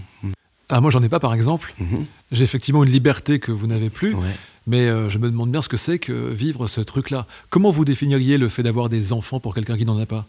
Ah, 0.69 0.81
moi, 0.81 0.91
j'en 0.91 1.03
ai 1.03 1.09
pas, 1.09 1.21
par 1.21 1.35
exemple. 1.35 1.73
Mhm. 1.79 2.05
J'ai 2.33 2.45
effectivement 2.45 2.83
une 2.83 2.91
liberté 2.91 3.39
que 3.39 3.53
vous 3.53 3.67
n'avez 3.67 3.91
plus. 3.91 4.17
Mais 4.67 4.89
euh, 4.89 5.09
je 5.09 5.19
me 5.19 5.31
demande 5.31 5.51
bien 5.51 5.63
ce 5.63 5.69
que 5.69 5.77
c'est 5.77 5.99
que 5.99 6.13
vivre 6.13 6.67
ce 6.67 6.81
truc-là. 6.81 7.27
Comment 7.51 7.71
vous 7.71 7.85
définiriez 7.85 8.37
le 8.39 8.49
fait 8.49 8.63
d'avoir 8.65 8.89
des 8.89 9.13
enfants 9.13 9.39
pour 9.41 9.55
quelqu'un 9.55 9.77
qui 9.77 9.85
n'en 9.85 9.99
a 9.99 10.07
pas? 10.07 10.27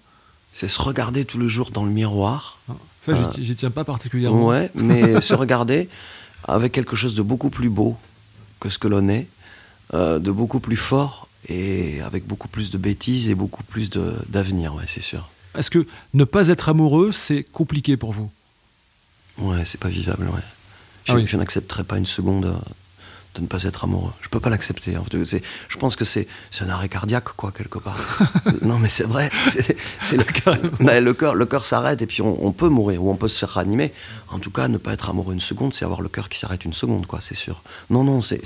C'est 0.53 0.67
se 0.67 0.82
regarder 0.82 1.25
tout 1.25 1.38
le 1.39 1.48
jour 1.48 1.72
dans 1.72 1.84
le 1.84 1.91
miroir. 1.91 2.60
Ah, 2.70 2.74
ça, 3.06 3.12
Euh, 3.13 3.32
j'y 3.39 3.56
tiens 3.56 3.72
pas 3.72 3.84
particulièrement. 3.84 4.46
Ouais, 4.48 4.70
mais 4.75 5.22
se 5.22 5.34
regarder 5.34 5.89
avec 6.48 6.72
quelque 6.72 6.96
chose 6.96 7.15
de 7.15 7.22
beaucoup 7.24 7.50
plus 7.50 7.70
beau 7.70 7.98
que 8.60 8.70
ce 8.70 8.77
que 8.79 8.88
l'on 8.88 9.10
est, 9.10 9.27
euh, 9.94 10.20
de 10.20 10.32
beaucoup 10.32 10.60
plus 10.60 10.77
fort 10.77 11.27
et 11.50 12.01
avec 12.01 12.25
beaucoup 12.27 12.48
plus 12.48 12.70
de 12.72 12.77
bêtises 12.77 13.29
et 13.29 13.36
beaucoup 13.36 13.63
plus 13.63 13.89
d'avenir, 13.89 14.75
ouais, 14.75 14.84
c'est 14.88 15.01
sûr. 15.01 15.29
Est-ce 15.58 15.72
que 15.72 15.86
ne 16.13 16.24
pas 16.25 16.50
être 16.50 16.70
amoureux, 16.70 17.12
c'est 17.12 17.44
compliqué 17.44 17.98
pour 17.98 18.13
vous? 18.13 18.29
Ouais, 19.39 19.63
c'est 19.65 19.79
pas 19.79 19.89
vivable, 19.89 20.25
ouais. 20.25 20.41
Je, 21.06 21.13
Ah 21.13 21.15
oui. 21.15 21.25
je 21.27 21.38
n'accepterai 21.38 21.84
pas 21.84 21.98
une 21.98 22.06
seconde 22.06 22.46
euh, 22.46 22.53
de 23.38 23.44
ne 23.44 23.48
pas 23.48 23.63
être 23.63 23.84
amoureux. 23.84 24.12
Je 24.22 24.29
peux 24.29 24.39
pas 24.39 24.50
l'accepter. 24.50 24.98
en 24.98 25.03
fait. 25.03 25.41
Je 25.67 25.77
pense 25.77 25.96
que 25.96 26.06
c'est 26.06 26.27
un 26.62 26.70
arrêt 26.70 26.89
cardiaque, 26.89 27.29
quoi, 27.36 27.51
quelque 27.51 27.79
part. 27.79 28.00
non, 28.62 28.79
mais 28.79 28.89
c'est 28.89 29.06
vrai. 29.06 29.29
C'est 30.01 30.17
le 30.17 30.24
cœur. 30.44 30.58
Mais 30.79 31.01
le 31.01 31.13
cœur, 31.13 31.36
le 31.36 31.46
cœur 31.46 31.65
s'arrête 31.65 32.01
et 32.01 32.08
puis 32.08 32.22
on, 32.22 32.46
on 32.46 32.51
peut 32.51 32.70
mourir 32.70 33.03
ou 33.03 33.12
on 33.12 33.15
peut 33.15 33.27
se 33.27 33.39
faire 33.39 33.50
ranimer. 33.50 33.94
En 34.29 34.39
tout 34.39 34.51
cas, 34.51 34.67
ne 34.67 34.77
pas 34.77 34.94
être 34.94 35.10
amoureux 35.10 35.34
une 35.34 35.41
seconde, 35.41 35.74
c'est 35.74 35.86
avoir 35.86 36.01
le 36.01 36.10
cœur 36.10 36.29
qui 36.29 36.39
s'arrête 36.39 36.65
une 36.65 36.74
seconde, 36.74 37.06
quoi, 37.06 37.22
c'est 37.22 37.36
sûr. 37.36 37.62
Non, 37.89 38.03
non, 38.03 38.22
c'est, 38.22 38.41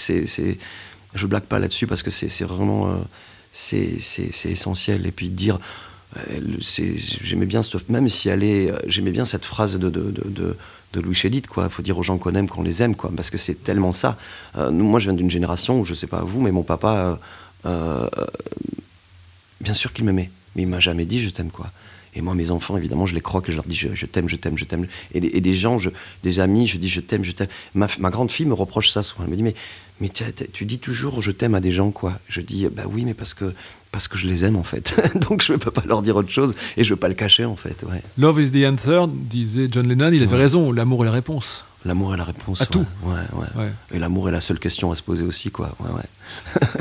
je 1.14 1.28
blague 1.28 1.44
pas 1.44 1.60
là-dessus 1.60 1.88
parce 1.88 2.04
que 2.04 2.12
c'est 2.12 2.44
vraiment, 2.44 2.90
euh, 2.90 2.96
c'est, 3.52 4.00
essentiel. 4.46 5.06
Et 5.06 5.12
puis 5.12 5.30
dire, 5.30 5.60
euh, 6.18 6.40
j'aimais 6.60 7.46
bien 7.46 7.64
cette, 7.64 7.90
même 7.90 8.10
si 8.10 8.30
elle 8.30 8.44
est, 8.44 8.72
euh, 8.72 8.78
j'aimais 8.88 9.12
bien 9.12 9.26
cette 9.26 9.46
phrase 9.46 9.78
de, 9.78 9.90
de, 9.90 10.12
de, 10.12 10.24
de, 10.30 10.58
de 10.94 11.00
Louis 11.00 11.16
Chédid, 11.16 11.48
quoi. 11.48 11.70
Faut 11.70 11.82
dire 11.82 11.98
aux 11.98 12.04
gens 12.04 12.18
qu'on 12.18 12.34
aime, 12.36 12.48
qu'on 12.48 12.64
les 12.64 12.82
aime, 12.82 12.96
quoi, 12.96 13.12
parce 13.16 13.30
que 13.30 13.38
c'est 13.38 13.64
tellement 13.64 13.94
ça. 13.94 14.18
Euh, 14.58 14.72
moi, 14.72 15.00
je 15.00 15.06
viens 15.06 15.14
d'une 15.14 15.30
génération 15.30 15.80
où 15.80 15.86
je 15.86 15.94
sais 15.94 16.08
pas 16.08 16.22
vous, 16.22 16.42
mais 16.42 16.52
mon 16.52 16.64
papa, 16.64 17.20
euh, 17.66 18.08
euh, 18.16 18.26
bien 19.62 19.74
sûr 19.74 19.94
qu'il 19.94 20.06
m'aimait, 20.06 20.32
mais 20.56 20.64
il 20.64 20.68
m'a 20.68 20.80
jamais 20.80 21.06
dit 21.06 21.20
je 21.20 21.30
t'aime, 21.30 21.52
quoi. 21.52 21.72
Et 22.14 22.22
moi, 22.22 22.36
mes 22.36 22.52
enfants, 22.52 22.76
évidemment, 22.78 23.06
je 23.06 23.16
les 23.16 23.22
crois 23.22 23.42
que 23.42 23.52
je 23.52 23.58
leur 23.58 23.66
dis 23.66 23.76
je, 23.76 23.90
je 23.94 24.06
t'aime, 24.06 24.28
je 24.28 24.36
t'aime, 24.36 24.58
je 24.58 24.66
t'aime. 24.66 24.86
Et, 25.14 25.20
des- 25.22 25.30
et 25.34 25.40
des 25.42 25.54
gens, 25.54 25.80
je, 25.80 25.90
des 26.24 26.40
amis, 26.42 26.68
je 26.68 26.78
dis 26.78 26.90
je 26.90 27.00
t'aime, 27.02 27.24
je 27.24 27.32
t'aime. 27.32 27.48
Ma, 27.74 27.88
ma 28.00 28.10
grande 28.10 28.32
fille 28.32 28.46
me 28.46 28.54
reproche 28.54 28.90
ça 28.90 29.02
souvent. 29.04 29.24
Elle 29.24 29.32
me 29.32 29.36
dit 29.38 29.44
mais, 29.44 29.56
mais 30.02 30.10
tu, 30.10 30.24
tu 30.52 30.66
dis 30.66 30.80
toujours 30.80 31.22
je 31.22 31.32
t'aime 31.32 31.56
à 31.56 31.62
des 31.62 31.72
gens, 31.72 31.92
quoi. 31.92 32.20
Je 32.28 32.42
dis 32.42 32.68
bah 32.70 32.84
oui, 32.90 33.06
mais 33.06 33.14
parce 33.14 33.34
que, 33.34 33.54
parce 33.94 34.08
que 34.10 34.18
je 34.18 34.28
les 34.28 34.44
aime, 34.44 34.58
en 34.58 34.64
fait. 34.64 35.00
Donc 35.30 35.42
je 35.42 35.54
ne 35.54 35.58
peux 35.58 35.72
pas 35.72 35.84
leur 35.88 36.02
dire 36.02 36.16
autre 36.18 36.30
chose 36.30 36.54
et 36.76 36.84
je 36.84 36.90
ne 36.90 36.96
veux 36.96 37.00
pas 37.00 37.08
le 37.08 37.14
cacher, 37.14 37.46
en 37.46 37.56
fait. 37.56 37.84
Ouais. 37.84 38.02
Love 38.18 38.42
is 38.42 38.52
the 38.52 38.66
answer, 38.66 39.06
disait 39.10 39.68
John 39.72 39.88
Lennon. 39.88 40.12
Il 40.12 40.22
avait 40.24 40.34
Ouais. 40.34 40.42
raison. 40.42 40.72
L'amour 40.74 41.04
est 41.04 41.08
la 41.08 41.14
réponse. 41.14 41.64
L'amour 41.86 42.14
est 42.14 42.18
la 42.18 42.26
réponse. 42.26 42.62
À 42.62 42.66
ouais. 42.66 42.70
tout. 42.72 42.86
Ouais, 43.04 43.14
ouais. 43.34 43.64
Ouais. 43.64 43.72
Et 43.94 44.00
l'amour 44.00 44.28
est 44.28 44.32
la 44.34 44.42
seule 44.42 44.60
question 44.60 44.92
à 44.92 44.96
se 44.96 45.02
poser 45.02 45.24
aussi, 45.24 45.50
quoi. 45.50 45.76
Ouais, 45.80 45.90
ouais. 45.92 46.68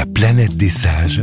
La 0.00 0.06
planète 0.06 0.56
des 0.56 0.70
sages. 0.70 1.20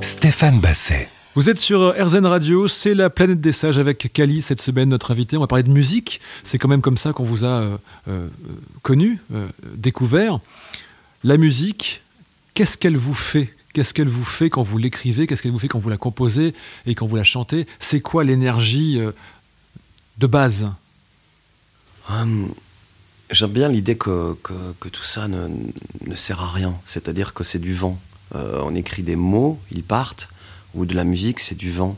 Stéphane 0.00 0.58
Basset. 0.58 1.08
Vous 1.36 1.48
êtes 1.48 1.60
sur 1.60 1.94
RZN 1.96 2.26
Radio, 2.26 2.66
c'est 2.66 2.92
la 2.92 3.08
planète 3.08 3.40
des 3.40 3.52
sages 3.52 3.78
avec 3.78 4.12
Kali 4.12 4.42
cette 4.42 4.60
semaine, 4.60 4.88
notre 4.88 5.12
invité. 5.12 5.36
On 5.36 5.42
va 5.42 5.46
parler 5.46 5.62
de 5.62 5.70
musique. 5.70 6.20
C'est 6.42 6.58
quand 6.58 6.66
même 6.66 6.80
comme 6.80 6.96
ça 6.96 7.12
qu'on 7.12 7.22
vous 7.22 7.44
a 7.44 7.60
euh, 7.60 7.76
euh, 8.08 8.26
connu, 8.82 9.20
euh, 9.32 9.46
découvert. 9.76 10.40
La 11.22 11.36
musique, 11.36 12.02
qu'est-ce 12.54 12.76
qu'elle 12.76 12.96
vous 12.96 13.14
fait? 13.14 13.54
Qu'est-ce 13.72 13.94
qu'elle 13.94 14.08
vous 14.08 14.24
fait 14.24 14.50
quand 14.50 14.64
vous 14.64 14.78
l'écrivez? 14.78 15.28
Qu'est-ce 15.28 15.40
qu'elle 15.40 15.52
vous 15.52 15.60
fait 15.60 15.68
quand 15.68 15.78
vous 15.78 15.88
la 15.88 15.98
composez 15.98 16.52
et 16.84 16.96
quand 16.96 17.06
vous 17.06 17.14
la 17.14 17.22
chantez? 17.22 17.68
C'est 17.78 18.00
quoi 18.00 18.24
l'énergie 18.24 18.98
euh, 18.98 19.12
de 20.18 20.26
base? 20.26 20.68
Hum, 22.10 22.48
J'aime 23.30 23.50
bien 23.50 23.68
l'idée 23.68 23.96
que, 23.96 24.36
que, 24.42 24.52
que 24.78 24.88
tout 24.88 25.02
ça 25.02 25.26
ne, 25.28 25.48
ne 26.06 26.14
sert 26.16 26.40
à 26.40 26.52
rien. 26.52 26.74
C'est-à-dire 26.86 27.34
que 27.34 27.42
c'est 27.44 27.58
du 27.58 27.74
vent. 27.74 27.98
Euh, 28.34 28.60
on 28.64 28.74
écrit 28.74 29.02
des 29.02 29.16
mots, 29.16 29.58
ils 29.72 29.82
partent, 29.82 30.28
ou 30.74 30.84
de 30.86 30.94
la 30.94 31.04
musique, 31.04 31.40
c'est 31.40 31.56
du 31.56 31.70
vent. 31.70 31.96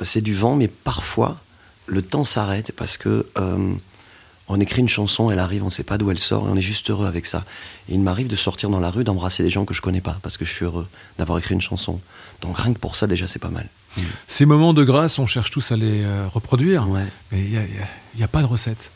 Euh, 0.00 0.04
C'est 0.04 0.20
du 0.20 0.34
vent, 0.34 0.56
mais 0.56 0.68
parfois, 0.68 1.40
le 1.86 2.02
temps 2.02 2.24
s'arrête 2.24 2.72
parce 2.72 2.96
que 2.98 3.26
euh, 3.38 3.74
on 4.48 4.60
écrit 4.60 4.80
une 4.80 4.88
chanson, 4.88 5.30
elle 5.30 5.38
arrive, 5.38 5.62
on 5.62 5.66
ne 5.66 5.70
sait 5.70 5.84
pas 5.84 5.98
d'où 5.98 6.10
elle 6.10 6.18
sort, 6.18 6.46
et 6.48 6.50
on 6.50 6.56
est 6.56 6.62
juste 6.62 6.90
heureux 6.90 7.06
avec 7.06 7.26
ça. 7.26 7.44
Et 7.88 7.94
il 7.94 8.00
m'arrive 8.00 8.28
de 8.28 8.36
sortir 8.36 8.68
dans 8.70 8.80
la 8.80 8.90
rue, 8.90 9.04
d'embrasser 9.04 9.42
des 9.42 9.50
gens 9.50 9.64
que 9.64 9.74
je 9.74 9.80
connais 9.82 10.00
pas, 10.02 10.18
parce 10.22 10.36
que 10.36 10.44
je 10.44 10.52
suis 10.52 10.64
heureux 10.64 10.86
d'avoir 11.18 11.38
écrit 11.38 11.54
une 11.54 11.60
chanson. 11.62 12.00
Donc 12.42 12.58
rien 12.58 12.72
que 12.74 12.78
pour 12.78 12.96
ça, 12.96 13.06
déjà, 13.06 13.26
c'est 13.26 13.38
pas 13.38 13.48
mal. 13.50 13.68
Ces 14.26 14.44
moments 14.46 14.74
de 14.74 14.84
grâce, 14.84 15.18
on 15.18 15.26
cherche 15.26 15.50
tous 15.50 15.72
à 15.72 15.76
les 15.76 16.04
reproduire, 16.32 16.88
Ouais. 16.88 17.04
mais 17.32 17.40
il 17.42 17.58
n'y 18.16 18.22
a, 18.22 18.28
pas 18.28 18.40
de 18.42 18.46
recette. 18.46 18.90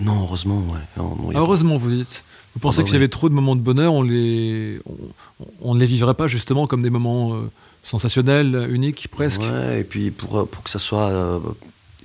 Non, 0.00 0.22
heureusement, 0.22 0.58
ouais. 0.72 0.78
Non, 0.96 1.14
non, 1.16 1.26
y 1.28 1.30
a 1.30 1.32
pas- 1.34 1.38
Heureusement, 1.40 1.76
vous 1.76 1.90
dites. 1.90 2.24
Vous 2.54 2.60
pensez 2.60 2.78
bah 2.78 2.82
que 2.82 2.88
s'il 2.88 2.94
y 2.94 2.96
avait 2.96 3.08
trop 3.08 3.28
de 3.28 3.34
moments 3.34 3.54
de 3.54 3.60
bonheur, 3.60 3.92
on, 3.92 4.02
les, 4.02 4.80
on, 4.86 5.46
on 5.60 5.74
ne 5.74 5.80
les 5.80 5.86
vivrait 5.86 6.14
pas 6.14 6.26
justement 6.26 6.66
comme 6.66 6.82
des 6.82 6.90
moments 6.90 7.34
euh, 7.34 7.48
sensationnels, 7.84 8.66
uniques, 8.70 9.06
presque 9.10 9.42
Ouais, 9.42 9.80
et 9.80 9.84
puis 9.84 10.10
pour, 10.10 10.38
euh, 10.38 10.44
pour 10.46 10.62
que 10.64 10.70
ça 10.70 10.78
soit 10.80 11.08
euh, 11.10 11.38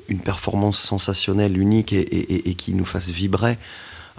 une 0.08 0.20
performance 0.20 0.78
sensationnelle, 0.80 1.58
unique 1.58 1.94
et, 1.94 2.00
et- 2.02 2.34
et- 2.36 2.50
et 2.52 2.54
qui 2.56 2.74
nous 2.76 2.86
fasse 2.86 3.10
vibrer, 3.10 3.58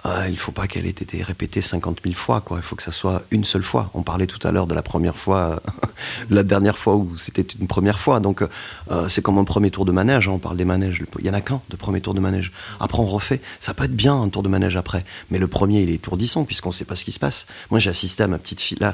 euh, 0.05 0.27
il 0.29 0.37
faut 0.37 0.51
pas 0.51 0.67
qu'elle 0.67 0.85
ait 0.85 0.89
été 0.89 1.23
répétée 1.23 1.61
50 1.61 2.01
000 2.03 2.15
fois. 2.15 2.41
Quoi. 2.41 2.57
Il 2.57 2.63
faut 2.63 2.75
que 2.75 2.83
ça 2.83 2.91
soit 2.91 3.23
une 3.31 3.43
seule 3.43 3.63
fois. 3.63 3.89
On 3.93 4.03
parlait 4.03 4.27
tout 4.27 4.45
à 4.47 4.51
l'heure 4.51 4.67
de 4.67 4.75
la 4.75 4.81
première 4.81 5.17
fois, 5.17 5.59
euh, 5.67 5.71
la 6.29 6.43
dernière 6.43 6.77
fois 6.77 6.95
où 6.95 7.17
c'était 7.17 7.45
une 7.59 7.67
première 7.67 7.99
fois. 7.99 8.19
Donc 8.19 8.43
euh, 8.43 9.09
c'est 9.09 9.21
comme 9.21 9.37
un 9.37 9.43
premier 9.43 9.71
tour 9.71 9.85
de 9.85 9.91
manège. 9.91 10.27
hein, 10.27 10.33
on 10.33 10.39
parle 10.39 10.57
des 10.57 10.65
manèges. 10.65 11.03
Il 11.19 11.25
y 11.25 11.29
en 11.29 11.33
a 11.33 11.41
qu'un 11.41 11.61
de 11.69 11.75
premier 11.75 12.01
tour 12.01 12.13
de 12.13 12.19
manège. 12.19 12.51
Après 12.79 12.99
on 12.99 13.07
refait. 13.07 13.41
Ça 13.59 13.73
peut 13.73 13.85
être 13.85 13.95
bien 13.95 14.15
un 14.15 14.29
tour 14.29 14.43
de 14.43 14.49
manège 14.49 14.77
après, 14.77 15.03
mais 15.31 15.39
le 15.39 15.47
premier 15.47 15.81
il 15.81 15.89
est 15.89 15.95
étourdissant 15.95 16.45
puisqu'on 16.45 16.71
sait 16.71 16.85
pas 16.85 16.95
ce 16.95 17.03
qui 17.03 17.11
se 17.11 17.19
passe. 17.19 17.47
Moi 17.71 17.79
j'ai 17.79 17.89
assisté 17.89 18.23
à 18.23 18.27
ma 18.27 18.37
petite 18.37 18.61
fille 18.61 18.77
là 18.79 18.93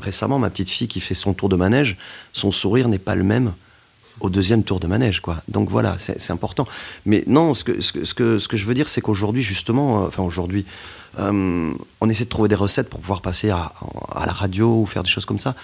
récemment, 0.00 0.38
ma 0.38 0.50
petite 0.50 0.70
fille 0.70 0.88
qui 0.88 1.00
fait 1.00 1.14
son 1.14 1.34
tour 1.34 1.48
de 1.48 1.56
manège. 1.56 1.96
Son 2.32 2.52
sourire 2.52 2.88
n'est 2.88 2.98
pas 2.98 3.14
le 3.14 3.24
même 3.24 3.52
au 4.20 4.30
deuxième 4.30 4.62
tour 4.62 4.80
de 4.80 4.86
manège, 4.86 5.20
quoi. 5.20 5.42
Donc 5.48 5.68
voilà, 5.68 5.96
c'est 5.98 6.30
important. 6.30 6.66
Mais 7.04 7.24
non, 7.26 7.54
ce 7.54 7.64
que, 7.64 7.80
ce 7.80 7.92
que, 7.92 8.04
ce 8.04 8.14
que, 8.14 8.38
ce 8.38 8.48
que 8.48 8.56
je 8.56 8.64
veux 8.64 8.74
dire, 8.74 8.88
c'est 8.88 9.00
qu'aujourd'hui, 9.00 9.42
justement, 9.42 10.02
euh, 10.02 10.06
enfin 10.08 10.22
aujourd'hui, 10.22 10.64
euh, 11.18 11.72
on 12.00 12.08
essaie 12.08 12.24
de 12.24 12.28
trouver 12.30 12.48
des 12.48 12.54
recettes 12.54 12.88
pour 12.88 13.00
pouvoir 13.00 13.22
passer 13.22 13.50
à, 13.50 13.72
à 14.14 14.26
la 14.26 14.32
radio 14.32 14.80
ou 14.80 14.86
faire 14.86 15.02
des 15.02 15.10
choses 15.10 15.24
comme 15.24 15.38
ça. 15.38 15.54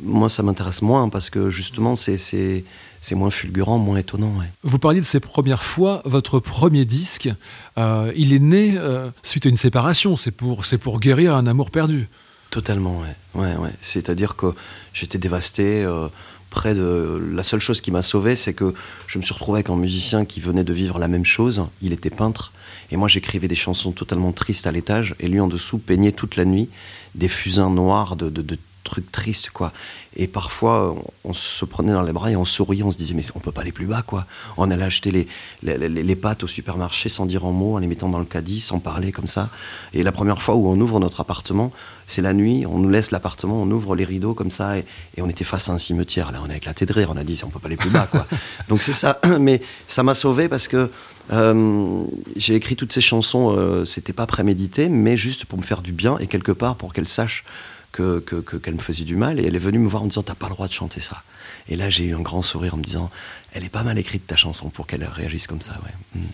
Moi, 0.00 0.28
ça 0.28 0.42
m'intéresse 0.42 0.82
moins 0.82 1.08
parce 1.08 1.30
que 1.30 1.50
justement, 1.50 1.96
c'est 1.96 2.64
moins 3.12 3.30
fulgurant, 3.30 3.78
moins 3.78 3.96
étonnant. 3.96 4.32
Ouais. 4.38 4.46
Vous 4.62 4.78
parliez 4.78 5.00
de 5.00 5.06
ces 5.06 5.18
premières 5.18 5.64
fois. 5.64 6.00
Votre 6.04 6.38
premier 6.38 6.84
disque, 6.84 7.28
euh, 7.76 8.12
il 8.14 8.32
est 8.32 8.38
né 8.38 8.74
euh, 8.76 9.10
suite 9.22 9.46
à 9.46 9.48
une 9.48 9.56
séparation. 9.56 10.16
C'est 10.16 10.30
pour, 10.30 11.00
guérir 11.00 11.34
un 11.34 11.46
amour 11.46 11.70
perdu. 11.70 12.08
Totalement, 12.50 13.00
ouais. 13.00 13.42
ouais, 13.42 13.56
ouais. 13.56 13.72
C'est-à-dire 13.80 14.36
que 14.36 14.54
j'étais 14.92 15.18
dévasté. 15.18 15.82
euh, 15.82 16.08
près 16.50 16.74
de 16.74 17.20
la 17.32 17.42
seule 17.42 17.60
chose 17.60 17.80
qui 17.80 17.90
m'a 17.90 18.02
sauvé, 18.02 18.36
c'est 18.36 18.52
que 18.52 18.74
je 19.06 19.18
me 19.18 19.22
suis 19.22 19.32
retrouvé 19.32 19.58
avec 19.58 19.70
un 19.70 19.76
musicien 19.76 20.24
qui 20.24 20.40
venait 20.40 20.64
de 20.64 20.72
vivre 20.72 20.98
la 20.98 21.08
même 21.08 21.24
chose. 21.24 21.64
Il 21.80 21.92
était 21.92 22.10
peintre 22.10 22.52
et 22.90 22.96
moi 22.96 23.08
j'écrivais 23.08 23.48
des 23.48 23.54
chansons 23.54 23.92
totalement 23.92 24.32
tristes 24.32 24.66
à 24.66 24.72
l'étage 24.72 25.14
et 25.20 25.28
lui 25.28 25.40
en 25.40 25.46
dessous 25.46 25.78
peignait 25.78 26.12
toute 26.12 26.36
la 26.36 26.44
nuit 26.44 26.68
des 27.14 27.28
fusains 27.28 27.70
noirs 27.70 28.16
de, 28.16 28.28
de, 28.28 28.42
de 28.42 28.58
trucs 28.84 29.10
tristes 29.12 29.50
quoi. 29.50 29.72
Et 30.16 30.26
parfois 30.26 30.96
on, 31.24 31.30
on 31.30 31.34
se 31.34 31.64
prenait 31.64 31.92
dans 31.92 32.02
les 32.02 32.12
bras 32.12 32.30
et 32.30 32.36
on 32.36 32.44
souriait, 32.44 32.82
on 32.82 32.90
se 32.90 32.96
disait 32.98 33.14
mais 33.14 33.22
on 33.34 33.38
peut 33.40 33.52
pas 33.52 33.60
aller 33.62 33.72
plus 33.72 33.86
bas 33.86 34.02
quoi. 34.02 34.26
On 34.56 34.70
allait 34.70 34.82
acheter 34.84 35.10
les, 35.10 35.26
les, 35.62 35.76
les- 35.88 36.02
les 36.02 36.16
pâtes 36.16 36.42
au 36.44 36.46
supermarché 36.46 37.08
sans 37.08 37.26
dire 37.26 37.44
un 37.44 37.52
mot, 37.52 37.76
en 37.76 37.78
les 37.78 37.86
mettant 37.86 38.08
dans 38.08 38.18
le 38.18 38.24
caddie, 38.24 38.60
sans 38.60 38.78
parler 38.80 39.12
comme 39.12 39.26
ça. 39.26 39.48
Et 39.94 40.02
la 40.02 40.12
première 40.12 40.40
fois 40.42 40.54
où 40.56 40.68
on 40.68 40.80
ouvre 40.80 40.98
notre 41.00 41.20
appartement, 41.20 41.70
c'est 42.06 42.22
la 42.22 42.32
nuit, 42.32 42.66
on 42.66 42.78
nous 42.78 42.88
laisse 42.90 43.12
l'appartement, 43.12 43.62
on 43.62 43.70
ouvre 43.70 43.94
les 43.94 44.04
rideaux 44.04 44.34
comme 44.34 44.50
ça 44.50 44.78
et, 44.78 44.84
et 45.16 45.22
on 45.22 45.28
était 45.28 45.44
face 45.44 45.68
à 45.68 45.72
un 45.72 45.78
cimetière. 45.78 46.32
Là 46.32 46.40
on 46.44 46.50
a 46.50 46.56
éclaté 46.56 46.86
de 46.86 46.92
rire, 46.92 47.10
on 47.14 47.16
a 47.16 47.22
dit 47.24 47.40
on 47.44 47.50
peut 47.50 47.60
pas 47.60 47.68
aller 47.68 47.76
plus 47.76 47.90
bas 47.90 48.06
quoi. 48.10 48.26
Donc 48.68 48.82
c'est 48.82 48.92
ça. 48.94 49.20
Mais 49.40 49.60
ça 49.86 50.02
m'a 50.02 50.14
sauvé 50.14 50.48
parce 50.48 50.66
que 50.68 50.90
euh, 51.32 52.02
j'ai 52.36 52.54
écrit 52.56 52.74
toutes 52.74 52.92
ces 52.92 53.00
chansons, 53.00 53.54
euh, 53.56 53.84
c'était 53.84 54.12
pas 54.12 54.26
prémédité, 54.26 54.88
mais 54.88 55.16
juste 55.16 55.44
pour 55.44 55.58
me 55.58 55.62
faire 55.62 55.80
du 55.82 55.92
bien 55.92 56.18
et 56.18 56.26
quelque 56.26 56.50
part 56.50 56.74
pour 56.74 56.92
qu'elle 56.92 57.06
sache 57.06 57.44
que, 57.92 58.20
que- 58.20 58.36
que- 58.40 58.56
qu'elle 58.56 58.74
me 58.74 58.80
faisait 58.80 59.04
du 59.04 59.16
mal. 59.16 59.40
Et 59.40 59.44
elle 59.46 59.54
est 59.56 59.58
venue 59.58 59.78
me 59.78 59.88
voir 59.88 60.02
en 60.02 60.06
me 60.06 60.10
disant 60.10 60.22
T'as 60.22 60.34
pas 60.34 60.48
le 60.48 60.54
droit 60.54 60.68
de 60.68 60.72
chanter 60.72 61.00
ça. 61.00 61.22
Et 61.68 61.76
là, 61.76 61.90
j'ai 61.90 62.04
eu 62.04 62.14
un 62.14 62.20
grand 62.20 62.42
sourire 62.42 62.74
en 62.74 62.78
me 62.78 62.82
disant 62.84 63.10
Elle 63.52 63.64
est 63.64 63.68
pas 63.70 63.82
mal 63.82 63.98
écrite 63.98 64.26
ta 64.26 64.36
chanson 64.36 64.70
pour 64.70 64.86
qu'elle 64.86 65.04
réagisse 65.04 65.46
comme 65.46 65.60
ça. 65.60 65.72
Ouais. 65.84 66.20
Mm. 66.20 66.24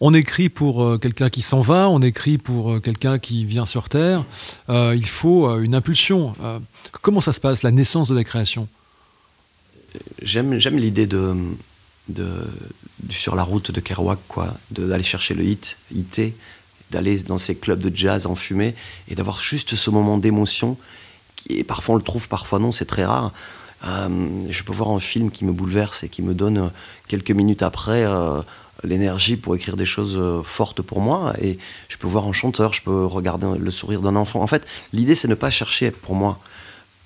On 0.00 0.12
écrit 0.12 0.50
pour 0.50 0.84
euh, 0.84 0.98
quelqu'un 0.98 1.30
qui 1.30 1.40
s'en 1.40 1.62
va, 1.62 1.88
on 1.88 2.02
écrit 2.02 2.36
pour 2.36 2.72
euh, 2.72 2.80
quelqu'un 2.80 3.18
qui 3.18 3.46
vient 3.46 3.64
sur 3.64 3.88
Terre. 3.88 4.24
Euh, 4.68 4.94
il 4.94 5.06
faut 5.06 5.48
une 5.60 5.74
impulsion. 5.74 6.34
Euh, 6.42 6.58
comment 7.00 7.22
ça 7.22 7.32
se 7.32 7.40
passe, 7.40 7.62
la 7.62 7.70
naissance 7.70 8.06
de 8.08 8.14
la 8.14 8.22
création? 8.24 8.68
J'aime, 10.22 10.52
l'idée 10.76 11.06
de, 11.06 11.34
de, 12.08 12.28
du 13.02 13.16
sur 13.16 13.34
la 13.36 13.42
route 13.42 13.70
de 13.70 13.80
Kerouac, 13.80 14.18
quoi, 14.28 14.54
de- 14.70 14.86
d'aller 14.86 15.04
chercher 15.04 15.32
le 15.34 15.44
hit, 15.44 15.78
hité, 15.90 16.34
d'aller 16.90 17.18
dans 17.22 17.38
ces 17.38 17.54
clubs 17.56 17.80
de 17.80 17.94
jazz 17.94 18.26
en 18.26 18.34
fumée 18.34 18.74
et 19.08 19.14
d'avoir 19.14 19.40
juste 19.40 19.74
ce 19.74 19.90
moment 19.90 20.18
d'émotion. 20.18 20.76
Et 21.48 21.64
parfois 21.64 21.94
on 21.94 21.98
le 21.98 22.04
trouve, 22.04 22.28
parfois 22.28 22.58
non, 22.58 22.72
c'est 22.72 22.84
très 22.84 23.04
rare. 23.04 23.32
Euh, 23.84 24.46
je 24.48 24.62
peux 24.62 24.72
voir 24.72 24.90
un 24.90 25.00
film 25.00 25.30
qui 25.30 25.44
me 25.44 25.52
bouleverse 25.52 26.02
et 26.02 26.08
qui 26.08 26.22
me 26.22 26.34
donne 26.34 26.58
euh, 26.58 26.68
quelques 27.08 27.30
minutes 27.30 27.62
après 27.62 28.04
euh, 28.04 28.40
l'énergie 28.84 29.36
pour 29.36 29.54
écrire 29.54 29.76
des 29.76 29.84
choses 29.84 30.18
fortes 30.44 30.82
pour 30.82 31.00
moi. 31.00 31.34
Et 31.40 31.58
je 31.88 31.96
peux 31.96 32.06
voir 32.06 32.26
un 32.26 32.32
chanteur, 32.32 32.72
je 32.72 32.82
peux 32.82 33.04
regarder 33.04 33.46
le 33.58 33.70
sourire 33.70 34.00
d'un 34.00 34.16
enfant. 34.16 34.42
En 34.42 34.46
fait, 34.46 34.66
l'idée 34.92 35.14
c'est 35.14 35.28
ne 35.28 35.34
pas 35.34 35.50
chercher 35.50 35.90
pour 35.90 36.14
moi 36.14 36.38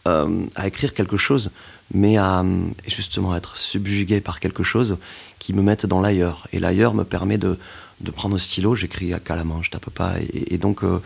à 0.06 0.66
écrire 0.66 0.92
quelque 0.92 1.16
chose, 1.18 1.50
mais 1.94 2.16
à 2.16 2.44
justement 2.88 3.36
être 3.36 3.56
subjugué 3.56 4.20
par 4.20 4.40
quelque 4.40 4.64
chose 4.64 4.96
qui 5.38 5.52
me 5.52 5.62
mette 5.62 5.86
dans 5.86 6.00
l'ailleurs. 6.00 6.48
Et 6.52 6.58
l'ailleurs 6.58 6.94
me 6.94 7.04
permet 7.04 7.38
de, 7.38 7.58
de 8.00 8.10
prendre 8.10 8.34
un 8.34 8.38
stylo, 8.38 8.74
j'écris 8.74 9.12
à 9.12 9.20
la 9.28 9.44
main, 9.44 9.60
je 9.62 9.70
tape 9.70 9.90
pas. 9.90 10.14
Et, 10.32 10.58
donc. 10.58 10.82
Euh, 10.82 11.00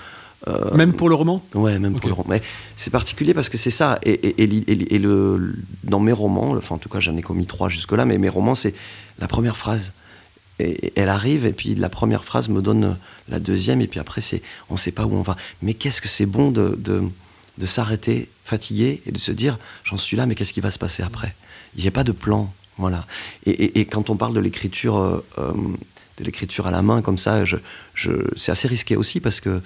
euh, 0.46 0.74
même 0.74 0.92
pour 0.92 1.08
le 1.08 1.14
roman? 1.14 1.42
Ouais, 1.54 1.78
même 1.78 1.94
pour 1.98 2.08
le 2.08 2.14
roman. 2.14 2.28
Mais 2.30 2.42
c'est 2.76 2.90
particulier 2.90 3.32
parce 3.34 3.48
que 3.48 3.56
c'est 3.56 3.70
ça. 3.70 3.98
Et, 4.04 4.42
et, 4.42 4.98
le, 4.98 5.54
dans 5.84 6.00
mes 6.00 6.12
romans, 6.12 6.52
enfin 6.52 6.74
en 6.74 6.78
tout 6.78 6.88
cas 6.88 7.00
j'en 7.00 7.16
ai 7.16 7.22
commis 7.22 7.46
trois 7.46 7.68
jusque-là, 7.68 8.04
mais 8.04 8.18
mes 8.18 8.28
romans, 8.28 8.54
c'est 8.54 8.74
la 9.18 9.26
première 9.26 9.56
phrase. 9.56 9.92
Et, 10.58 10.92
elle 10.96 11.08
arrive, 11.08 11.46
et 11.46 11.52
puis 11.52 11.74
la 11.74 11.88
première 11.88 12.24
phrase 12.24 12.48
me 12.48 12.60
donne 12.60 12.96
la 13.28 13.40
deuxième, 13.40 13.80
et 13.80 13.86
puis 13.86 14.00
après, 14.00 14.20
c'est 14.20 14.42
on 14.70 14.74
ne 14.74 14.78
sait 14.78 14.92
pas 14.92 15.06
où 15.06 15.14
on 15.14 15.22
va. 15.22 15.36
Mais 15.62 15.74
qu'est-ce 15.74 16.00
que 16.00 16.08
c'est 16.08 16.26
bon 16.26 16.50
de, 16.50 16.78
de, 16.78 17.02
de 17.58 17.66
s'arrêter 17.66 18.28
fatigué 18.44 19.02
et 19.06 19.12
de 19.12 19.18
se 19.18 19.32
dire 19.32 19.58
j'en 19.82 19.96
suis 19.96 20.16
là, 20.16 20.26
mais 20.26 20.34
qu'est-ce 20.34 20.52
qui 20.52 20.60
va 20.60 20.70
se 20.70 20.78
passer 20.78 21.02
après? 21.02 21.34
Il 21.76 21.82
n'y 21.82 21.88
a 21.88 21.90
pas 21.90 22.04
de 22.04 22.12
plan. 22.12 22.52
Voilà. 22.76 23.06
Et, 23.46 23.84
quand 23.86 24.10
on 24.10 24.16
parle 24.16 24.34
de 24.34 24.40
l'écriture, 24.40 24.98
euh, 24.98 25.24
euh, 25.38 25.52
de 26.18 26.24
l'écriture 26.24 26.66
à 26.66 26.70
la 26.70 26.82
main 26.82 27.02
comme 27.02 27.18
ça, 27.18 27.44
je, 27.44 27.56
c'est 28.36 28.52
assez 28.52 28.68
risqué 28.68 28.96
aussi 28.96 29.20
parce 29.20 29.40
que 29.40 29.60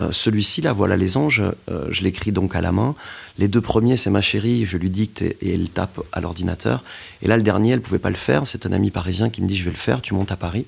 euh, 0.00 0.08
celui-ci, 0.10 0.62
là, 0.62 0.72
voilà 0.72 0.96
les 0.96 1.16
anges, 1.16 1.42
euh, 1.70 1.86
je 1.90 2.02
l'écris 2.02 2.32
donc 2.32 2.56
à 2.56 2.60
la 2.60 2.72
main. 2.72 2.94
Les 3.38 3.48
deux 3.48 3.60
premiers, 3.60 3.96
c'est 3.96 4.10
ma 4.10 4.22
chérie, 4.22 4.64
je 4.64 4.78
lui 4.78 4.90
dicte 4.90 5.22
et, 5.22 5.36
elle 5.42 5.68
tape 5.68 6.00
à 6.12 6.20
l'ordinateur. 6.20 6.82
Et 7.22 7.28
là, 7.28 7.36
le 7.36 7.42
dernier, 7.42 7.72
elle 7.72 7.82
pouvait 7.82 7.98
pas 7.98 8.10
le 8.10 8.16
faire. 8.16 8.46
C'est 8.46 8.66
un 8.66 8.72
ami 8.72 8.90
parisien 8.90 9.28
qui 9.28 9.42
me 9.42 9.48
dit, 9.48 9.56
je 9.56 9.64
vais 9.64 9.70
le 9.70 9.76
faire, 9.76 10.00
tu 10.00 10.14
montes 10.14 10.32
à 10.32 10.36
Paris. 10.36 10.66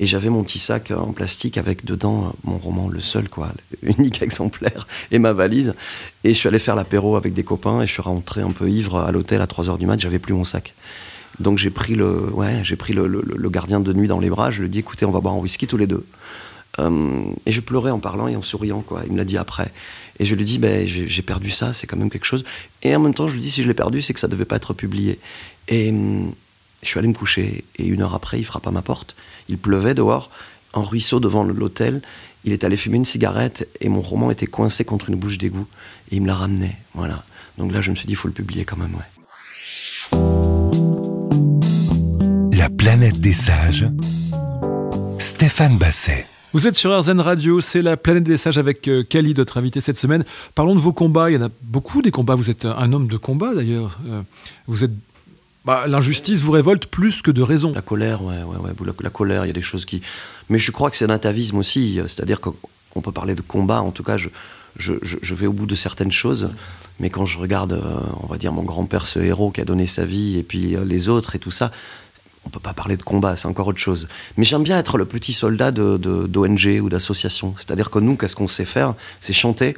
Et 0.00 0.06
j'avais 0.06 0.28
mon 0.28 0.44
petit 0.44 0.60
sac 0.60 0.92
en 0.92 1.12
plastique 1.12 1.58
avec 1.58 1.84
dedans 1.84 2.26
euh, 2.26 2.30
mon 2.44 2.58
roman, 2.58 2.88
le 2.88 3.00
seul, 3.00 3.28
quoi, 3.28 3.52
l'unique 3.82 4.22
exemplaire, 4.22 4.86
et 5.10 5.18
ma 5.18 5.32
valise. 5.32 5.74
Et 6.24 6.34
je 6.34 6.38
suis 6.38 6.48
allé 6.48 6.58
faire 6.58 6.76
l'apéro 6.76 7.16
avec 7.16 7.32
des 7.32 7.44
copains 7.44 7.82
et 7.82 7.86
je 7.86 7.92
suis 7.92 8.02
rentré 8.02 8.42
un 8.42 8.50
peu 8.50 8.68
ivre 8.68 8.98
à 8.98 9.12
l'hôtel 9.12 9.40
à 9.40 9.46
3h 9.46 9.78
du 9.78 9.86
mat, 9.86 9.98
j'avais 9.98 10.18
plus 10.18 10.34
mon 10.34 10.44
sac. 10.44 10.74
Donc 11.40 11.58
j'ai 11.58 11.70
pris, 11.70 11.94
le, 11.94 12.32
ouais, 12.32 12.60
j'ai 12.64 12.76
pris 12.76 12.92
le, 12.92 13.06
le, 13.06 13.50
gardien 13.50 13.80
de 13.80 13.92
nuit 13.92 14.08
dans 14.08 14.18
les 14.18 14.28
bras, 14.28 14.50
je 14.50 14.60
lui 14.60 14.66
ai 14.66 14.68
dit, 14.68 14.80
écoutez, 14.80 15.06
on 15.06 15.10
va 15.10 15.20
boire 15.20 15.34
un 15.34 15.38
whisky 15.38 15.66
tous 15.66 15.76
les 15.76 15.86
deux. 15.86 16.04
Euh, 16.80 17.24
et 17.46 17.52
je 17.52 17.60
pleurais 17.60 17.90
en 17.90 17.98
parlant 17.98 18.28
et 18.28 18.36
en 18.36 18.42
souriant, 18.42 18.82
quoi. 18.82 19.02
Il 19.06 19.12
me 19.12 19.18
l'a 19.18 19.24
dit 19.24 19.38
après. 19.38 19.72
Et 20.18 20.24
je 20.24 20.34
lui 20.34 20.44
dis, 20.44 20.58
ben, 20.58 20.86
j'ai 20.86 21.22
perdu 21.22 21.50
ça, 21.50 21.72
c'est 21.72 21.86
quand 21.86 21.96
même 21.96 22.10
quelque 22.10 22.24
chose. 22.24 22.44
Et 22.82 22.94
en 22.94 23.00
même 23.00 23.14
temps, 23.14 23.28
je 23.28 23.34
lui 23.34 23.40
dis, 23.40 23.50
si 23.50 23.62
je 23.62 23.68
l'ai 23.68 23.74
perdu, 23.74 24.02
c'est 24.02 24.14
que 24.14 24.20
ça 24.20 24.28
devait 24.28 24.44
pas 24.44 24.56
être 24.56 24.74
publié. 24.74 25.18
Et 25.68 25.90
hum, 25.90 26.32
je 26.82 26.88
suis 26.88 26.98
allé 26.98 27.08
me 27.08 27.14
coucher. 27.14 27.64
Et 27.76 27.86
une 27.86 28.02
heure 28.02 28.14
après, 28.14 28.38
il 28.38 28.44
frappe 28.44 28.66
à 28.66 28.70
ma 28.70 28.82
porte. 28.82 29.14
Il 29.48 29.58
pleuvait 29.58 29.94
dehors, 29.94 30.30
en 30.72 30.82
ruisseau 30.82 31.20
devant 31.20 31.44
l'hôtel. 31.44 32.02
Il 32.44 32.52
est 32.52 32.64
allé 32.64 32.76
fumer 32.76 32.96
une 32.96 33.04
cigarette 33.04 33.68
et 33.80 33.88
mon 33.88 34.00
roman 34.00 34.30
était 34.30 34.46
coincé 34.46 34.84
contre 34.84 35.10
une 35.10 35.16
bouche 35.16 35.38
d'égout. 35.38 35.66
Et 36.10 36.16
il 36.16 36.22
me 36.22 36.26
l'a 36.26 36.34
ramené. 36.34 36.76
Voilà. 36.94 37.24
Donc 37.58 37.72
là, 37.72 37.80
je 37.80 37.90
me 37.90 37.96
suis 37.96 38.06
dit, 38.06 38.12
il 38.12 38.16
faut 38.16 38.28
le 38.28 38.34
publier 38.34 38.64
quand 38.64 38.76
même, 38.76 38.94
ouais. 38.94 39.17
Planète 42.78 43.20
des 43.20 43.32
sages. 43.32 43.86
Stéphane 45.18 45.76
Basset. 45.78 46.26
Vous 46.52 46.68
êtes 46.68 46.76
sur 46.76 46.96
RZN 46.96 47.20
Radio, 47.20 47.60
c'est 47.60 47.82
la 47.82 47.96
planète 47.96 48.22
des 48.22 48.36
sages 48.36 48.56
avec 48.56 48.86
euh, 48.86 49.02
Kali, 49.02 49.34
notre 49.34 49.58
invité 49.58 49.80
cette 49.80 49.96
semaine. 49.96 50.24
Parlons 50.54 50.76
de 50.76 50.80
vos 50.80 50.92
combats, 50.92 51.28
il 51.28 51.34
y 51.34 51.36
en 51.36 51.42
a 51.42 51.48
beaucoup 51.62 52.02
des 52.02 52.12
combats, 52.12 52.36
vous 52.36 52.50
êtes 52.50 52.64
un 52.64 52.92
homme 52.92 53.08
de 53.08 53.16
combat 53.16 53.52
d'ailleurs. 53.52 53.98
Euh, 54.06 54.22
vous 54.68 54.84
êtes 54.84 54.92
bah, 55.64 55.86
l'injustice 55.88 56.40
vous 56.40 56.52
révolte 56.52 56.86
plus 56.86 57.20
que 57.20 57.32
de 57.32 57.42
raison. 57.42 57.72
La 57.74 57.82
colère, 57.82 58.22
ouais, 58.22 58.44
ouais, 58.44 58.56
ouais 58.56 58.70
la, 59.00 59.10
colère, 59.10 59.44
il 59.44 59.48
y 59.48 59.50
a 59.50 59.54
des 59.54 59.60
choses 59.60 59.84
qui. 59.84 60.00
Mais 60.48 60.58
je 60.58 60.70
crois 60.70 60.88
que 60.88 60.96
c'est 60.96 61.04
un 61.04 61.10
atavisme 61.10 61.58
aussi, 61.58 61.98
c'est-à-dire 62.06 62.40
qu'on 62.40 63.00
peut 63.02 63.12
parler 63.12 63.34
de 63.34 63.42
combat, 63.42 63.82
en 63.82 63.90
tout 63.90 64.04
cas, 64.04 64.16
je, 64.16 64.28
je, 64.78 64.94
je, 65.02 65.34
vais 65.34 65.46
au 65.46 65.52
bout 65.52 65.66
de 65.66 65.74
certaines 65.74 66.12
choses, 66.12 66.50
mais 67.00 67.10
quand 67.10 67.26
je 67.26 67.38
regarde, 67.38 67.72
euh, 67.72 67.82
on 68.22 68.28
va 68.28 68.38
dire, 68.38 68.52
mon 68.52 68.62
grand-père, 68.62 69.06
ce 69.06 69.18
héros 69.18 69.50
qui 69.50 69.60
a 69.60 69.64
donné 69.64 69.86
sa 69.86 70.04
vie, 70.04 70.38
et 70.38 70.42
puis 70.42 70.76
les 70.86 71.08
autres 71.08 71.34
et 71.34 71.38
tout 71.38 71.50
ça, 71.50 71.70
on 72.48 72.50
peut 72.50 72.60
pas 72.60 72.72
parler 72.72 72.96
de 72.96 73.02
combat, 73.02 73.36
c'est 73.36 73.46
encore 73.46 73.66
autre 73.66 73.78
chose. 73.78 74.08
Mais 74.38 74.44
j'aime 74.44 74.62
bien 74.62 74.78
être 74.78 74.96
le 74.96 75.04
petit 75.04 75.34
soldat 75.34 75.70
d'ONG 75.70 75.98
de, 75.98 76.80
ou 76.80 76.88
d'association. 76.88 77.54
C'est-à-dire 77.58 77.90
que 77.90 77.98
nous, 77.98 78.16
qu'est-ce 78.16 78.36
qu'on 78.36 78.48
sait 78.48 78.64
faire? 78.64 78.94
C'est 79.20 79.34
chanter 79.34 79.76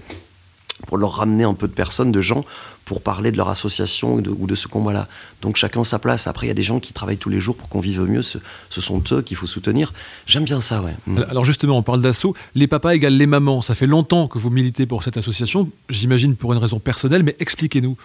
pour 0.87 0.97
leur 0.97 1.17
ramener 1.17 1.43
un 1.43 1.55
peu 1.55 1.67
de 1.67 1.73
personnes, 1.73 2.13
de 2.13 2.21
gens, 2.21 2.45
pour 2.85 3.03
parler 3.03 3.33
de 3.33 3.37
leur 3.37 3.49
association 3.49 4.15
ou 4.15 4.47
de, 4.47 4.55
ce 4.55 4.69
combat-là. 4.69 5.09
Donc 5.43 5.57
chacun 5.57 5.83
sa 5.83 5.99
place. 5.99 6.29
Après, 6.29 6.47
il 6.47 6.49
y 6.49 6.53
a 6.53 6.55
des 6.55 6.63
gens 6.63 6.79
qui 6.79 6.93
travaillent 6.93 7.19
tous 7.19 7.29
les 7.29 7.41
jours 7.41 7.57
pour 7.57 7.69
qu'on 7.69 7.81
vive 7.81 8.03
mieux. 8.03 8.23
Ce, 8.23 8.39
sont 8.81 9.03
eux 9.11 9.21
qu'il 9.21 9.37
faut 9.37 9.49
soutenir. 9.49 9.93
J'aime 10.27 10.45
bien 10.45 10.61
ça, 10.61 10.81
ouais. 10.81 10.95
Mm. 11.07 11.25
Alors 11.29 11.45
justement, 11.45 11.77
on 11.77 11.83
parle 11.83 12.03
d'assaut. 12.03 12.35
Les 12.55 12.69
papas 12.69 12.95
égale 12.95 13.15
les 13.15 13.27
mamans. 13.27 13.63
Ça 13.63 13.75
fait 13.75 13.89
longtemps 13.89 14.29
que 14.29 14.39
vous 14.39 14.51
militez 14.51 14.87
pour 14.87 15.03
cette 15.03 15.17
association. 15.17 15.69
J'imagine 15.89 16.37
pour 16.37 16.53
une 16.53 16.61
raison 16.61 16.79
personnelle, 16.79 17.25
mais 17.25 17.35
expliquez-nous. 17.41 17.97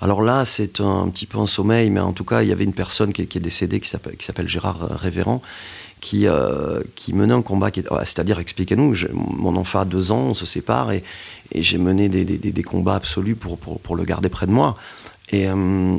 Alors 0.00 0.22
là, 0.22 0.44
c'est 0.44 0.80
un, 0.80 1.08
petit 1.08 1.26
peu 1.26 1.38
un 1.38 1.46
sommeil, 1.46 1.90
mais 1.90 2.00
en 2.00 2.12
tout 2.12 2.24
cas, 2.24 2.42
il 2.42 2.48
y 2.48 2.52
avait 2.52 2.64
une 2.64 2.72
personne 2.72 3.12
qui, 3.12 3.22
est 3.22 3.40
décédée, 3.40 3.80
qui 3.80 3.88
s'appelle 3.88 4.48
Gérard 4.48 4.78
Révérend, 4.90 5.42
qui, 6.00 6.28
euh, 6.28 6.80
menait 7.12 7.34
un 7.34 7.42
combat, 7.42 7.70
c'est-à-dire, 8.04 8.38
expliquez-nous, 8.38 8.94
mon 9.12 9.56
enfant 9.56 9.80
a 9.80 9.84
deux 9.84 10.12
ans, 10.12 10.28
on 10.28 10.34
se 10.34 10.46
sépare, 10.46 10.92
et, 10.92 11.02
j'ai 11.54 11.78
mené 11.78 12.08
des, 12.08 12.62
combats 12.62 12.94
absolus 12.94 13.34
pour, 13.34 13.96
le 13.96 14.04
garder 14.04 14.28
près 14.28 14.46
de 14.46 14.52
moi. 14.52 14.76
Et, 15.32 15.48
euh, 15.48 15.98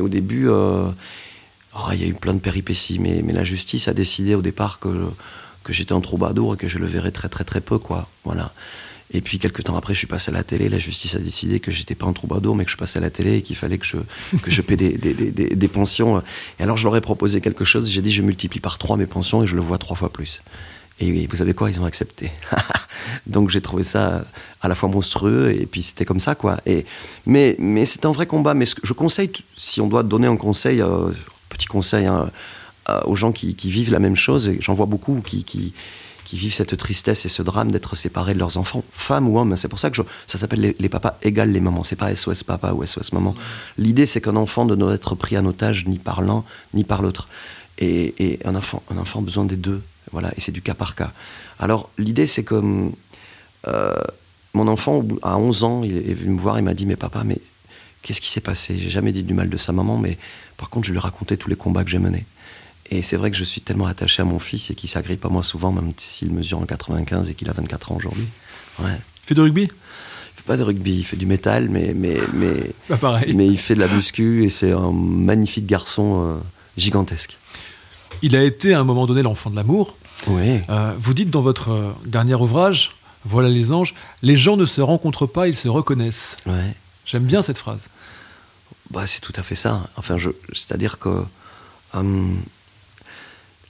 au 0.00 0.08
début, 0.08 0.48
euh, 0.48 0.88
oh, 1.76 1.88
il 1.92 2.00
y 2.00 2.04
a 2.04 2.08
eu 2.08 2.14
plein 2.14 2.34
de 2.34 2.40
péripéties, 2.40 2.98
mais, 2.98 3.22
mais 3.22 3.32
la 3.32 3.44
justice 3.44 3.86
a 3.86 3.94
décidé 3.94 4.34
au 4.34 4.42
départ 4.42 4.80
que, 4.80 4.88
que 5.62 5.72
j'étais 5.72 5.92
un 5.92 6.00
troubadour 6.00 6.54
et 6.54 6.56
que 6.56 6.66
je 6.66 6.78
le 6.78 6.86
verrais 6.86 7.12
très 7.12 7.28
très 7.28 7.44
très 7.44 7.60
peu, 7.60 7.78
quoi. 7.78 8.08
Voilà. 8.24 8.52
Et 9.10 9.20
puis 9.22 9.38
quelques 9.38 9.64
temps 9.64 9.76
après, 9.76 9.94
je 9.94 9.98
suis 9.98 10.06
passé 10.06 10.30
à 10.30 10.34
la 10.34 10.44
télé. 10.44 10.68
La 10.68 10.78
justice 10.78 11.14
a 11.14 11.18
décidé 11.18 11.60
que 11.60 11.70
j'étais 11.70 11.94
pas 11.94 12.06
un 12.06 12.12
troubadour, 12.12 12.54
mais 12.54 12.64
que 12.64 12.70
je 12.70 12.76
passais 12.76 12.98
à 12.98 13.02
la 13.02 13.10
télé 13.10 13.36
et 13.36 13.42
qu'il 13.42 13.56
fallait 13.56 13.78
que 13.78 13.86
je 13.86 13.96
que 14.42 14.50
je 14.50 14.60
paie 14.60 14.76
des, 14.76 14.98
des, 14.98 15.14
des, 15.14 15.30
des, 15.30 15.68
pensions. 15.68 16.22
Et 16.60 16.62
alors 16.62 16.76
je 16.76 16.84
leur 16.84 16.94
ai 16.96 17.00
proposé 17.00 17.40
quelque 17.40 17.64
chose. 17.64 17.88
J'ai 17.88 18.02
dit 18.02 18.10
je 18.10 18.22
multiplie 18.22 18.60
par 18.60 18.76
trois 18.78 18.96
mes 18.96 19.06
pensions 19.06 19.42
et 19.42 19.46
je 19.46 19.54
le 19.54 19.62
vois 19.62 19.78
trois 19.78 19.96
fois 19.96 20.12
plus. 20.12 20.42
Et 21.00 21.26
vous 21.26 21.36
savez 21.36 21.54
quoi? 21.54 21.70
Ils 21.70 21.80
ont 21.80 21.84
accepté. 21.84 22.32
Donc 23.26 23.50
j'ai 23.50 23.60
trouvé 23.60 23.84
ça 23.84 24.24
à 24.60 24.68
la 24.68 24.74
fois 24.74 24.88
monstrueux 24.88 25.52
et 25.52 25.64
puis 25.64 25.80
c'était 25.80 26.04
comme 26.04 26.20
ça 26.20 26.34
quoi. 26.34 26.58
Et 26.66 26.84
mais 27.24 27.56
mais 27.58 27.86
c'est 27.86 28.04
un 28.04 28.12
vrai 28.12 28.26
combat. 28.26 28.52
Mais 28.52 28.66
je 28.82 28.92
conseille, 28.92 29.30
si 29.56 29.80
on 29.80 29.86
doit 29.86 30.02
donner 30.02 30.26
un 30.26 30.36
conseil, 30.36 30.82
euh, 30.82 31.10
petit 31.48 31.66
conseil 31.66 32.06
hein, 32.06 32.30
euh, 32.90 33.00
aux 33.06 33.16
gens 33.16 33.32
qui, 33.32 33.54
qui, 33.54 33.70
vivent 33.70 33.92
la 33.92 34.00
même 34.00 34.16
chose, 34.16 34.50
j'en 34.60 34.74
vois 34.74 34.86
beaucoup 34.86 35.20
qui, 35.20 35.44
qui 35.44 35.72
qui 36.28 36.36
vivent 36.36 36.52
cette 36.52 36.76
tristesse 36.76 37.24
et 37.24 37.30
ce 37.30 37.40
drame 37.40 37.70
d'être 37.70 37.96
séparés 37.96 38.34
de 38.34 38.38
leurs 38.38 38.58
enfants, 38.58 38.84
femmes 38.92 39.26
ou 39.28 39.38
hommes. 39.38 39.56
C'est 39.56 39.68
pour 39.68 39.80
ça 39.80 39.88
que 39.88 40.02
ça 40.26 40.36
s'appelle 40.36 40.74
les, 40.78 40.88
papas 40.90 41.16
égales 41.22 41.50
les 41.50 41.60
mamans. 41.60 41.84
C'est 41.84 41.96
pas 41.96 42.14
SOS 42.14 42.44
papa 42.44 42.72
ou 42.72 42.84
SOS 42.84 43.14
maman. 43.14 43.34
L'idée, 43.78 44.04
c'est 44.04 44.20
qu'un 44.20 44.36
enfant 44.36 44.66
ne 44.66 44.74
doit 44.74 44.92
être 44.92 45.14
pris 45.14 45.38
en 45.38 45.46
otage 45.46 45.86
ni 45.86 45.96
par 45.96 46.20
l'un 46.20 46.44
ni 46.74 46.84
par 46.84 47.00
l'autre. 47.00 47.28
Et, 47.78 48.38
un 48.44 48.54
enfant, 48.56 48.82
un 48.90 48.98
enfant 48.98 49.20
a 49.20 49.22
besoin 49.22 49.46
des 49.46 49.56
deux. 49.56 49.82
Voilà, 50.12 50.30
et 50.36 50.42
c'est 50.42 50.52
du 50.52 50.60
cas 50.60 50.74
par 50.74 50.94
cas. 50.96 51.12
Alors, 51.58 51.88
l'idée, 51.96 52.26
c'est 52.26 52.44
que 52.44 52.90
euh, 53.66 53.94
mon 54.52 54.68
enfant, 54.68 55.02
à 55.22 55.38
11 55.38 55.64
ans, 55.64 55.82
il 55.82 55.96
est 55.96 56.14
venu 56.14 56.34
me 56.34 56.40
voir 56.40 56.58
et 56.58 56.62
m'a 56.62 56.74
dit 56.74 56.84
Mais 56.84 56.96
papa, 56.96 57.22
mais 57.24 57.38
qu'est-ce 58.02 58.20
qui 58.20 58.28
s'est 58.28 58.42
passé? 58.42 58.78
J'ai 58.78 58.90
jamais 58.90 59.12
dit 59.12 59.22
du 59.22 59.32
mal 59.32 59.48
de 59.48 59.56
sa 59.56 59.72
maman, 59.72 59.96
mais 59.96 60.18
par 60.58 60.68
contre, 60.68 60.88
je 60.88 60.92
lui 60.92 60.98
ai 60.98 61.00
raconté 61.00 61.38
tous 61.38 61.48
les 61.48 61.56
combats 61.56 61.84
que 61.84 61.90
j'ai 61.90 61.98
menés. 61.98 62.26
Et 62.90 63.02
c'est 63.02 63.16
vrai 63.16 63.30
que 63.30 63.36
je 63.36 63.44
suis 63.44 63.60
tellement 63.60 63.86
attaché 63.86 64.22
à 64.22 64.24
mon 64.24 64.38
fils 64.38 64.70
et 64.70 64.74
qu'il 64.74 64.88
s'agrippe 64.88 65.24
à 65.24 65.28
moi 65.28 65.42
souvent, 65.42 65.72
même 65.72 65.92
s'il 65.96 66.32
mesure 66.32 66.58
en 66.58 66.64
95 66.64 67.30
et 67.30 67.34
qu'il 67.34 67.48
a 67.50 67.52
24 67.52 67.92
ans 67.92 67.96
aujourd'hui. 67.96 68.26
Ouais. 68.80 68.96
Il 69.24 69.26
fait 69.26 69.34
du 69.34 69.40
rugby? 69.42 69.62
Il 69.62 69.68
fait 70.36 70.46
pas 70.46 70.56
de 70.56 70.62
rugby, 70.62 70.98
il 70.98 71.04
fait 71.04 71.16
du 71.16 71.26
métal, 71.26 71.68
mais, 71.68 71.92
mais, 71.94 72.16
mais, 72.32 72.96
pareil. 73.00 73.34
mais 73.34 73.46
il 73.46 73.58
fait 73.58 73.74
de 73.74 73.80
la 73.80 73.88
muscu 73.88 74.44
et 74.44 74.48
c'est 74.50 74.72
un 74.72 74.92
magnifique 74.92 75.66
garçon 75.66 76.22
euh, 76.22 76.38
gigantesque. 76.78 77.36
Il 78.22 78.34
a 78.36 78.42
été 78.42 78.72
à 78.72 78.80
un 78.80 78.84
moment 78.84 79.06
donné 79.06 79.22
l'enfant 79.22 79.50
de 79.50 79.56
l'amour. 79.56 79.96
Oui. 80.26 80.60
Euh, 80.70 80.94
vous 80.98 81.12
dites 81.14 81.30
dans 81.30 81.42
votre 81.42 81.70
euh, 81.70 81.92
dernier 82.06 82.34
ouvrage, 82.34 82.96
Voilà 83.24 83.48
les 83.48 83.70
anges, 83.70 83.94
les 84.22 84.36
gens 84.36 84.56
ne 84.56 84.64
se 84.64 84.80
rencontrent 84.80 85.26
pas, 85.26 85.46
ils 85.46 85.56
se 85.56 85.68
reconnaissent. 85.68 86.36
Ouais. 86.46 86.74
J'aime 87.04 87.24
bien 87.24 87.42
cette 87.42 87.58
phrase. 87.58 87.88
Bah, 88.90 89.06
c'est 89.06 89.20
tout 89.20 89.34
à 89.36 89.42
fait 89.42 89.54
ça. 89.54 89.88
Enfin, 89.96 90.16
c'est-à-dire 90.52 90.98
que 90.98 91.22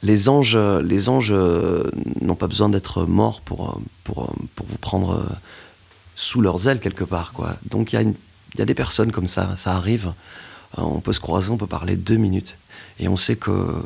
les 0.02 0.28
anges, 0.28 0.56
les 0.56 1.08
anges 1.08 1.32
euh, 1.32 1.90
n'ont 2.20 2.34
pas 2.34 2.46
besoin 2.46 2.68
d'être 2.68 3.04
morts 3.04 3.40
pour, 3.40 3.70
euh, 3.70 3.80
pour, 4.04 4.24
euh, 4.24 4.32
pour 4.54 4.66
vous 4.66 4.78
prendre 4.78 5.24
sous 6.14 6.40
leurs 6.40 6.68
ailes 6.68 6.80
quelque 6.80 7.04
part. 7.04 7.32
Quoi. 7.32 7.56
Donc 7.68 7.92
il 7.92 8.00
y, 8.00 8.58
y, 8.58 8.62
a 8.62 8.64
des 8.64 8.74
personnes 8.74 9.12
comme 9.12 9.28
ça, 9.28 9.56
ça 9.56 9.74
arrive. 9.74 10.12
On 10.76 11.00
peut 11.00 11.12
se 11.12 11.20
croiser, 11.20 11.50
on 11.50 11.56
peut 11.56 11.66
parler 11.66 11.96
deux 11.96 12.16
minutes. 12.16 12.58
Et 13.00 13.08
on 13.08 13.16
sait 13.16 13.36
que 13.36 13.82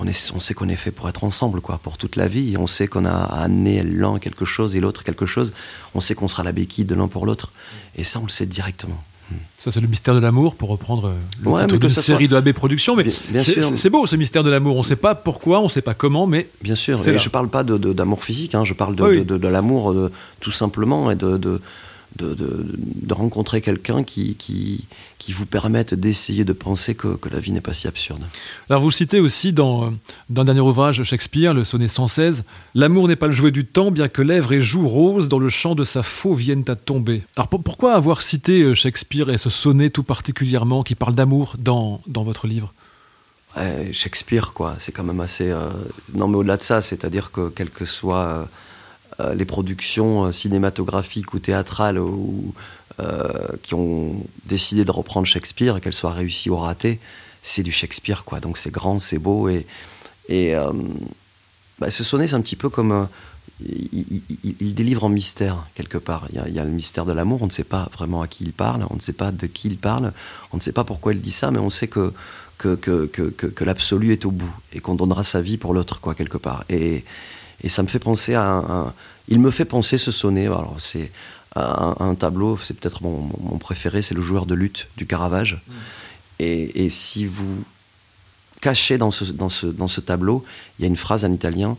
on, 0.00 0.06
est, 0.06 0.32
on 0.34 0.40
sait 0.40 0.54
qu'on 0.54 0.68
est 0.68 0.76
fait 0.76 0.90
pour 0.90 1.08
être 1.08 1.24
ensemble, 1.24 1.60
quoi, 1.60 1.78
pour 1.78 1.98
toute 1.98 2.16
la 2.16 2.28
vie. 2.28 2.56
On 2.56 2.66
sait 2.66 2.86
qu'on 2.86 3.04
a 3.04 3.14
amené 3.14 3.82
l'un 3.82 4.18
quelque 4.18 4.44
chose 4.44 4.76
et 4.76 4.80
l'autre 4.80 5.04
quelque 5.04 5.26
chose. 5.26 5.52
On 5.94 6.00
sait 6.00 6.14
qu'on 6.14 6.28
sera 6.28 6.44
la 6.44 6.52
béquille 6.52 6.84
de 6.84 6.94
l'un 6.94 7.08
pour 7.08 7.26
l'autre. 7.26 7.50
Et 7.96 8.04
ça, 8.04 8.20
on 8.20 8.24
le 8.24 8.28
sait 8.28 8.46
directement. 8.46 9.02
Ça, 9.58 9.70
c'est 9.70 9.80
le 9.80 9.88
mystère 9.88 10.14
de 10.14 10.20
l'amour, 10.20 10.54
pour 10.54 10.68
reprendre 10.68 11.08
euh, 11.08 11.14
le 11.42 11.50
ouais, 11.50 11.66
titre 11.66 11.76
d'une 11.76 11.88
série 11.88 12.28
de 12.28 12.36
AB 12.36 12.52
Productions. 12.52 12.96
Mais 12.96 13.06
c'est 13.10 13.90
beau, 13.90 14.06
ce 14.06 14.16
mystère 14.16 14.42
de 14.42 14.50
l'amour. 14.50 14.76
On 14.76 14.80
ne 14.80 14.84
sait 14.84 14.96
pas 14.96 15.14
pourquoi, 15.14 15.60
on 15.60 15.64
ne 15.64 15.68
sait 15.68 15.82
pas 15.82 15.94
comment, 15.94 16.26
mais. 16.26 16.48
Bien 16.62 16.74
sûr. 16.74 16.98
je 16.98 17.10
ne 17.10 17.28
parle 17.28 17.48
pas 17.48 17.64
d'amour 17.64 18.22
physique, 18.22 18.54
hein, 18.54 18.64
je 18.64 18.74
parle 18.74 18.94
de, 18.94 19.22
de, 19.22 19.48
l'amour 19.48 19.94
tout 20.40 20.52
simplement 20.52 21.10
et 21.10 21.16
de, 21.16 21.60
de, 22.18 22.34
de, 22.34 23.14
rencontrer 23.14 23.60
quelqu'un 23.60 24.04
qui, 24.04 24.34
qui, 24.34 24.84
qui, 25.18 25.32
vous 25.32 25.46
permette 25.46 25.94
d'essayer 25.94 26.44
de 26.44 26.52
penser 26.52 26.94
que, 26.94 27.16
que, 27.16 27.28
la 27.28 27.38
vie 27.38 27.52
n'est 27.52 27.60
pas 27.60 27.74
si 27.74 27.88
absurde. 27.88 28.22
Alors 28.68 28.82
vous 28.82 28.90
citez 28.90 29.20
aussi 29.20 29.52
dans, 29.52 29.92
dans 30.28 30.42
un 30.42 30.44
dernier 30.44 30.60
ouvrage 30.60 30.98
de 30.98 31.04
Shakespeare, 31.04 31.54
le 31.54 31.64
sonnet 31.64 31.88
116, 31.88 32.44
L'amour 32.74 33.08
n'est 33.08 33.16
pas 33.16 33.26
le 33.26 33.32
jouet 33.32 33.50
du 33.50 33.64
temps, 33.64 33.90
bien 33.90 34.08
que 34.08 34.22
lèvres 34.22 34.52
et 34.52 34.62
joues 34.62 34.88
roses 34.88 35.28
dans 35.28 35.38
le 35.38 35.48
chant 35.48 35.74
de 35.74 35.84
sa 35.84 36.02
faux 36.02 36.34
viennent 36.34 36.64
à 36.68 36.76
tomber. 36.76 37.22
Alors 37.36 37.48
pourquoi 37.48 37.94
avoir 37.94 38.22
cité 38.22 38.62
euh, 38.62 38.74
Shakespeare 38.74 39.30
et 39.30 39.38
ce 39.38 39.50
sonnet 39.50 39.90
tout 39.90 40.04
particulièrement 40.04 40.82
qui 40.82 40.94
parle 40.94 41.14
d'amour 41.14 41.56
dans, 41.58 42.00
dans 42.06 42.22
votre 42.22 42.46
livre? 42.46 42.72
Shakespeare, 43.90 44.52
quoi, 44.52 44.76
c'est 44.78 44.92
quand 44.92 45.02
même 45.02 45.18
assez... 45.18 45.50
Euh, 45.50 45.70
non 46.14 46.28
mais 46.28 46.36
au-delà 46.36 46.56
de 46.56 46.62
ça, 46.62 46.80
c'est-à-dire 46.80 47.32
que 47.32 47.48
quel 47.48 47.70
que 47.70 47.84
soit... 47.84 48.48
Euh, 49.20 49.34
les 49.34 49.44
productions 49.44 50.26
euh, 50.26 50.32
cinématographiques 50.32 51.34
ou 51.34 51.40
théâtrales 51.40 51.98
ou, 51.98 52.54
euh, 53.00 53.48
qui 53.62 53.74
ont 53.74 54.24
décidé 54.46 54.84
de 54.84 54.92
reprendre 54.92 55.26
Shakespeare, 55.26 55.80
qu'elles 55.80 55.92
soient 55.92 56.12
réussies 56.12 56.50
ou 56.50 56.56
ratées, 56.56 57.00
c'est 57.42 57.64
du 57.64 57.72
Shakespeare, 57.72 58.24
quoi. 58.24 58.38
Donc 58.38 58.58
c'est 58.58 58.70
grand, 58.70 59.00
c'est 59.00 59.18
beau. 59.18 59.48
Et, 59.48 59.66
bah, 61.80 61.90
ce 61.90 62.04
sonnet, 62.04 62.28
c'est 62.28 62.34
un 62.34 62.40
petit 62.40 62.56
peu 62.56 62.68
comme. 62.68 63.08
Il, 63.60 64.74
délivre 64.74 65.02
en 65.02 65.08
mystère, 65.08 65.66
quelque 65.74 65.98
part. 65.98 66.28
Il 66.32 66.54
y, 66.54 66.60
a, 66.60 66.64
le 66.64 66.70
mystère 66.70 67.04
de 67.04 67.12
l'amour, 67.12 67.42
on 67.42 67.46
ne 67.46 67.50
sait 67.50 67.64
pas 67.64 67.88
vraiment 67.92 68.22
à 68.22 68.28
qui 68.28 68.44
il 68.44 68.52
parle, 68.52 68.86
on 68.88 68.94
ne 68.94 69.00
sait 69.00 69.12
pas 69.12 69.32
de 69.32 69.46
qui 69.46 69.66
il 69.66 69.78
parle, 69.78 70.12
on 70.52 70.58
ne 70.58 70.62
sait 70.62 70.70
pas 70.70 70.84
pourquoi 70.84 71.12
il 71.12 71.20
dit 71.20 71.32
ça, 71.32 71.50
mais 71.50 71.58
on 71.58 71.70
sait 71.70 71.88
que, 71.88 72.12
l'absolu 73.60 74.12
est 74.12 74.26
au 74.26 74.30
bout 74.30 74.54
et 74.72 74.78
qu'on 74.80 74.94
donnera 74.94 75.24
sa 75.24 75.40
vie 75.40 75.56
pour 75.56 75.74
l'autre, 75.74 76.00
quoi, 76.00 76.14
quelque 76.14 76.38
part. 76.38 76.64
Et 77.62 77.68
ça 77.68 77.82
me 77.82 77.88
fait 77.88 77.98
penser 77.98 78.34
à 78.34 78.44
un, 78.44 78.94
il 79.28 79.40
me 79.40 79.50
fait 79.50 79.64
penser 79.64 79.98
ce 79.98 80.10
sonnet. 80.10 80.46
Alors 80.46 80.76
c'est 80.78 81.10
un, 81.56 82.14
tableau, 82.14 82.58
c'est 82.62 82.74
peut-être 82.78 83.02
mon, 83.02 83.58
préféré, 83.58 84.02
c'est 84.02 84.14
le 84.14 84.22
joueur 84.22 84.46
de 84.46 84.54
lutte 84.54 84.88
du 84.96 85.06
Caravage. 85.06 85.60
Mm. 85.66 85.72
Et, 86.40 86.90
si 86.90 87.26
vous 87.26 87.64
cachez 88.60 88.98
dans 88.98 89.10
ce, 89.10 89.24
dans, 89.24 89.48
ce, 89.48 89.66
dans 89.66 89.88
ce 89.88 90.00
tableau, 90.00 90.44
il 90.78 90.82
y 90.82 90.84
a 90.84 90.88
une 90.88 90.96
phrase 90.96 91.24
en 91.24 91.32
italien, 91.32 91.76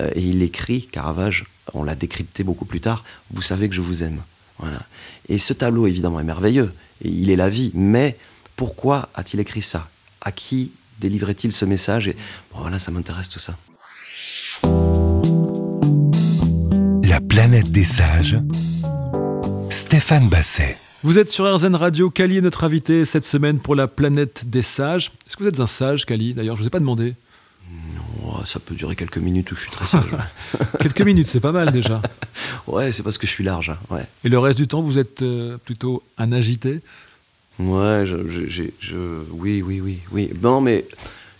euh, 0.00 0.10
et 0.14 0.22
il 0.22 0.42
écrit, 0.42 0.86
Caravage, 0.86 1.46
on 1.74 1.84
l'a 1.84 1.94
décrypté 1.94 2.42
beaucoup 2.42 2.64
plus 2.64 2.80
tard, 2.80 3.04
vous 3.30 3.42
savez 3.42 3.68
que 3.68 3.74
je 3.74 3.80
vous 3.80 4.02
aime. 4.02 4.20
Voilà. 4.58 4.80
Et 5.28 5.38
ce 5.38 5.52
tableau, 5.52 5.86
évidemment, 5.86 6.20
est 6.20 6.24
merveilleux, 6.24 6.72
et 7.02 7.08
il 7.08 7.30
est 7.30 7.36
la 7.36 7.48
vie, 7.48 7.70
mais 7.74 8.16
pourquoi 8.56 9.08
a-t-il 9.14 9.40
écrit 9.40 9.62
ça? 9.62 9.88
À 10.20 10.32
qui 10.32 10.72
délivrait-il 11.00 11.52
ce 11.52 11.64
message? 11.64 12.08
Et 12.08 12.16
voilà, 12.52 12.78
ça 12.78 12.90
m'intéresse 12.90 13.28
tout 13.28 13.40
ça. 13.40 13.56
La 17.14 17.20
planète 17.20 17.70
des 17.70 17.84
sages. 17.84 18.36
Stéphane 19.70 20.28
Basset. 20.28 20.76
Vous 21.04 21.20
êtes 21.20 21.30
sur 21.30 21.44
RZN 21.44 21.76
Radio. 21.76 22.10
Kali 22.10 22.38
est 22.38 22.40
notre 22.40 22.64
invité 22.64 23.04
cette 23.04 23.24
semaine 23.24 23.60
pour 23.60 23.76
la 23.76 23.86
planète 23.86 24.50
des 24.50 24.62
sages. 24.62 25.12
Est-ce 25.24 25.36
que 25.36 25.44
vous 25.44 25.48
êtes 25.48 25.60
un 25.60 25.68
sage, 25.68 26.06
Kali? 26.06 26.34
D'ailleurs, 26.34 26.56
je 26.56 26.62
ne 26.62 26.64
vous 26.64 26.66
ai 26.66 26.70
pas 26.70 26.80
demandé. 26.80 27.14
Non, 27.94 28.44
ça 28.44 28.58
peut 28.58 28.74
durer 28.74 28.96
quelques 28.96 29.18
minutes 29.18 29.52
où 29.52 29.54
je 29.54 29.60
suis 29.60 29.70
très 29.70 29.86
sage. 29.86 30.10
quelques 30.80 31.02
minutes, 31.02 31.28
c'est 31.28 31.38
pas 31.38 31.52
mal 31.52 31.70
déjà. 31.70 32.02
ouais, 32.66 32.90
c'est 32.90 33.04
parce 33.04 33.16
que 33.16 33.28
je 33.28 33.32
suis 33.32 33.44
large. 33.44 33.70
Hein, 33.70 33.78
ouais. 33.90 34.02
Et 34.24 34.28
le 34.28 34.40
reste 34.40 34.58
du 34.58 34.66
temps, 34.66 34.80
vous 34.80 34.98
êtes 34.98 35.22
euh, 35.22 35.56
plutôt 35.56 36.02
un 36.18 36.32
agité? 36.32 36.80
Ouais, 37.60 38.06
je, 38.06 38.48
je, 38.48 38.64
oui, 39.30 39.62
oui, 39.62 39.80
oui, 39.80 40.00
oui. 40.10 40.30
Non, 40.42 40.60
mais 40.60 40.84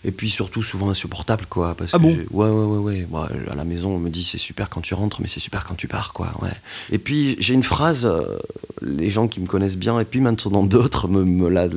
et 0.05 0.11
puis 0.11 0.29
surtout 0.29 0.61
souvent 0.61 0.89
insupportable 0.89 1.47
quoi 1.49 1.73
parce 1.75 1.93
ah 1.93 1.97
que 1.97 2.03
bon 2.03 2.15
ouais 2.31 2.49
ouais 2.49 2.77
ouais 2.77 3.07
ouais. 3.09 3.49
À 3.49 3.55
la 3.55 3.65
maison 3.65 3.89
on 3.89 3.99
me 3.99 4.09
dit 4.09 4.23
c'est 4.23 4.37
super 4.37 4.69
quand 4.69 4.81
tu 4.81 4.93
rentres 4.93 5.19
mais 5.19 5.27
c'est 5.27 5.39
super 5.39 5.65
quand 5.65 5.73
tu 5.73 5.87
pars 5.87 6.13
quoi 6.13 6.31
ouais. 6.41 6.53
Et 6.91 6.99
puis 6.99 7.35
j'ai 7.39 7.55
une 7.55 7.63
phrase 7.63 8.05
euh, 8.05 8.37
les 8.81 9.09
gens 9.09 9.27
qui 9.27 9.39
me 9.39 9.47
connaissent 9.47 9.77
bien 9.77 9.99
et 9.99 10.05
puis 10.05 10.21
maintenant 10.21 10.63
d'autres 10.75 11.07
me, 11.07 11.25
me 11.25 11.49
la 11.49 11.67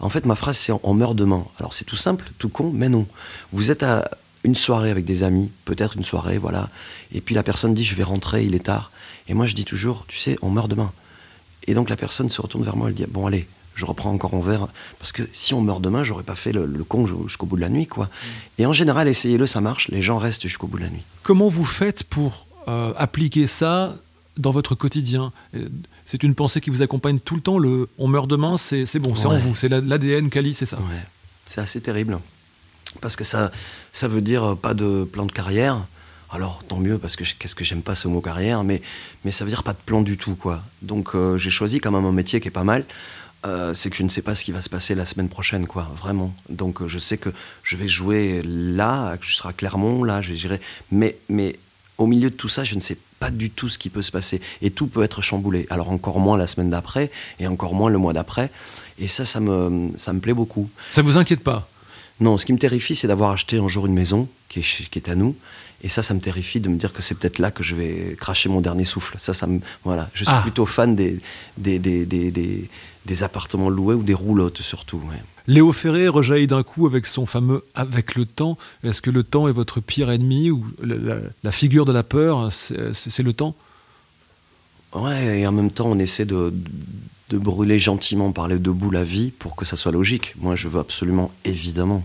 en 0.00 0.08
fait 0.08 0.24
ma 0.24 0.34
phrase 0.34 0.56
c'est 0.56 0.72
on 0.82 0.94
meurt 0.94 1.14
demain. 1.14 1.44
Alors 1.60 1.74
c'est 1.74 1.84
tout 1.84 1.96
simple 1.96 2.32
tout 2.38 2.48
con 2.48 2.72
mais 2.74 2.88
non. 2.88 3.06
Vous 3.52 3.70
êtes 3.70 3.82
à 3.82 4.10
une 4.44 4.54
soirée 4.54 4.90
avec 4.90 5.04
des 5.04 5.22
amis 5.22 5.50
peut-être 5.66 5.96
une 5.96 6.04
soirée 6.04 6.38
voilà. 6.38 6.70
Et 7.12 7.20
puis 7.20 7.34
la 7.34 7.42
personne 7.42 7.74
dit 7.74 7.84
je 7.84 7.94
vais 7.96 8.02
rentrer 8.02 8.44
il 8.44 8.54
est 8.54 8.64
tard. 8.64 8.92
Et 9.28 9.34
moi 9.34 9.44
je 9.44 9.54
dis 9.54 9.66
toujours 9.66 10.06
tu 10.08 10.16
sais 10.16 10.38
on 10.40 10.48
meurt 10.48 10.70
demain. 10.70 10.90
Et 11.66 11.74
donc 11.74 11.90
la 11.90 11.96
personne 11.96 12.30
se 12.30 12.40
retourne 12.40 12.64
vers 12.64 12.76
moi 12.76 12.88
elle 12.88 12.94
dit 12.94 13.04
bon 13.06 13.26
allez 13.26 13.46
je 13.74 13.84
reprends 13.84 14.10
encore 14.10 14.34
en 14.34 14.40
verre. 14.40 14.68
Parce 14.98 15.12
que 15.12 15.22
si 15.32 15.54
on 15.54 15.60
meurt 15.60 15.82
demain, 15.82 16.04
j'aurais 16.04 16.22
pas 16.22 16.34
fait 16.34 16.52
le, 16.52 16.66
con 16.84 17.06
jusqu'au 17.06 17.46
bout 17.46 17.56
de 17.56 17.60
la 17.60 17.68
nuit, 17.68 17.86
quoi. 17.86 18.06
Mm. 18.06 18.28
Et 18.58 18.66
en 18.66 18.72
général, 18.72 19.08
essayez-le, 19.08 19.46
ça 19.46 19.60
marche. 19.60 19.88
Les 19.88 20.02
gens 20.02 20.18
restent 20.18 20.42
jusqu'au 20.42 20.66
bout 20.66 20.78
de 20.78 20.84
la 20.84 20.90
nuit. 20.90 21.02
Comment 21.22 21.48
vous 21.48 21.64
faites 21.64 22.04
pour 22.04 22.46
euh, 22.68 22.92
appliquer 22.96 23.46
ça 23.46 23.96
dans 24.36 24.50
votre 24.52 24.74
quotidien? 24.74 25.32
Euh, 25.54 25.68
C'est 26.04 26.22
une 26.22 26.34
pensée 26.34 26.60
qui 26.60 26.70
vous 26.70 26.82
accompagne 26.82 27.18
tout 27.18 27.34
le 27.34 27.40
temps. 27.40 27.58
Le 27.58 27.88
on 27.98 28.08
meurt 28.08 28.28
demain, 28.28 28.56
c'est 28.56 28.98
bon, 28.98 29.16
c'est 29.16 29.26
en 29.26 29.38
vous, 29.38 29.54
c'est 29.54 29.68
l'ADN 29.68 30.28
Kali, 30.30 30.54
c'est 30.54 30.66
ça? 30.66 30.76
Ouais. 30.76 31.02
C'est 31.46 31.60
assez 31.60 31.80
terrible 31.80 32.18
parce 33.00 33.16
que 33.16 33.24
ça, 33.24 33.50
ça 33.92 34.06
veut 34.06 34.20
dire 34.20 34.44
euh, 34.44 34.54
pas 34.54 34.74
de 34.74 35.04
plan 35.04 35.26
de 35.26 35.32
carrière. 35.32 35.84
Alors 36.30 36.62
tant 36.66 36.78
mieux 36.78 36.98
parce 36.98 37.16
que 37.16 37.24
qu'est-ce 37.38 37.54
que 37.54 37.64
j'aime 37.64 37.82
pas 37.82 37.94
ce 37.94 38.08
mot 38.08 38.20
carrière, 38.20 38.64
mais 38.64 38.82
mais 39.24 39.30
ça 39.30 39.44
veut 39.44 39.50
dire 39.50 39.62
pas 39.62 39.72
de 39.72 39.78
plan 39.78 40.02
du 40.02 40.16
tout 40.16 40.34
quoi. 40.34 40.62
Donc 40.82 41.12
j'ai 41.36 41.50
choisi 41.50 41.78
quand 41.78 41.92
même 41.92 42.04
un 42.04 42.12
métier 42.12 42.40
qui 42.40 42.48
est 42.48 42.50
pas 42.50 42.64
mal. 42.64 42.84
Euh, 43.44 43.74
c'est 43.74 43.90
que 43.90 43.96
je 43.96 44.02
ne 44.02 44.08
sais 44.08 44.22
pas 44.22 44.34
ce 44.34 44.44
qui 44.44 44.52
va 44.52 44.62
se 44.62 44.70
passer 44.70 44.94
la 44.94 45.04
semaine 45.04 45.28
prochaine, 45.28 45.66
quoi, 45.66 45.90
vraiment. 45.96 46.34
Donc 46.48 46.80
euh, 46.80 46.88
je 46.88 46.98
sais 46.98 47.18
que 47.18 47.30
je 47.62 47.76
vais 47.76 47.88
jouer 47.88 48.42
là, 48.42 49.16
que 49.18 49.26
je 49.26 49.34
serai 49.34 49.50
à 49.50 49.52
Clermont, 49.52 50.02
là, 50.02 50.22
j'irai. 50.22 50.60
Mais, 50.90 51.18
mais 51.28 51.56
au 51.98 52.06
milieu 52.06 52.30
de 52.30 52.34
tout 52.34 52.48
ça, 52.48 52.64
je 52.64 52.74
ne 52.74 52.80
sais 52.80 52.96
pas 53.18 53.30
du 53.30 53.50
tout 53.50 53.68
ce 53.68 53.78
qui 53.78 53.90
peut 53.90 54.02
se 54.02 54.12
passer. 54.12 54.40
Et 54.62 54.70
tout 54.70 54.86
peut 54.86 55.02
être 55.02 55.20
chamboulé. 55.20 55.66
Alors 55.68 55.90
encore 55.90 56.20
moins 56.20 56.38
la 56.38 56.46
semaine 56.46 56.70
d'après, 56.70 57.10
et 57.38 57.46
encore 57.46 57.74
moins 57.74 57.90
le 57.90 57.98
mois 57.98 58.14
d'après. 58.14 58.50
Et 58.98 59.08
ça, 59.08 59.24
ça 59.24 59.40
me, 59.40 59.90
ça 59.96 60.12
me 60.12 60.20
plaît 60.20 60.34
beaucoup. 60.34 60.70
Ça 60.90 61.02
vous 61.02 61.18
inquiète 61.18 61.40
pas? 61.40 61.68
Non, 62.20 62.38
ce 62.38 62.46
qui 62.46 62.52
me 62.52 62.58
terrifie, 62.58 62.94
c'est 62.94 63.08
d'avoir 63.08 63.32
acheté 63.32 63.58
un 63.58 63.68
jour 63.68 63.86
une 63.86 63.94
maison 63.94 64.28
qui 64.48 64.60
est, 64.60 64.88
qui 64.88 64.98
est 64.98 65.08
à 65.08 65.16
nous. 65.16 65.36
Et 65.82 65.88
ça, 65.88 66.02
ça 66.02 66.14
me 66.14 66.20
terrifie 66.20 66.60
de 66.60 66.68
me 66.68 66.76
dire 66.76 66.92
que 66.92 67.02
c'est 67.02 67.14
peut-être 67.14 67.38
là 67.38 67.50
que 67.50 67.62
je 67.62 67.74
vais 67.74 68.16
cracher 68.18 68.48
mon 68.48 68.60
dernier 68.60 68.84
souffle. 68.84 69.16
Ça, 69.18 69.34
ça 69.34 69.46
me, 69.46 69.60
voilà. 69.84 70.08
Je 70.14 70.24
suis 70.24 70.34
ah. 70.34 70.40
plutôt 70.40 70.64
fan 70.64 70.96
des, 70.96 71.20
des, 71.58 71.78
des, 71.78 72.06
des 72.06 72.68
des 73.06 73.22
appartements 73.22 73.68
loués 73.68 73.94
ou 73.94 74.02
des 74.02 74.14
roulottes 74.14 74.62
surtout. 74.62 75.00
Léo 75.46 75.72
Ferré 75.72 76.08
rejaillit 76.08 76.46
d'un 76.46 76.62
coup 76.62 76.86
avec 76.86 77.06
son 77.06 77.26
fameux 77.26 77.64
Avec 77.74 78.14
le 78.14 78.24
temps. 78.24 78.56
Est-ce 78.82 79.02
que 79.02 79.10
le 79.10 79.22
temps 79.22 79.46
est 79.48 79.52
votre 79.52 79.80
pire 79.80 80.10
ennemi 80.10 80.50
ou 80.50 80.64
la, 80.82 81.52
figure 81.52 81.84
de 81.84 81.92
la 81.92 82.02
peur, 82.02 82.50
c'est 82.52 83.22
le 83.22 83.32
temps? 83.32 83.54
Ouais, 84.94 85.40
et 85.40 85.46
en 85.46 85.52
même 85.52 85.70
temps, 85.70 85.86
on 85.86 85.98
essaie 85.98 86.24
de, 86.24 86.54
de 87.30 87.38
brûler 87.38 87.78
gentiment 87.78 88.32
par 88.32 88.48
les 88.48 88.58
deux 88.58 88.72
bouts 88.72 88.90
la 88.90 89.04
vie 89.04 89.32
pour 89.32 89.56
que 89.56 89.64
ça 89.64 89.76
soit 89.76 89.92
logique. 89.92 90.34
Moi, 90.38 90.56
je 90.56 90.68
veux 90.68 90.80
absolument, 90.80 91.32
évidemment, 91.44 92.04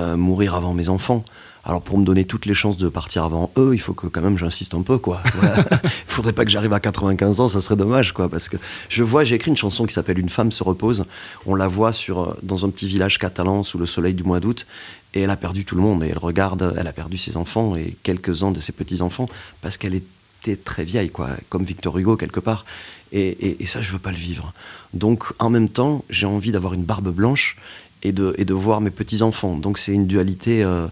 euh, 0.00 0.16
mourir 0.16 0.54
avant 0.54 0.74
mes 0.74 0.88
enfants. 0.88 1.24
Alors 1.62 1.82
pour 1.82 1.98
me 1.98 2.04
donner 2.04 2.24
toutes 2.24 2.46
les 2.46 2.54
chances 2.54 2.78
de 2.78 2.88
partir 2.88 3.24
avant 3.24 3.50
eux, 3.58 3.72
il 3.74 3.78
faut 3.78 3.92
que 3.92 4.06
quand 4.06 4.22
même 4.22 4.38
j'insiste 4.38 4.72
un 4.72 4.80
peu 4.80 4.96
quoi. 4.96 5.22
il 5.82 5.90
faudrait 6.06 6.32
pas 6.32 6.46
que 6.46 6.50
j'arrive 6.50 6.72
à 6.72 6.80
95 6.80 7.40
ans, 7.40 7.48
ça 7.48 7.60
serait 7.60 7.76
dommage 7.76 8.12
quoi 8.12 8.30
parce 8.30 8.48
que 8.48 8.56
je 8.88 9.02
vois 9.02 9.24
j'ai 9.24 9.34
écrit 9.34 9.50
une 9.50 9.58
chanson 9.58 9.84
qui 9.84 9.92
s'appelle 9.92 10.18
Une 10.18 10.30
femme 10.30 10.52
se 10.52 10.64
repose. 10.64 11.04
On 11.44 11.54
la 11.54 11.68
voit 11.68 11.92
sur 11.92 12.20
euh, 12.20 12.38
dans 12.42 12.64
un 12.64 12.70
petit 12.70 12.86
village 12.86 13.18
catalan 13.18 13.62
sous 13.62 13.76
le 13.76 13.84
soleil 13.84 14.14
du 14.14 14.22
mois 14.22 14.40
d'août 14.40 14.66
et 15.12 15.20
elle 15.20 15.30
a 15.30 15.36
perdu 15.36 15.66
tout 15.66 15.76
le 15.76 15.82
monde 15.82 16.02
et 16.02 16.08
elle 16.08 16.18
regarde, 16.18 16.74
elle 16.78 16.86
a 16.86 16.92
perdu 16.92 17.18
ses 17.18 17.36
enfants 17.36 17.76
et 17.76 17.96
quelques-uns 18.02 18.52
de 18.52 18.60
ses 18.60 18.72
petits-enfants 18.72 19.28
parce 19.60 19.76
qu'elle 19.76 19.94
était 19.94 20.56
très 20.56 20.84
vieille 20.84 21.10
quoi, 21.10 21.28
comme 21.50 21.64
Victor 21.64 21.98
Hugo 21.98 22.16
quelque 22.16 22.40
part. 22.40 22.64
Et, 23.12 23.58
ça 23.66 23.82
je 23.82 23.92
veux 23.92 23.98
pas 23.98 24.12
le 24.12 24.16
vivre. 24.16 24.54
Donc 24.94 25.24
en 25.38 25.50
même 25.50 25.68
temps, 25.68 26.04
j'ai 26.08 26.26
envie 26.26 26.52
d'avoir 26.52 26.72
une 26.72 26.84
barbe 26.84 27.10
blanche 27.10 27.56
et 28.02 28.12
de, 28.12 28.34
et 28.38 28.44
de 28.44 28.54
voir 28.54 28.80
mes 28.80 28.90
petits-enfants. 28.90 29.56
Donc 29.56 29.78
c'est 29.78 29.92
une 29.92 30.06
dualité 30.06 30.62
euh, 30.62 30.86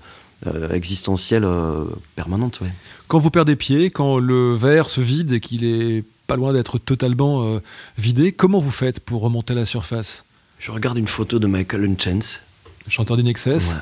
euh, 0.47 0.73
existentielle 0.73 1.45
euh, 1.45 1.85
permanente. 2.17 2.61
Ouais. 2.61 2.73
Quand 3.07 3.19
vous 3.19 3.31
perdez 3.31 3.57
pied, 3.57 3.91
quand 3.91 4.19
le 4.19 4.55
verre 4.55 4.91
se 4.91 5.01
vide 5.01 5.33
et 5.33 5.41
qu'il 5.41 5.65
est 5.65 6.05
pas 6.27 6.37
loin 6.37 6.53
d'être 6.53 6.79
totalement 6.79 7.59
vidé, 7.97 8.33
comment 8.33 8.61
vous 8.61 8.71
faites 8.71 9.01
pour 9.01 9.23
remonter 9.23 9.55
à 9.55 9.57
la 9.57 9.65
surface? 9.65 10.25
Je 10.59 10.71
regarde 10.71 10.99
une 10.99 11.09
photo 11.09 11.39
de 11.39 11.47
Michael 11.47 11.87
Hutchence, 11.87 12.43
chanteur 12.87 13.17
d'Inexcess, 13.17 13.77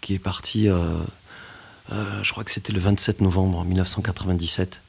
qui 0.00 0.14
est 0.14 0.20
parti, 0.20 0.68
je 1.88 2.30
crois 2.30 2.44
que 2.44 2.52
c'était 2.52 2.72
le 2.72 2.78
27 2.78 3.20
novembre 3.20 3.64
1997. 3.64 4.80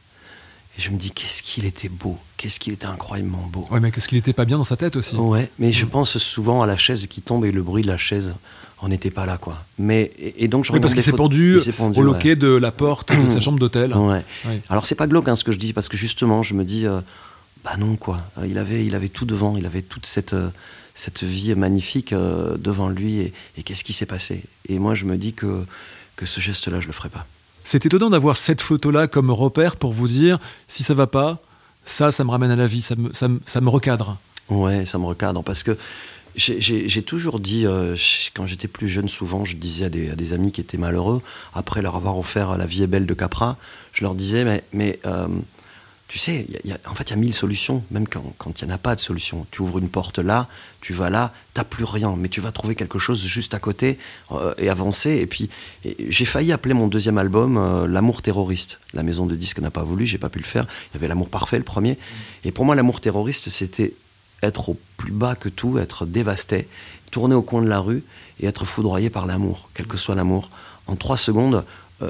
Et 0.80 0.82
je 0.82 0.92
me 0.92 0.98
dis, 0.98 1.12
qu'est-ce 1.12 1.44
qu'il 1.44 1.66
était 1.66 1.90
beau, 1.90 2.18
qu'est-ce 2.38 2.58
qu'il 2.58 2.72
était 2.72 2.86
incroyablement 2.86 3.46
beau. 3.52 3.66
Ouais, 3.70 3.82
mais 3.82 3.92
qu'est-ce 3.92 4.08
qu'il 4.08 4.18
était 4.18 4.32
pas 4.32 4.46
bien 4.46 4.58
dans 4.58 4.64
sa 4.64 4.78
tête 4.78 4.96
aussi. 4.96 5.18
Ouais, 5.18 5.52
mais 5.60 5.74
je 5.74 5.84
mm. 5.84 5.90
pense 5.90 6.18
souvent 6.18 6.62
à 6.62 6.68
la 6.68 6.78
chaise 6.78 7.06
qui 7.08 7.22
tombe 7.22 7.44
et 7.44 7.52
le 7.52 7.62
bruit 7.62 7.84
de 7.84 7.90
la 7.90 7.98
chaise 7.98 8.34
on 8.82 8.88
n'était 8.88 9.12
pas 9.12 9.26
là, 9.26 9.38
quoi. 9.38 9.62
Mais 9.78 10.14
et, 10.18 10.48
donc 10.48 10.64
je 10.64 10.72
oui, 10.72 10.80
parce 10.80 10.94
qu'il 10.94 11.04
s'est 11.04 11.12
pendu, 11.12 11.60
au 11.80 12.02
loquet 12.02 12.38
de 12.38 12.48
la 12.48 12.72
porte 12.72 13.12
de 13.12 13.28
sa 13.28 13.40
chambre 13.42 13.60
d'hôtel. 13.60 13.94
Ouais. 13.94 14.24
Alors 14.70 14.86
c'est 14.86 14.96
pas 14.96 15.06
glauque 15.06 15.28
hein, 15.28 15.36
ce 15.36 15.44
que 15.44 15.52
je 15.52 15.60
dis 15.60 15.74
parce 15.74 15.90
que 15.90 15.98
justement 15.98 16.44
je 16.44 16.54
me 16.54 16.64
dis 16.64 16.86
euh, 16.88 17.02
bah 17.66 17.76
non 17.78 17.98
quoi. 17.98 18.22
Il 18.48 18.58
avait 18.58 18.86
il 18.86 18.96
avait 18.96 19.10
tout 19.10 19.26
devant, 19.26 19.58
il 19.58 19.66
avait 19.66 19.82
toute 19.82 20.06
cette 20.06 20.32
euh, 20.32 20.50
cette 20.96 21.24
vie 21.24 21.54
magnifique 21.56 22.14
euh, 22.14 22.56
devant 22.58 22.88
lui 22.88 23.20
et, 23.20 23.64
qu'est-ce 23.64 23.84
qui 23.84 23.92
s'est 23.92 24.06
passé? 24.06 24.44
Et 24.70 24.80
moi 24.80 24.96
je 24.96 25.04
me 25.04 25.18
dis 25.18 25.34
que 25.34 25.66
que 26.16 26.26
ce 26.26 26.40
geste-là 26.40 26.80
je 26.80 26.88
le 26.88 26.94
ferai 26.94 27.10
pas. 27.10 27.28
C'est 27.64 27.86
étonnant 27.86 28.10
d'avoir 28.10 28.38
cette 28.38 28.62
photo-là 28.62 29.08
comme 29.08 29.32
repère 29.32 29.76
pour 29.76 29.94
vous 29.94 30.08
dire 30.08 30.40
si 30.68 30.84
ça 30.84 30.94
va 30.94 31.08
pas, 31.08 31.40
Ça, 31.86 32.12
ça 32.12 32.24
me 32.24 32.32
ramène 32.32 32.52
à 32.52 32.56
la 32.56 32.68
vie, 32.68 32.82
ça 32.82 32.96
me, 32.96 33.12
ça 33.14 33.28
me, 33.28 33.40
ça 33.46 33.62
me 33.62 33.70
recadre. 33.70 34.18
Ouais, 34.50 34.86
ça 34.86 34.98
me 34.98 35.06
recadre 35.06 35.44
parce 35.44 35.64
que 35.64 35.78
j'ai 36.36 37.02
toujours 37.02 37.40
dit, 37.40 37.66
euh, 37.66 37.96
quand 38.34 38.46
j'étais 38.46 38.68
plus 38.68 38.88
jeune, 38.88 39.10
souvent, 39.10 39.46
je 39.46 39.56
disais 39.56 39.86
à 39.86 39.90
des, 39.90 40.34
amis 40.34 40.52
qui 40.52 40.62
étaient 40.62 40.78
malheureux, 40.78 41.22
après 41.54 41.82
leur 41.82 41.96
avoir 41.96 42.18
offert 42.18 42.58
La 42.58 42.66
vie 42.66 42.84
est 42.84 42.88
belle 42.88 43.06
de 43.06 43.14
Capra, 43.14 43.58
je 43.94 44.04
leur 44.04 44.16
disais, 44.16 44.46
mais, 44.46 44.64
mais 44.72 45.00
euh, 45.06 45.28
tu 46.10 46.18
sais, 46.18 46.48
en 46.90 46.96
fait, 46.96 47.04
il 47.04 47.10
y 47.12 47.14
a 47.14 47.18
mille 47.18 47.36
solutions, 47.36 47.84
même 47.92 48.08
quand 48.08 48.62
il 48.62 48.66
n'y 48.66 48.72
en 48.72 48.74
a 48.74 48.80
pas 48.80 48.96
de 48.96 49.00
solution. 49.00 49.46
Tu 49.52 49.62
ouvres 49.62 49.78
une 49.78 49.90
porte 49.90 50.18
là, 50.18 50.48
tu 50.82 50.92
vas 50.92 51.12
là, 51.12 51.32
tu 51.54 51.60
n'as 51.60 51.64
plus 51.64 51.84
rien, 51.84 52.16
mais 52.18 52.30
tu 52.30 52.42
vas 52.42 52.52
trouver 52.52 52.74
quelque 52.74 52.98
chose 52.98 53.24
juste 53.24 53.54
à 53.54 53.60
côté 53.60 54.00
euh, 54.32 54.56
et 54.58 54.70
avancer. 54.70 55.12
Et 55.18 55.28
puis, 55.28 55.52
j'ai 56.10 56.26
failli 56.26 56.52
appeler 56.52 56.74
mon 56.74 56.88
deuxième 56.88 57.20
album 57.20 57.58
euh, 57.58 57.86
L'amour 57.86 58.24
terroriste. 58.24 58.80
La 58.94 59.04
maison 59.04 59.28
de 59.28 59.36
disques 59.36 59.60
n'a 59.60 59.70
pas 59.70 59.84
voulu, 59.84 60.08
j'ai 60.08 60.18
pas 60.18 60.30
pu 60.30 60.40
le 60.40 60.46
faire. 60.46 60.66
Il 60.92 60.96
y 60.96 60.98
avait 60.98 61.08
L'amour 61.08 61.30
parfait, 61.30 61.60
le 61.60 61.64
premier. 61.64 62.00
Et 62.44 62.52
pour 62.52 62.66
moi, 62.66 62.74
l'amour 62.74 63.02
terroriste, 63.02 63.50
c'était 63.50 63.94
être 64.42 64.70
au 64.70 64.80
plus 64.98 65.12
bas 65.12 65.36
que 65.36 65.48
tout, 65.48 65.78
être 65.78 66.08
dévasté, 66.08 66.68
tourner 67.12 67.36
au 67.36 67.44
coin 67.44 67.62
de 67.62 67.70
la 67.70 67.82
rue 67.82 68.04
et 68.40 68.48
être 68.48 68.66
foudroyé 68.66 69.12
par 69.12 69.28
l'amour, 69.28 69.70
quel 69.76 69.86
que 69.86 69.98
soit 69.98 70.16
l'amour. 70.16 70.50
En 70.88 70.96
trois 70.96 71.18
secondes, 71.18 71.66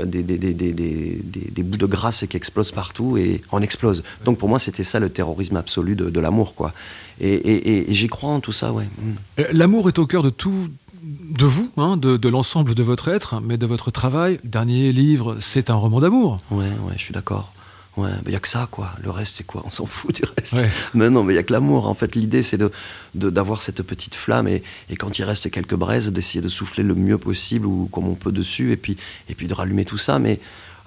des, 0.05 0.23
des, 0.23 0.37
des, 0.37 0.53
des, 0.53 1.63
bouts 1.63 1.77
de 1.77 1.85
grâce 1.85 2.25
qui 2.27 2.37
explosent 2.37 2.71
partout 2.71 3.17
et 3.17 3.41
on 3.51 3.61
explose. 3.61 4.03
Donc 4.25 4.37
pour 4.37 4.49
moi, 4.49 4.59
c'était 4.59 4.83
ça 4.83 4.99
le 4.99 5.09
terrorisme 5.09 5.57
absolu 5.57 5.95
de, 5.95 6.09
de 6.09 6.19
l'amour, 6.19 6.55
quoi. 6.55 6.73
Et, 7.19 7.33
et, 7.33 7.89
et, 7.89 7.93
j'y 7.93 8.07
crois 8.07 8.29
en 8.29 8.39
tout 8.39 8.51
ça, 8.51 8.71
ouais. 8.71 8.85
Mm. 8.85 9.11
Euh, 9.39 9.43
l'amour 9.51 9.87
est 9.87 9.99
au 9.99 10.05
cœur 10.05 10.23
de 10.23 10.29
tout, 10.29 10.69
de 11.01 11.45
vous, 11.45 11.69
hein, 11.77 11.97
de, 11.97 12.17
de 12.17 12.29
l'ensemble 12.29 12.75
de 12.75 12.83
votre 12.83 13.07
être, 13.07 13.41
mais 13.41 13.57
de 13.57 13.65
votre 13.65 13.91
travail. 13.91 14.39
Dernier 14.43 14.91
livre, 14.91 15.37
c'est 15.39 15.69
un 15.69 15.75
roman 15.75 15.99
d'amour. 15.99 16.37
Ouais, 16.51 16.65
ouais, 16.65 16.93
je 16.97 17.03
suis 17.03 17.13
d'accord. 17.13 17.53
Ouais, 17.99 18.09
il 18.25 18.29
n'y 18.29 18.35
a 18.35 18.39
que 18.39 18.47
ça, 18.47 18.67
quoi. 18.71 18.91
Le 19.03 19.09
reste, 19.09 19.35
c'est 19.37 19.45
quoi? 19.45 19.61
On 19.65 19.71
s'en 19.71 19.85
fout 19.85 20.15
du 20.15 20.21
reste. 20.37 20.55
Mais 20.93 21.09
non, 21.09 21.23
mais 21.23 21.33
il 21.33 21.35
n'y 21.35 21.39
a 21.39 21.43
que 21.43 21.51
l'amour. 21.51 21.87
En 21.87 21.93
fait, 21.93 22.15
l'idée, 22.15 22.43
c'est 22.43 22.57
de, 22.57 22.71
d'avoir 23.13 23.61
cette 23.61 23.81
petite 23.81 24.15
flamme 24.15 24.47
et, 24.47 24.63
et, 24.89 24.95
quand 24.95 25.19
il 25.19 25.23
reste 25.23 25.51
quelques 25.51 25.75
braises, 25.75 26.09
d'essayer 26.09 26.41
de 26.41 26.47
souffler 26.47 26.83
le 26.83 26.95
mieux 26.95 27.17
possible 27.17 27.65
ou 27.65 27.89
comme 27.91 28.07
on 28.07 28.15
peut 28.15 28.31
dessus 28.31 28.71
et 28.71 28.77
puis, 28.77 28.95
et 29.27 29.35
puis 29.35 29.47
de 29.47 29.53
rallumer 29.53 29.83
tout 29.83 29.97
ça. 29.97 30.17
Mais 30.17 30.39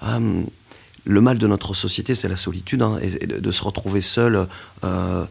euh, 0.03 0.41
le 1.05 1.21
mal 1.21 1.37
de 1.37 1.47
notre 1.47 1.73
société, 1.73 2.15
c'est 2.15 2.29
la 2.29 2.37
solitude 2.37 2.81
hein, 2.81 2.97
et, 3.01 3.27
de, 3.27 3.51
se 3.51 3.63
retrouver 3.63 4.01
seul, 4.01 4.47
euh, 4.83 5.25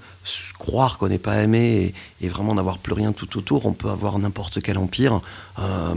croire 0.59 0.99
qu'on 0.99 1.09
n'est 1.09 1.19
pas 1.19 1.43
aimé 1.43 1.95
et, 2.21 2.29
vraiment 2.29 2.55
n'avoir 2.55 2.79
plus 2.79 2.93
rien 2.93 3.13
tout 3.13 3.39
autour. 3.39 3.67
On 3.67 3.73
peut 3.73 3.91
avoir 3.91 4.19
n'importe 4.19 4.61
quel 4.63 4.79
empire. 4.79 5.21
Euh, 5.59 5.95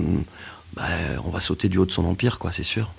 bah, 0.74 0.84
on 1.26 1.30
va 1.30 1.42
sauter 1.42 1.70
du 1.70 1.78
haut 1.78 1.86
de 1.86 1.92
son 1.92 2.06
empire, 2.06 2.40
quoi, 2.40 2.52
c'est 2.52 2.64
sûr. 2.64 2.90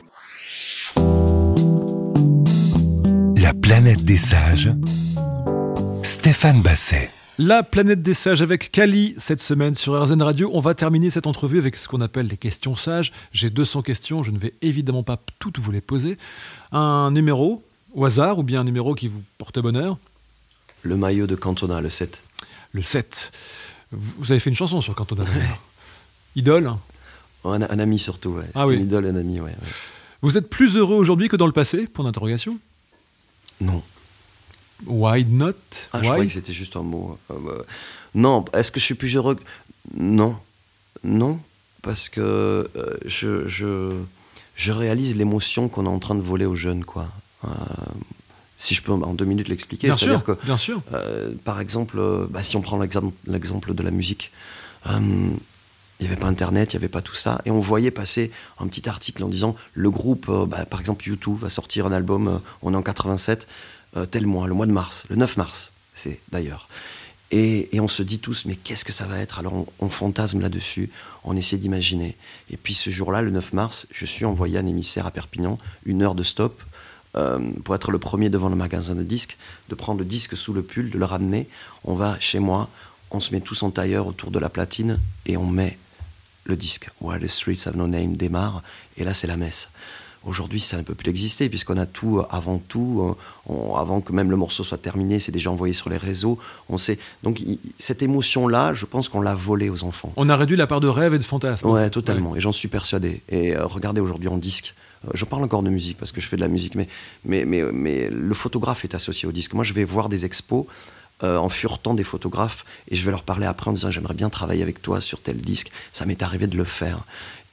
La 3.47 3.55
planète 3.55 4.05
des 4.05 4.17
sages. 4.17 4.71
Stéphane 6.03 6.63
Basset. 6.63 7.13
La 7.39 7.63
planète 7.63 8.03
des 8.03 8.13
sages 8.13 8.43
avec 8.43 8.73
Kali 8.73 9.15
cette 9.19 9.41
semaine 9.41 9.77
sur 9.77 10.03
RZN 10.03 10.21
Radio. 10.21 10.51
On 10.53 10.59
va 10.59 10.75
terminer 10.75 11.11
cette 11.11 11.29
entrevue 11.29 11.59
avec 11.59 11.77
ce 11.77 11.87
qu'on 11.87 12.01
appelle 12.01 12.27
les 12.27 12.39
questions 12.39 12.75
sages. 12.75 13.13
J'ai 13.31 13.49
200 13.49 13.83
questions, 13.83 14.25
je 14.25 14.33
ne 14.33 14.39
vais 14.39 14.55
évidemment 14.63 15.05
pas 15.05 15.17
toutes 15.39 15.61
vous 15.61 15.71
les 15.71 15.81
poser. 15.81 16.19
Un 16.73 17.13
numéro 17.13 17.63
au 17.95 18.05
hasard 18.05 18.41
ou 18.41 18.43
bien 18.43 18.63
un 18.63 18.65
numéro 18.65 18.97
qui 18.97 19.07
vous 19.07 19.23
porte 19.39 19.61
bonheur 19.61 19.97
Le 20.83 20.97
maillot 20.97 21.29
de 21.29 21.37
Cantona, 21.37 21.81
le 21.81 21.89
7. 21.89 22.21
Le 22.73 22.83
7. 22.83 23.31
Vous 23.93 24.33
avez 24.33 24.41
fait 24.41 24.51
une 24.51 24.57
chanson 24.57 24.81
sur 24.81 24.97
Cantona 24.97 25.23
Idole 26.35 26.73
un, 27.45 27.61
ami 27.63 28.01
surtout, 28.01 28.31
ouais. 28.31 28.47
Ah 28.57 28.67
une 28.69 28.83
idole, 28.83 29.07
un 29.07 29.15
ami, 29.15 29.39
ouais, 29.39 29.55
Vous 30.21 30.37
êtes 30.37 30.51
plus 30.51 30.75
heureux 30.75 30.97
aujourd'hui 30.97 31.29
que 31.29 31.37
dans 31.37 31.47
le 31.47 31.53
passé? 31.53 31.87
Point 31.87 32.07
d'interrogation 32.07 32.59
non. 33.61 33.83
Why 34.85 35.25
not? 35.25 35.55
Ah, 35.93 36.01
Je 36.03 36.05
croyais 36.05 36.27
que 36.27 36.33
c'était 36.33 36.53
juste 36.53 36.77
un 36.77 36.83
mot. 36.83 37.19
Euh, 37.31 37.35
euh, 37.35 37.63
non, 38.15 38.45
est-ce 38.53 38.71
que 38.71 38.81
je 38.81 38.85
suis 38.85 38.95
plus 38.95 39.17
heureux 39.17 39.39
Non. 39.95 40.37
Non, 41.03 41.41
parce 41.83 42.09
que 42.09 42.21
euh, 42.21 42.97
je, 43.07 43.47
je, 43.49 43.93
je, 44.55 44.73
réalise 44.73 45.17
l'émotion 45.17 45.69
qu'on 45.69 45.87
est 45.87 45.89
en 45.89 45.99
train 45.99 46.15
de 46.15 46.21
voler 46.21 46.45
aux 46.45 46.57
jeunes, 46.57 46.85
quoi. 46.85 47.09
si 48.59 48.75
je 48.75 48.83
peux 48.83 48.93
en 48.93 49.15
deux 49.15 49.25
minutes 49.25 49.49
l'expliquer, 49.49 49.93
c'est-à-dire 49.93 50.25
que, 50.25 50.33
bien 50.45 50.57
sûr. 50.57 50.83
par 51.45 51.61
exemple, 51.61 52.27
bah, 52.29 52.43
si 52.43 52.57
on 52.57 52.61
prend 52.61 52.79
l'exemple 52.79 53.75
de 53.75 53.83
la 53.83 53.91
musique, 53.91 54.33
il 55.99 56.07
n'y 56.07 56.13
avait 56.13 56.21
pas 56.21 56.27
Internet, 56.27 56.73
il 56.73 56.77
n'y 56.77 56.81
avait 56.81 56.89
pas 56.89 57.03
tout 57.03 57.15
ça. 57.15 57.41
Et 57.45 57.51
on 57.51 57.61
voyait 57.61 57.91
passer 57.91 58.31
un 58.59 58.67
petit 58.67 58.89
article 58.89 59.25
en 59.25 59.29
disant 59.29 59.57
le 59.73 59.91
groupe, 59.91 60.27
euh, 60.29 60.47
bah, 60.47 60.67
par 60.67 60.81
exemple 60.81 61.09
YouTube, 61.09 61.37
va 61.39 61.49
sortir 61.49 61.87
un 61.87 61.93
album, 61.93 62.29
euh, 62.29 62.39
on 62.63 62.75
est 62.75 62.77
en 62.77 62.83
87, 62.83 63.47
euh, 63.97 64.05
tel 64.05 64.27
mois, 64.27 64.47
le 64.47 64.55
mois 64.55 64.67
de 64.67 64.73
mars, 64.73 65.05
le 65.09 65.17
9 65.17 65.37
mars, 65.37 65.73
c'est 65.95 66.21
d'ailleurs. 66.31 66.69
Et, 67.33 67.69
on 67.81 67.89
se 67.89 68.03
dit 68.03 68.21
tous, 68.21 68.45
mais 68.45 68.55
qu'est-ce 68.55 68.85
que 68.85 68.93
ça 68.93 69.07
va 69.07 69.19
être? 69.19 69.39
Alors 69.39 69.67
on, 69.81 69.89
fantasme 69.89 70.41
là-dessus, 70.41 70.91
on 71.25 71.37
essaie 71.37 71.57
d'imaginer. 71.57 72.17
Et 72.51 72.57
puis 72.57 72.73
ce 72.73 72.91
jour-là, 72.91 73.21
le 73.21 73.31
9 73.31 73.53
mars, 73.53 73.87
je 73.91 74.07
suis 74.07 74.25
envoyé 74.25 74.59
un 74.59 74.67
émissaire 74.67 75.07
à 75.07 75.11
Perpignan, 75.11 75.59
une 75.85 76.03
heure 76.03 76.15
de 76.15 76.23
stop, 76.23 76.63
pour 77.65 77.75
être 77.75 77.93
le 77.93 77.99
premier 77.99 78.29
devant 78.29 78.51
le 78.51 78.57
magasin 78.57 78.95
de 78.95 79.03
disques, 79.03 79.39
de 79.71 79.75
prendre 79.75 80.01
le 80.01 80.05
disque 80.05 80.37
sous 80.37 80.53
le 80.53 80.63
pull, 80.63 80.91
de 80.91 80.99
le 80.99 81.05
ramener. 81.07 81.49
On 81.85 81.95
va 81.95 82.19
chez 82.21 82.41
moi, 82.41 82.69
on 83.11 83.21
se 83.21 83.33
met 83.33 83.41
tous 83.41 83.63
en 83.63 83.71
tailleur 83.71 84.07
autour 84.07 84.31
de 84.31 84.39
la 84.39 84.51
platine 84.51 85.01
et 85.25 85.39
on 85.39 85.47
met 85.47 85.79
le 86.47 86.57
disque 86.57 86.89
Where 87.01 87.21
the 87.21 87.27
Streets 87.27 87.67
Have 87.67 87.77
No 87.77 87.87
Name 87.87 88.17
démarre, 88.17 88.63
et 88.97 89.05
là 89.05 89.15
c'est 89.15 89.27
la 89.27 89.37
messe. 89.37 89.71
Aujourd'hui, 90.27 90.59
ça 90.59 90.77
ne 90.77 90.83
peut 90.83 90.97
plus 90.97 91.09
exister 91.09 91.49
puisqu'on 91.49 91.77
a 91.77 91.87
tout 91.87 92.19
euh, 92.19 92.27
avant 92.31 92.59
tout, 92.59 93.17
euh, 93.49 93.75
avant 93.77 94.01
que 94.01 94.13
même 94.13 94.29
le 94.29 94.37
morceau 94.37 94.65
soit 94.65 94.77
terminé, 94.77 95.21
c'est 95.21 95.31
déjà 95.31 95.53
envoyé 95.53 95.73
sur 95.73 95.89
les 95.89 95.97
réseaux. 95.97 96.37
On 96.69 96.79
sait. 96.79 96.99
Donc 97.23 97.41
cette 97.79 98.03
émotion-là, 98.03 98.75
je 98.75 98.87
pense 98.87 99.09
qu'on 99.09 99.21
l'a 99.21 99.37
volée 99.37 99.71
aux 99.71 99.85
enfants. 99.85 100.13
On 100.17 100.29
a 100.29 100.37
réduit 100.37 100.57
la 100.57 100.67
part 100.67 100.81
de 100.81 100.89
rêve 100.89 101.15
et 101.15 101.19
de 101.19 101.25
fantasme. 101.25 101.69
Ouais, 101.69 101.91
totalement. 101.91 102.35
Et 102.35 102.41
j'en 102.41 102.51
suis 102.51 102.67
persuadé. 102.67 103.23
Et 103.29 103.55
euh, 103.55 103.67
regardez 103.67 104.01
aujourd'hui 104.01 104.29
en 104.29 104.37
disque. 104.37 104.75
je 105.15 105.25
parle 105.25 105.45
encore 105.45 105.63
de 105.63 105.71
musique 105.71 105.97
parce 105.97 106.11
que 106.11 106.21
je 106.21 106.27
fais 106.27 106.37
de 106.37 106.41
la 106.41 106.49
musique, 106.49 106.75
mais, 106.75 106.89
mais, 107.25 107.45
mais, 107.45 107.63
mais 107.73 108.11
le 108.11 108.35
photographe 108.35 108.85
est 108.85 108.97
associé 108.97 109.29
au 109.29 109.33
disque. 109.33 109.55
Moi, 109.55 109.63
je 109.63 109.75
vais 109.75 109.85
voir 109.85 110.09
des 110.09 110.25
expos 110.25 110.67
euh, 111.23 111.39
en 111.39 111.49
furetant 111.49 111.95
des 111.95 112.05
photographes 112.05 112.65
et 112.89 112.97
je 112.97 113.05
vais 113.05 113.11
leur 113.11 113.23
parler 113.23 113.47
après 113.47 113.71
en 113.71 113.73
disant 113.73 113.91
j'aimerais 113.91 114.15
bien 114.15 114.29
travailler 114.29 114.63
avec 114.63 114.83
toi 114.83 115.01
sur 115.01 115.21
tel 115.21 115.39
disque. 115.39 115.71
Ça 115.93 116.05
m'est 116.05 116.23
arrivé 116.23 116.47
de 116.47 116.57
le 116.57 116.65
faire. 116.65 117.05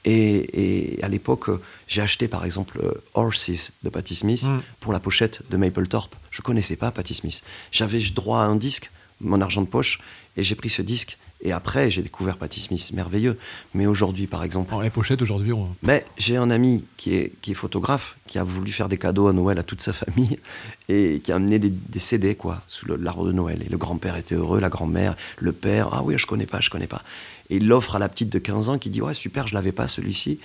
Et, 0.04 0.98
à 1.02 1.08
l'époque, 1.08 1.48
j'ai 1.88 2.02
acheté 2.02 2.28
par 2.28 2.44
exemple 2.44 2.78
euh, 2.82 3.02
Horses 3.14 3.72
de 3.82 3.88
Patti 3.88 4.14
Smith 4.14 4.44
mm. 4.44 4.60
pour 4.80 4.92
la 4.92 5.00
pochette 5.00 5.40
de 5.50 5.56
Mapplethorpe. 5.56 6.14
Je 6.30 6.42
connaissais 6.42 6.76
pas 6.76 6.90
Patti 6.90 7.14
Smith. 7.14 7.42
J'avais 7.72 8.00
droit 8.10 8.40
à 8.40 8.42
un 8.42 8.56
disque, 8.56 8.90
mon 9.20 9.40
argent 9.40 9.62
de 9.62 9.66
poche, 9.66 9.98
et 10.36 10.42
j'ai 10.42 10.54
pris 10.54 10.68
ce 10.68 10.82
disque 10.82 11.16
et 11.44 11.52
après, 11.52 11.90
j'ai 11.90 12.00
découvert 12.00 12.38
Patti 12.38 12.58
Smith, 12.58 12.92
merveilleux. 12.94 13.38
Mais 13.74 13.86
aujourd'hui, 13.86 14.26
par 14.26 14.42
exemple. 14.44 14.74
En 14.74 14.80
les 14.80 14.88
pochettes, 14.88 15.20
aujourd'hui. 15.20 15.52
On... 15.52 15.68
Mais 15.82 16.06
j'ai 16.16 16.38
un 16.38 16.50
ami 16.50 16.84
qui 16.96 17.14
est, 17.14 17.32
qui 17.42 17.50
est 17.50 17.54
photographe, 17.54 18.16
qui 18.26 18.38
a 18.38 18.44
voulu 18.44 18.72
faire 18.72 18.88
des 18.88 18.96
cadeaux 18.96 19.28
à 19.28 19.34
Noël 19.34 19.58
à 19.58 19.62
toute 19.62 19.82
sa 19.82 19.92
famille, 19.92 20.38
et 20.88 21.20
qui 21.22 21.32
a 21.32 21.36
amené 21.36 21.58
des, 21.58 21.98
CD, 21.98 22.34
quoi, 22.34 22.62
sous 22.66 22.86
l'arbre 22.86 23.26
de 23.26 23.32
Noël. 23.32 23.62
Et 23.62 23.68
le 23.68 23.76
grand-père 23.76 24.16
était 24.16 24.34
heureux, 24.34 24.58
la 24.58 24.70
grand-mère, 24.70 25.16
le 25.38 25.52
père, 25.52 25.90
ah 25.92 26.02
oui, 26.02 26.16
je 26.16 26.26
connais 26.26 26.46
pas, 26.46 26.60
je 26.60 26.70
connais 26.70 26.86
pas. 26.86 27.02
Et 27.50 27.56
il 27.56 27.66
l'offre 27.66 27.96
à 27.96 27.98
la 27.98 28.08
petite 28.08 28.30
de 28.30 28.38
15 28.38 28.70
ans 28.70 28.78
qui 28.78 28.88
dit, 28.88 29.02
ouais, 29.02 29.14
super, 29.14 29.46
je 29.46 29.52
l'avais 29.52 29.72
pas 29.72 29.86
celui-ci. 29.86 30.40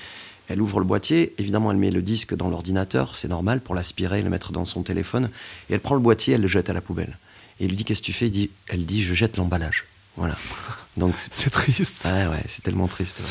Elle 0.50 0.62
ouvre 0.62 0.80
le 0.80 0.86
boîtier, 0.86 1.34
évidemment, 1.38 1.72
elle 1.72 1.78
met 1.78 1.92
le 1.92 2.02
disque 2.02 2.36
dans 2.36 2.50
l'ordinateur, 2.50 3.16
c'est 3.16 3.30
normal, 3.30 3.62
pour 3.62 3.74
l'aspirer 3.74 4.22
le 4.22 4.30
mettre 4.30 4.52
dans 4.52 4.66
son 4.66 4.84
téléphone. 4.84 5.30
Et 5.70 5.76
elle 5.76 5.80
prend 5.80 5.96
le 5.96 6.02
boîtier, 6.02 6.34
elle 6.34 6.42
le 6.42 6.48
jette 6.48 6.70
à 6.70 6.74
la 6.74 6.82
poubelle. 6.82 7.18
Et 7.62 7.66
il 7.66 7.70
lui 7.70 7.78
dit, 7.78 7.86
qu'est-ce 7.86 8.02
que 8.02 8.08
tu 8.08 8.14
fais? 8.14 8.28
Il 8.28 8.32
dit, 8.32 8.50
Elle 8.68 8.86
dit, 8.86 9.02
je 9.02 9.14
jette 9.14 9.38
l'emballage. 9.38 9.86
Voilà. 10.20 10.36
Donc 10.98 11.16
c'est 11.18 11.50
triste. 11.50 12.06
Ouais, 12.12 12.28
ouais, 12.28 12.44
c'est 12.46 12.62
tellement 12.62 12.88
triste. 12.88 13.22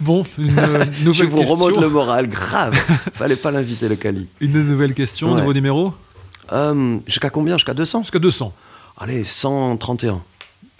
Bon, 0.00 0.24
une 0.38 0.58
euh, 0.58 0.84
nouvelle 1.04 1.14
Je 1.14 1.24
vous 1.24 1.42
remonte 1.42 1.80
le 1.80 1.88
moral, 1.88 2.28
grave. 2.28 2.74
Fallait 3.12 3.36
pas 3.36 3.50
l'inviter, 3.50 3.88
le 3.88 3.96
Cali. 3.96 4.26
Une 4.40 4.52
nouvelle 4.64 4.94
question, 4.94 5.34
nouveau 5.34 5.52
numéro 5.52 5.94
euh, 6.52 6.98
Jusqu'à 7.06 7.30
combien? 7.30 7.56
Jusqu'à 7.56 7.74
200 7.74 8.02
Jusqu'à 8.02 8.18
200. 8.18 8.52
Allez, 8.98 9.22
131. 9.22 10.22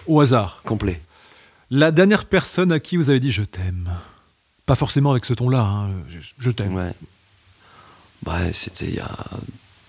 Au 0.06 0.20
hasard. 0.20 0.62
Complet. 0.64 1.00
La 1.70 1.90
dernière 1.90 2.24
personne 2.24 2.72
à 2.72 2.80
qui 2.80 2.96
vous 2.96 3.10
avez 3.10 3.20
dit 3.20 3.30
je 3.30 3.42
t'aime. 3.42 3.90
Pas 4.66 4.76
forcément 4.76 5.10
avec 5.10 5.26
ce 5.26 5.34
ton-là, 5.34 5.60
hein. 5.60 5.90
je, 6.38 6.50
t'aime. 6.50 6.74
Ouais. 6.74 6.92
Bah, 8.22 8.38
c'était 8.52 8.86
il 8.86 8.94
y 8.94 9.00
a 9.00 9.10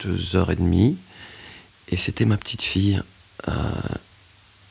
deux 0.03 0.35
heures 0.35 0.51
et 0.51 0.55
demie. 0.57 0.97
Et 1.87 1.95
c'était 1.95 2.25
ma 2.25 2.35
petite 2.35 2.61
fille. 2.61 3.01
Euh, 3.47 3.51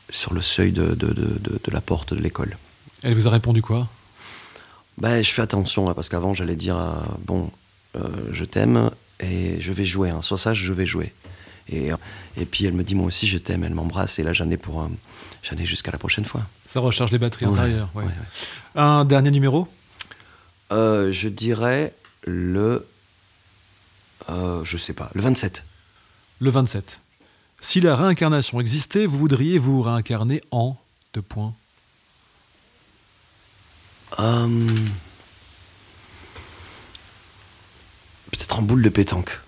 sur 0.09 0.33
le 0.33 0.41
seuil 0.41 0.71
de, 0.71 0.93
de, 0.93 1.13
de, 1.13 1.71
la 1.71 1.81
porte 1.81 2.13
de 2.13 2.19
l'école. 2.19 2.57
Elle 3.03 3.15
vous 3.15 3.27
a 3.27 3.31
répondu 3.31 3.61
quoi? 3.61 3.87
Ben, 4.97 5.23
Je 5.23 5.31
fais 5.31 5.41
attention, 5.41 5.89
hein, 5.89 5.93
parce 5.93 6.09
qu'avant 6.09 6.33
j'allais 6.33 6.55
dire, 6.55 6.77
euh, 6.77 6.93
bon, 7.25 7.51
euh, 7.95 8.01
je 8.31 8.45
t'aime 8.45 8.91
et 9.19 9.59
je 9.59 9.71
vais 9.71 9.85
jouer, 9.85 10.09
hein. 10.09 10.21
sois 10.21 10.37
sage, 10.37 10.57
je 10.59 10.73
vais 10.73 10.85
jouer. 10.85 11.13
Et, 11.67 11.89
et 12.37 12.45
puis 12.45 12.65
elle 12.65 12.73
me 12.73 12.83
dit, 12.83 12.93
moi 12.93 13.07
aussi 13.07 13.27
je 13.27 13.39
t'aime, 13.39 13.63
elle 13.63 13.73
m'embrasse 13.73 14.19
et 14.19 14.23
là 14.23 14.33
j'en 14.33 14.49
ai 14.51 14.57
pour 14.57 14.87
j'en 15.41 15.57
ai 15.57 15.65
jusqu'à 15.65 15.91
la 15.91 15.97
prochaine 15.97 16.25
fois. 16.25 16.41
Ça 16.67 16.79
recharge 16.79 17.11
les 17.11 17.17
batteries 17.17 17.45
intérieures. 17.45 17.89
Ouais. 17.95 18.03
Un 18.75 19.03
dernier 19.05 19.31
numéro? 19.31 19.67
Euh, 20.71 21.11
Je 21.11 21.27
dirais 21.27 21.93
le... 22.23 22.85
je 24.29 24.77
sais 24.77 24.93
pas, 24.93 25.09
le 25.15 25.21
27. 25.21 25.63
Le 26.39 26.49
27. 26.51 26.99
Si 27.65 27.79
la 27.79 27.95
réincarnation 27.95 28.61
existait, 28.61 29.07
vous 29.07 29.17
voudriez 29.17 29.57
vous 29.57 29.81
réincarner 29.81 30.43
en 30.51 30.77
deux 31.15 31.23
points 31.23 31.51
Euh, 34.19 34.67
Peut-être 38.29 38.59
en 38.59 38.61
boule 38.61 38.83
de 38.83 38.89
pétanque. 38.89 39.39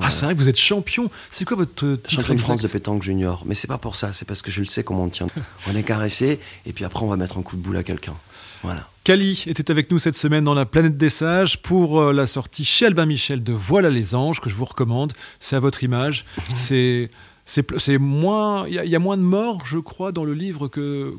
Ah, 0.00 0.08
c'est 0.08 0.24
vrai 0.24 0.34
que 0.34 0.40
vous 0.40 0.48
êtes 0.48 0.58
champion. 0.58 1.10
C'est 1.28 1.44
quoi 1.44 1.58
votre 1.58 1.96
titre 1.96 2.08
Champion 2.08 2.34
de 2.34 2.40
France 2.40 2.62
de 2.62 2.68
pétanque 2.68 3.02
junior. 3.02 3.42
Mais 3.44 3.54
c'est 3.54 3.68
pas 3.68 3.76
pour 3.76 3.94
ça, 3.94 4.14
c'est 4.14 4.24
parce 4.24 4.40
que 4.40 4.50
je 4.50 4.60
le 4.60 4.66
sais 4.66 4.82
comment 4.82 5.04
on 5.04 5.10
tient. 5.10 5.26
On 5.68 5.76
est 5.76 5.82
caressé, 5.82 6.40
et 6.64 6.72
puis 6.72 6.86
après 6.86 7.04
on 7.04 7.08
va 7.08 7.18
mettre 7.18 7.36
un 7.36 7.42
coup 7.42 7.56
de 7.56 7.60
boule 7.60 7.76
à 7.76 7.82
quelqu'un. 7.82 8.14
Voilà. 8.62 8.88
Kali 9.04 9.44
était 9.46 9.70
avec 9.70 9.90
nous 9.90 9.98
cette 9.98 10.14
semaine 10.14 10.44
dans 10.44 10.54
la 10.54 10.64
planète 10.64 10.96
des 10.96 11.10
sages 11.10 11.60
pour 11.60 12.00
euh, 12.00 12.12
la 12.14 12.26
sortie 12.26 12.64
chez 12.64 12.86
Albin 12.86 13.04
Michel 13.04 13.44
de 13.44 13.52
Voilà 13.52 13.90
les 13.90 14.14
anges 14.14 14.40
que 14.40 14.48
je 14.48 14.54
vous 14.54 14.64
recommande. 14.64 15.12
C'est 15.40 15.56
à 15.56 15.60
votre 15.60 15.84
image. 15.84 16.24
c'est 16.56 17.10
c'est 17.46 17.98
moins 17.98 18.66
il 18.68 18.74
y, 18.74 18.78
a- 18.78 18.84
il 18.84 18.90
y 18.90 18.96
a 18.96 18.98
moins 19.00 19.16
de 19.16 19.22
morts, 19.22 19.64
je 19.64 19.78
crois, 19.78 20.12
dans 20.12 20.24
le 20.24 20.34
livre 20.34 20.68
que 20.68 21.16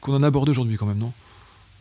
qu'on 0.00 0.14
en 0.14 0.22
aborde 0.22 0.48
aujourd'hui 0.48 0.76
quand 0.76 0.86
même, 0.86 0.98
non? 0.98 1.12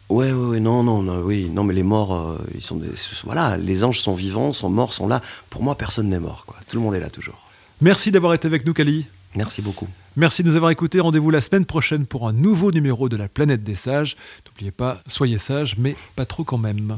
Ouais, 0.09 0.32
ouais, 0.32 0.45
ouais, 0.47 0.59
non, 0.59 0.84
non, 0.84 1.01
non, 1.01 1.21
oui, 1.21 1.49
non, 1.49 1.63
mais 1.63 1.74
les 1.74 1.82
morts, 1.84 2.13
euh, 2.15 2.38
ils 2.53 2.61
sont 2.61 2.76
des, 2.76 2.89
voilà, 3.24 3.57
les 3.57 3.84
anges 3.84 3.99
sont 4.01 4.13
vivants, 4.13 4.53
sont 4.53 4.69
morts, 4.69 4.93
sont 4.93 5.07
là. 5.07 5.21
Pour 5.49 5.63
moi, 5.63 5.76
personne 5.76 6.09
n'est 6.09 6.19
mort, 6.19 6.43
quoi. 6.45 6.57
Tout 6.67 6.76
le 6.76 6.84
monde 6.84 6.93
est 6.93 6.99
là 6.99 7.09
toujours. 7.09 7.39
Merci 7.82 8.11
d'avoir 8.11 8.34
été 8.34 8.45
avec 8.47 8.65
nous, 8.65 8.74
Kali. 8.74 9.07
Merci 9.36 9.61
beaucoup. 9.61 9.88
Merci 10.15 10.43
de 10.43 10.49
nous 10.49 10.55
avoir 10.55 10.69
écoutés. 10.71 10.99
Rendez-vous 10.99 11.32
la 11.32 11.41
semaine 11.41 11.65
prochaine 11.65 12.05
pour 12.05 12.28
un 12.28 12.34
nouveau 12.34 12.71
numéro 12.71 13.09
de 13.09 13.15
la 13.17 13.28
planète 13.28 13.63
des 13.63 13.76
sages. 13.76 14.15
N'oubliez 14.45 14.71
pas, 14.71 15.01
soyez 15.07 15.38
sages, 15.39 15.76
mais 15.80 15.95
pas 16.15 16.26
trop 16.26 16.43
quand 16.43 16.59
même. 16.59 16.97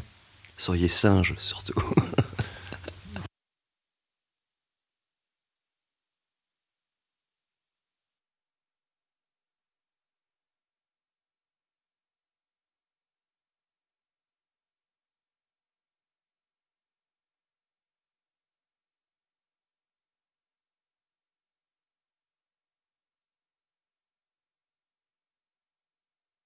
Soyez 0.58 0.88
singes, 0.90 1.36
surtout. 1.38 1.80